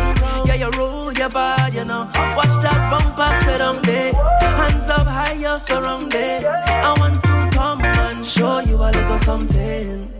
Yeah, 0.47 0.55
you 0.55 0.69
roll 0.71 1.13
your 1.13 1.29
body, 1.29 1.77
you 1.77 1.85
know. 1.85 2.09
Watch 2.35 2.55
that 2.65 2.89
bumper 2.89 3.31
sit 3.45 3.61
on 3.61 3.81
there. 3.83 4.13
Hands 4.59 4.87
up 4.89 5.07
high, 5.07 5.33
you're 5.33 5.59
surrounded. 5.59 6.45
I 6.45 6.93
want 6.99 7.21
to 7.23 7.49
come 7.53 7.81
and 7.83 8.25
show 8.25 8.59
you 8.61 8.75
a 8.75 8.89
little 8.91 9.17
something. 9.17 10.11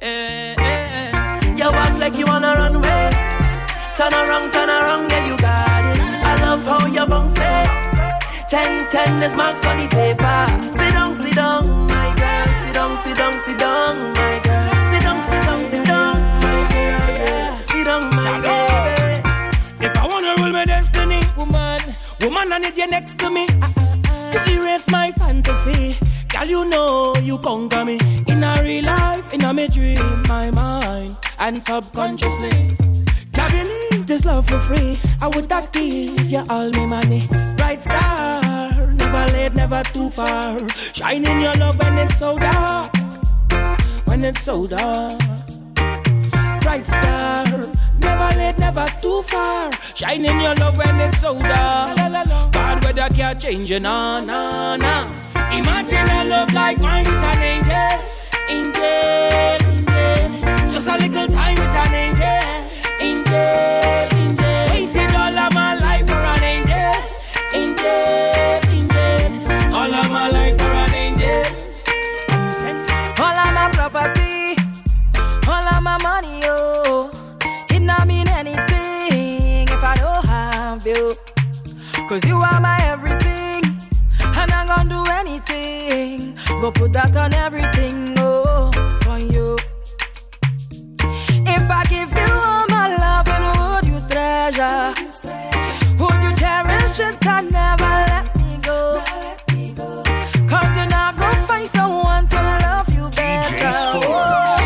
Eh, 0.00 0.54
eh, 0.58 1.10
eh. 1.12 1.56
You 1.56 1.70
act 1.70 2.00
like 2.00 2.16
you 2.16 2.26
wanna 2.26 2.54
run 2.54 2.74
away. 2.76 3.10
Turn 3.96 4.12
around, 4.12 4.52
turn 4.52 4.68
around, 4.68 5.10
yeah, 5.10 5.26
you 5.28 5.36
got 5.36 5.84
it. 5.92 6.00
I 6.30 6.34
love 6.42 6.64
how 6.64 6.86
you 6.86 7.06
bounce 7.06 7.36
it. 7.36 7.68
Ten, 8.48 8.88
ten, 8.88 9.20
there's 9.20 9.34
marks 9.36 9.64
on 9.64 9.76
the 9.78 9.86
paper. 9.88 10.72
Sit 10.72 10.92
down, 10.92 11.14
sit 11.14 11.34
down, 11.36 11.86
my 11.86 12.08
girl. 12.16 12.46
Sit 12.64 12.74
down, 12.74 12.96
sit 12.96 13.16
down, 13.16 13.38
sit 13.38 13.58
down, 13.58 14.12
my 14.14 14.40
girl. 14.42 14.51
Yeah. 17.84 18.00
Sit 18.00 18.00
down, 18.00 18.10
my 18.14 18.40
baby. 18.40 19.86
If 19.86 19.96
I 19.96 20.06
wanna 20.06 20.34
rule 20.38 20.52
my 20.52 20.64
destiny, 20.64 21.20
woman, 21.36 21.80
woman, 22.20 22.52
I 22.52 22.58
need 22.58 22.76
you 22.76 22.88
next 22.88 23.18
to 23.18 23.30
me. 23.30 23.46
Ah, 23.60 23.72
ah, 23.76 23.98
ah. 24.06 24.50
You 24.50 24.62
erase 24.62 24.88
my 24.90 25.10
fantasy. 25.12 25.96
Girl, 26.28 26.44
you 26.46 26.64
know 26.68 27.14
you 27.22 27.38
conquer 27.38 27.84
me 27.84 27.98
in 28.28 28.44
a 28.44 28.62
real 28.62 28.84
life, 28.84 29.32
in 29.34 29.44
a 29.44 29.52
me 29.52 29.68
dream, 29.68 30.22
my 30.28 30.50
mind, 30.50 31.16
and 31.40 31.62
subconsciously. 31.62 32.76
Cabin, 33.32 34.06
this 34.06 34.24
love 34.24 34.46
for 34.46 34.60
free. 34.60 34.98
I 35.20 35.26
would 35.28 35.48
not 35.50 35.72
give 35.72 36.30
you 36.30 36.44
all 36.48 36.70
my 36.70 36.86
money. 36.86 37.26
Bright 37.56 37.80
star, 37.80 38.42
never 38.92 39.32
late, 39.32 39.54
never 39.54 39.82
too 39.92 40.08
far. 40.10 40.58
Shine 40.92 41.26
in 41.26 41.40
your 41.40 41.54
love 41.54 41.78
when 41.78 41.98
it's 41.98 42.18
so 42.18 42.36
dark. 42.38 42.94
When 44.06 44.24
it's 44.24 44.42
so 44.42 44.66
dark. 44.66 45.20
Bright 46.72 46.86
star, 46.86 47.44
never 47.98 48.38
late, 48.38 48.56
never 48.56 48.86
too 48.98 49.22
far. 49.24 49.70
Shine 49.94 50.24
in 50.24 50.40
your 50.40 50.54
love 50.54 50.78
when 50.78 51.00
it's 51.00 51.20
so 51.20 51.38
dark. 51.38 51.98
Bad 51.98 52.82
weather 52.82 53.14
can't 53.14 53.38
change 53.38 53.70
you, 53.70 53.78
nah, 53.78 54.22
nah, 54.22 54.76
nah. 54.76 55.04
Imagine 55.54 56.08
a 56.08 56.24
love 56.24 56.50
like 56.54 56.80
mine 56.80 57.04
with 57.04 57.22
an 57.22 57.42
angel, 57.42 58.00
angel, 58.48 58.84
angel. 59.68 60.70
Just 60.70 60.88
a 60.88 60.96
little 60.96 61.26
time 61.28 61.56
with 61.56 61.76
an 61.76 61.92
angel, 61.92 62.40
angel, 63.02 63.34
angel. 63.36 64.11
You. 80.94 81.14
Cause 82.08 82.24
you 82.24 82.36
are 82.36 82.60
my 82.60 82.78
everything, 82.84 83.62
and 84.20 84.50
I'm 84.52 84.66
gonna 84.66 84.88
do 84.88 85.02
anything. 85.20 86.36
Go 86.60 86.70
put 86.70 86.92
that 86.92 87.16
on 87.16 87.32
everything, 87.34 88.14
oh, 88.18 88.70
for 89.02 89.18
you. 89.18 89.56
If 91.54 91.64
I 91.70 91.82
give 91.94 92.10
you 92.20 92.32
all 92.50 92.66
my 92.68 92.86
love, 93.04 93.28
and 93.34 93.44
would 93.58 93.84
you 93.92 93.98
treasure? 94.08 94.94
Would 96.00 96.20
you 96.24 96.32
cherish 96.42 97.00
it 97.00 97.26
and 97.26 97.46
never 97.52 97.92
let 98.10 98.26
me 98.40 98.58
go? 98.68 99.02
Cause 100.50 100.70
you're 100.76 100.92
not 100.98 101.16
gonna 101.16 101.46
find 101.46 101.68
someone 101.68 102.26
to 102.28 102.40
love 102.66 102.88
you 102.96 103.04
better. 103.16 103.72
Oh, 103.94 104.56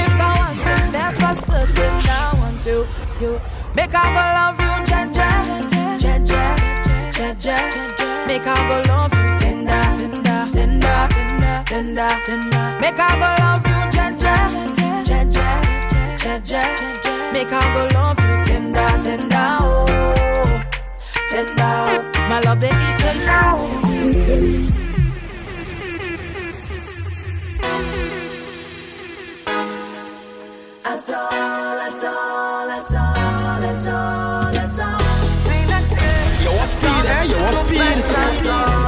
if 0.00 0.14
I 0.20 0.32
want 0.40 0.58
to 0.66 0.74
never 0.96 1.32
certain, 1.48 2.08
I 2.08 2.34
want 2.40 2.62
to 2.62 2.86
you. 3.20 3.32
Make 3.74 3.94
I 3.94 4.06
go 4.16 4.24
love 4.38 4.58
you, 4.60 4.63
Make 8.44 8.58
I 8.58 8.68
go 8.68 8.76
love 8.92 9.14
you, 9.14 9.28
tender, 9.40 9.82
tender, 9.96 10.40
tender, 10.52 11.08
tender, 11.64 12.10
tender. 12.26 12.78
Make 12.78 12.98
I 12.98 13.12
go 13.22 13.28
love 13.42 13.66
you, 13.66 13.80
Jaja, 13.96 14.34
Jaja, 15.08 15.48
Jaja. 16.20 16.62
Make 17.32 17.50
I 17.50 17.62
go 17.74 17.82
love 17.98 18.18
you, 18.20 18.44
tender, 18.44 18.90
tender, 19.02 19.48
oh, 19.62 20.60
tender. 21.30 21.54
oh. 21.58 22.28
My 22.28 22.38
love, 22.40 22.60
they 22.60 22.68
eat 22.68 22.98
tender. 22.98 23.40
Oh. 23.44 24.70
That's 30.84 31.10
all, 31.12 31.30
that's 31.30 32.04
all, 32.04 32.66
that's 32.68 32.94
all, 32.94 33.03
what 37.44 37.52
speed? 37.52 38.83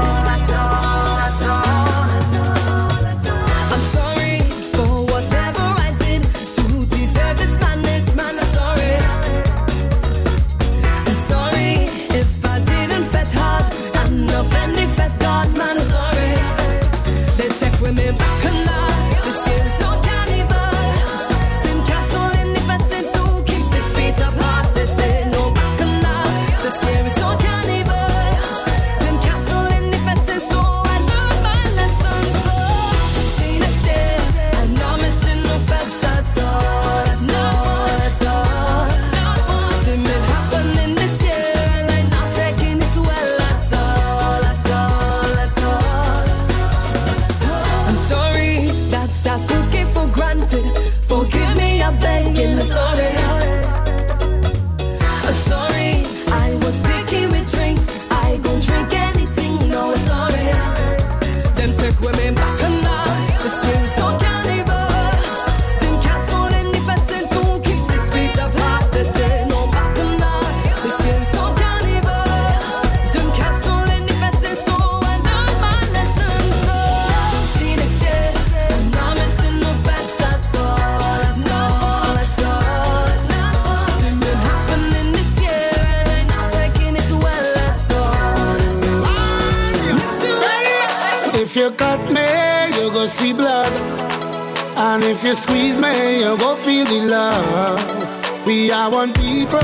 And 94.97 95.05
if 95.05 95.23
you 95.23 95.35
squeeze 95.35 95.79
me, 95.79 96.21
you 96.21 96.39
go 96.39 96.57
feel 96.57 96.87
the 96.87 97.01
love. 97.03 98.47
We 98.47 98.71
are 98.73 98.91
one 98.91 99.13
people 99.13 99.61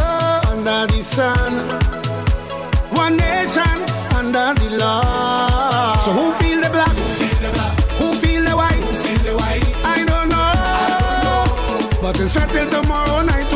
under 0.52 0.86
the 0.92 1.00
sun, 1.00 1.52
one 2.90 3.16
nation 3.16 3.78
under 4.12 4.52
the 4.60 4.76
law. 4.78 5.96
So 6.04 6.12
who 6.12 6.32
feel 6.32 6.60
the 6.60 6.68
black? 6.68 6.94
Who 6.94 7.14
feel 7.16 7.38
the 7.40 7.50
black? 7.54 7.80
Who 7.98 8.14
feel 8.20 8.44
the 8.44 8.54
white? 8.54 8.84
Who 8.84 8.92
feel 8.92 9.22
the 9.24 9.34
white? 9.40 9.74
I 9.86 10.04
don't 10.04 10.28
know. 10.28 10.36
I 10.36 11.16
don't 11.24 11.92
know. 11.92 12.02
But 12.02 12.20
it's 12.20 12.34
fatal 12.34 12.68
tomorrow 12.68 13.22
night. 13.22 13.51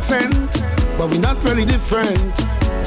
accent, 0.00 0.34
but 0.96 1.10
we're 1.10 1.20
not 1.20 1.36
really 1.44 1.66
different. 1.66 2.32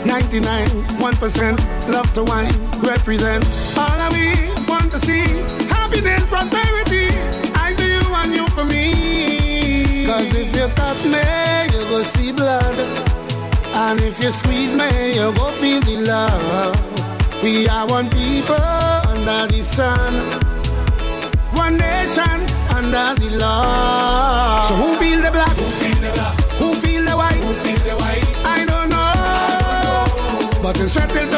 99.1 0.02 1.94
love 1.94 2.12
to 2.16 2.24
wine, 2.24 2.52
represent. 2.82 3.46
All 3.78 3.98
I 4.06 4.10
we 4.18 4.26
want 4.68 4.92
to 4.94 4.98
see, 4.98 5.22
happiness, 5.70 6.28
prosperity. 6.28 7.10
I 7.54 7.76
for 7.78 7.86
you 7.86 8.04
and 8.20 8.34
you 8.34 8.48
for 8.56 8.66
me. 8.66 10.08
Cause 10.08 10.34
if 10.34 10.56
you 10.56 10.68
cut 10.74 11.00
me, 11.06 11.24
you 11.74 11.84
go 11.92 12.02
see 12.02 12.32
blood. 12.32 12.78
And 13.76 14.00
if 14.02 14.22
you 14.22 14.32
squeeze 14.32 14.76
me, 14.76 15.14
you 15.14 15.32
go 15.36 15.52
feel 15.62 15.82
the 15.82 15.98
love. 16.12 17.44
We 17.44 17.68
are 17.68 17.86
one 17.88 18.10
people 18.10 18.56
under 19.14 19.54
the 19.54 19.62
sun 19.62 20.42
one 21.56 21.78
nation 21.78 22.40
under 22.70 23.14
the 23.22 23.38
law. 23.40 24.68
So 24.68 24.76
who 24.76 24.96
feel 24.98 25.22
the 25.22 25.32
black? 25.32 25.56
Nothing's 30.74 30.94
certain 30.94 31.33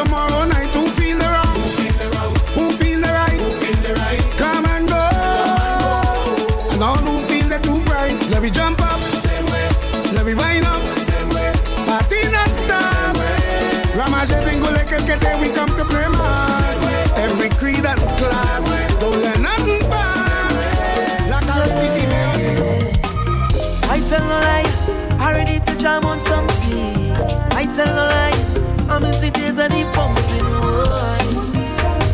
steady 29.65 29.83
pumping. 29.91 30.45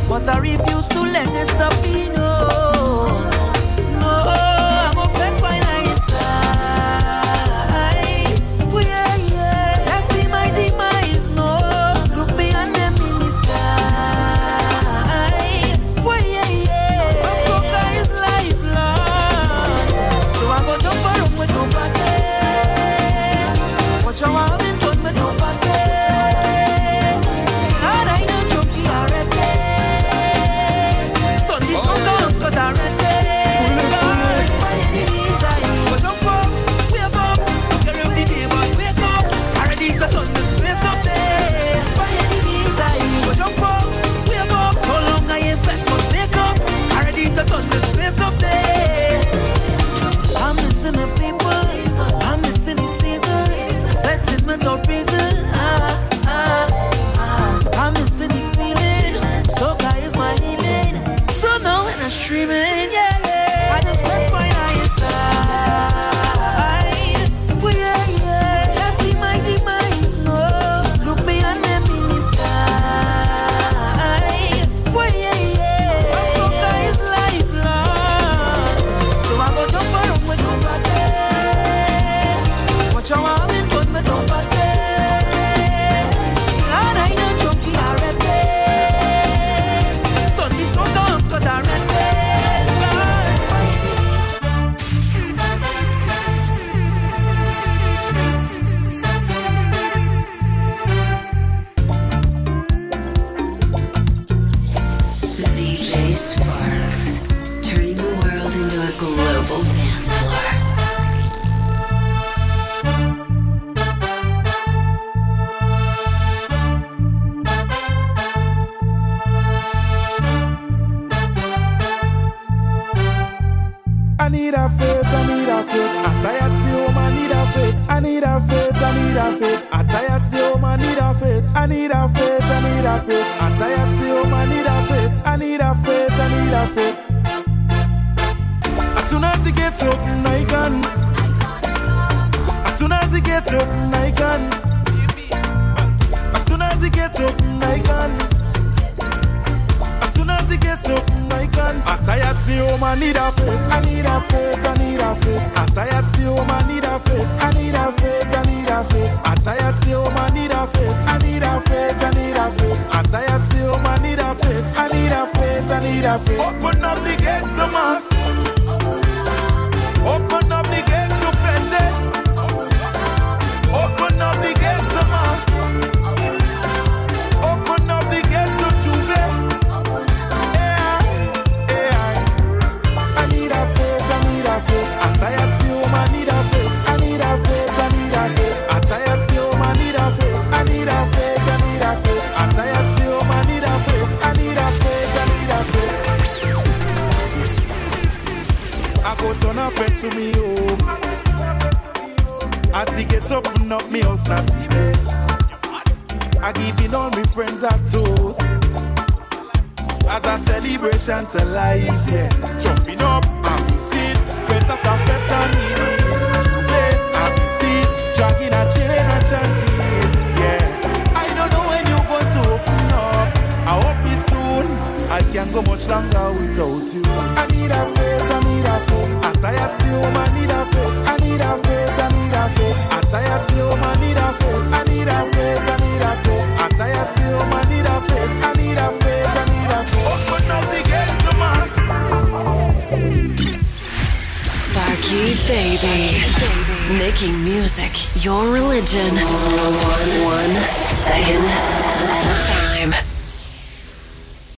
But 0.08 0.28
I 0.28 0.38
refuse 0.40 0.88
to 0.88 1.02
let 1.02 1.28
this. 1.34 1.61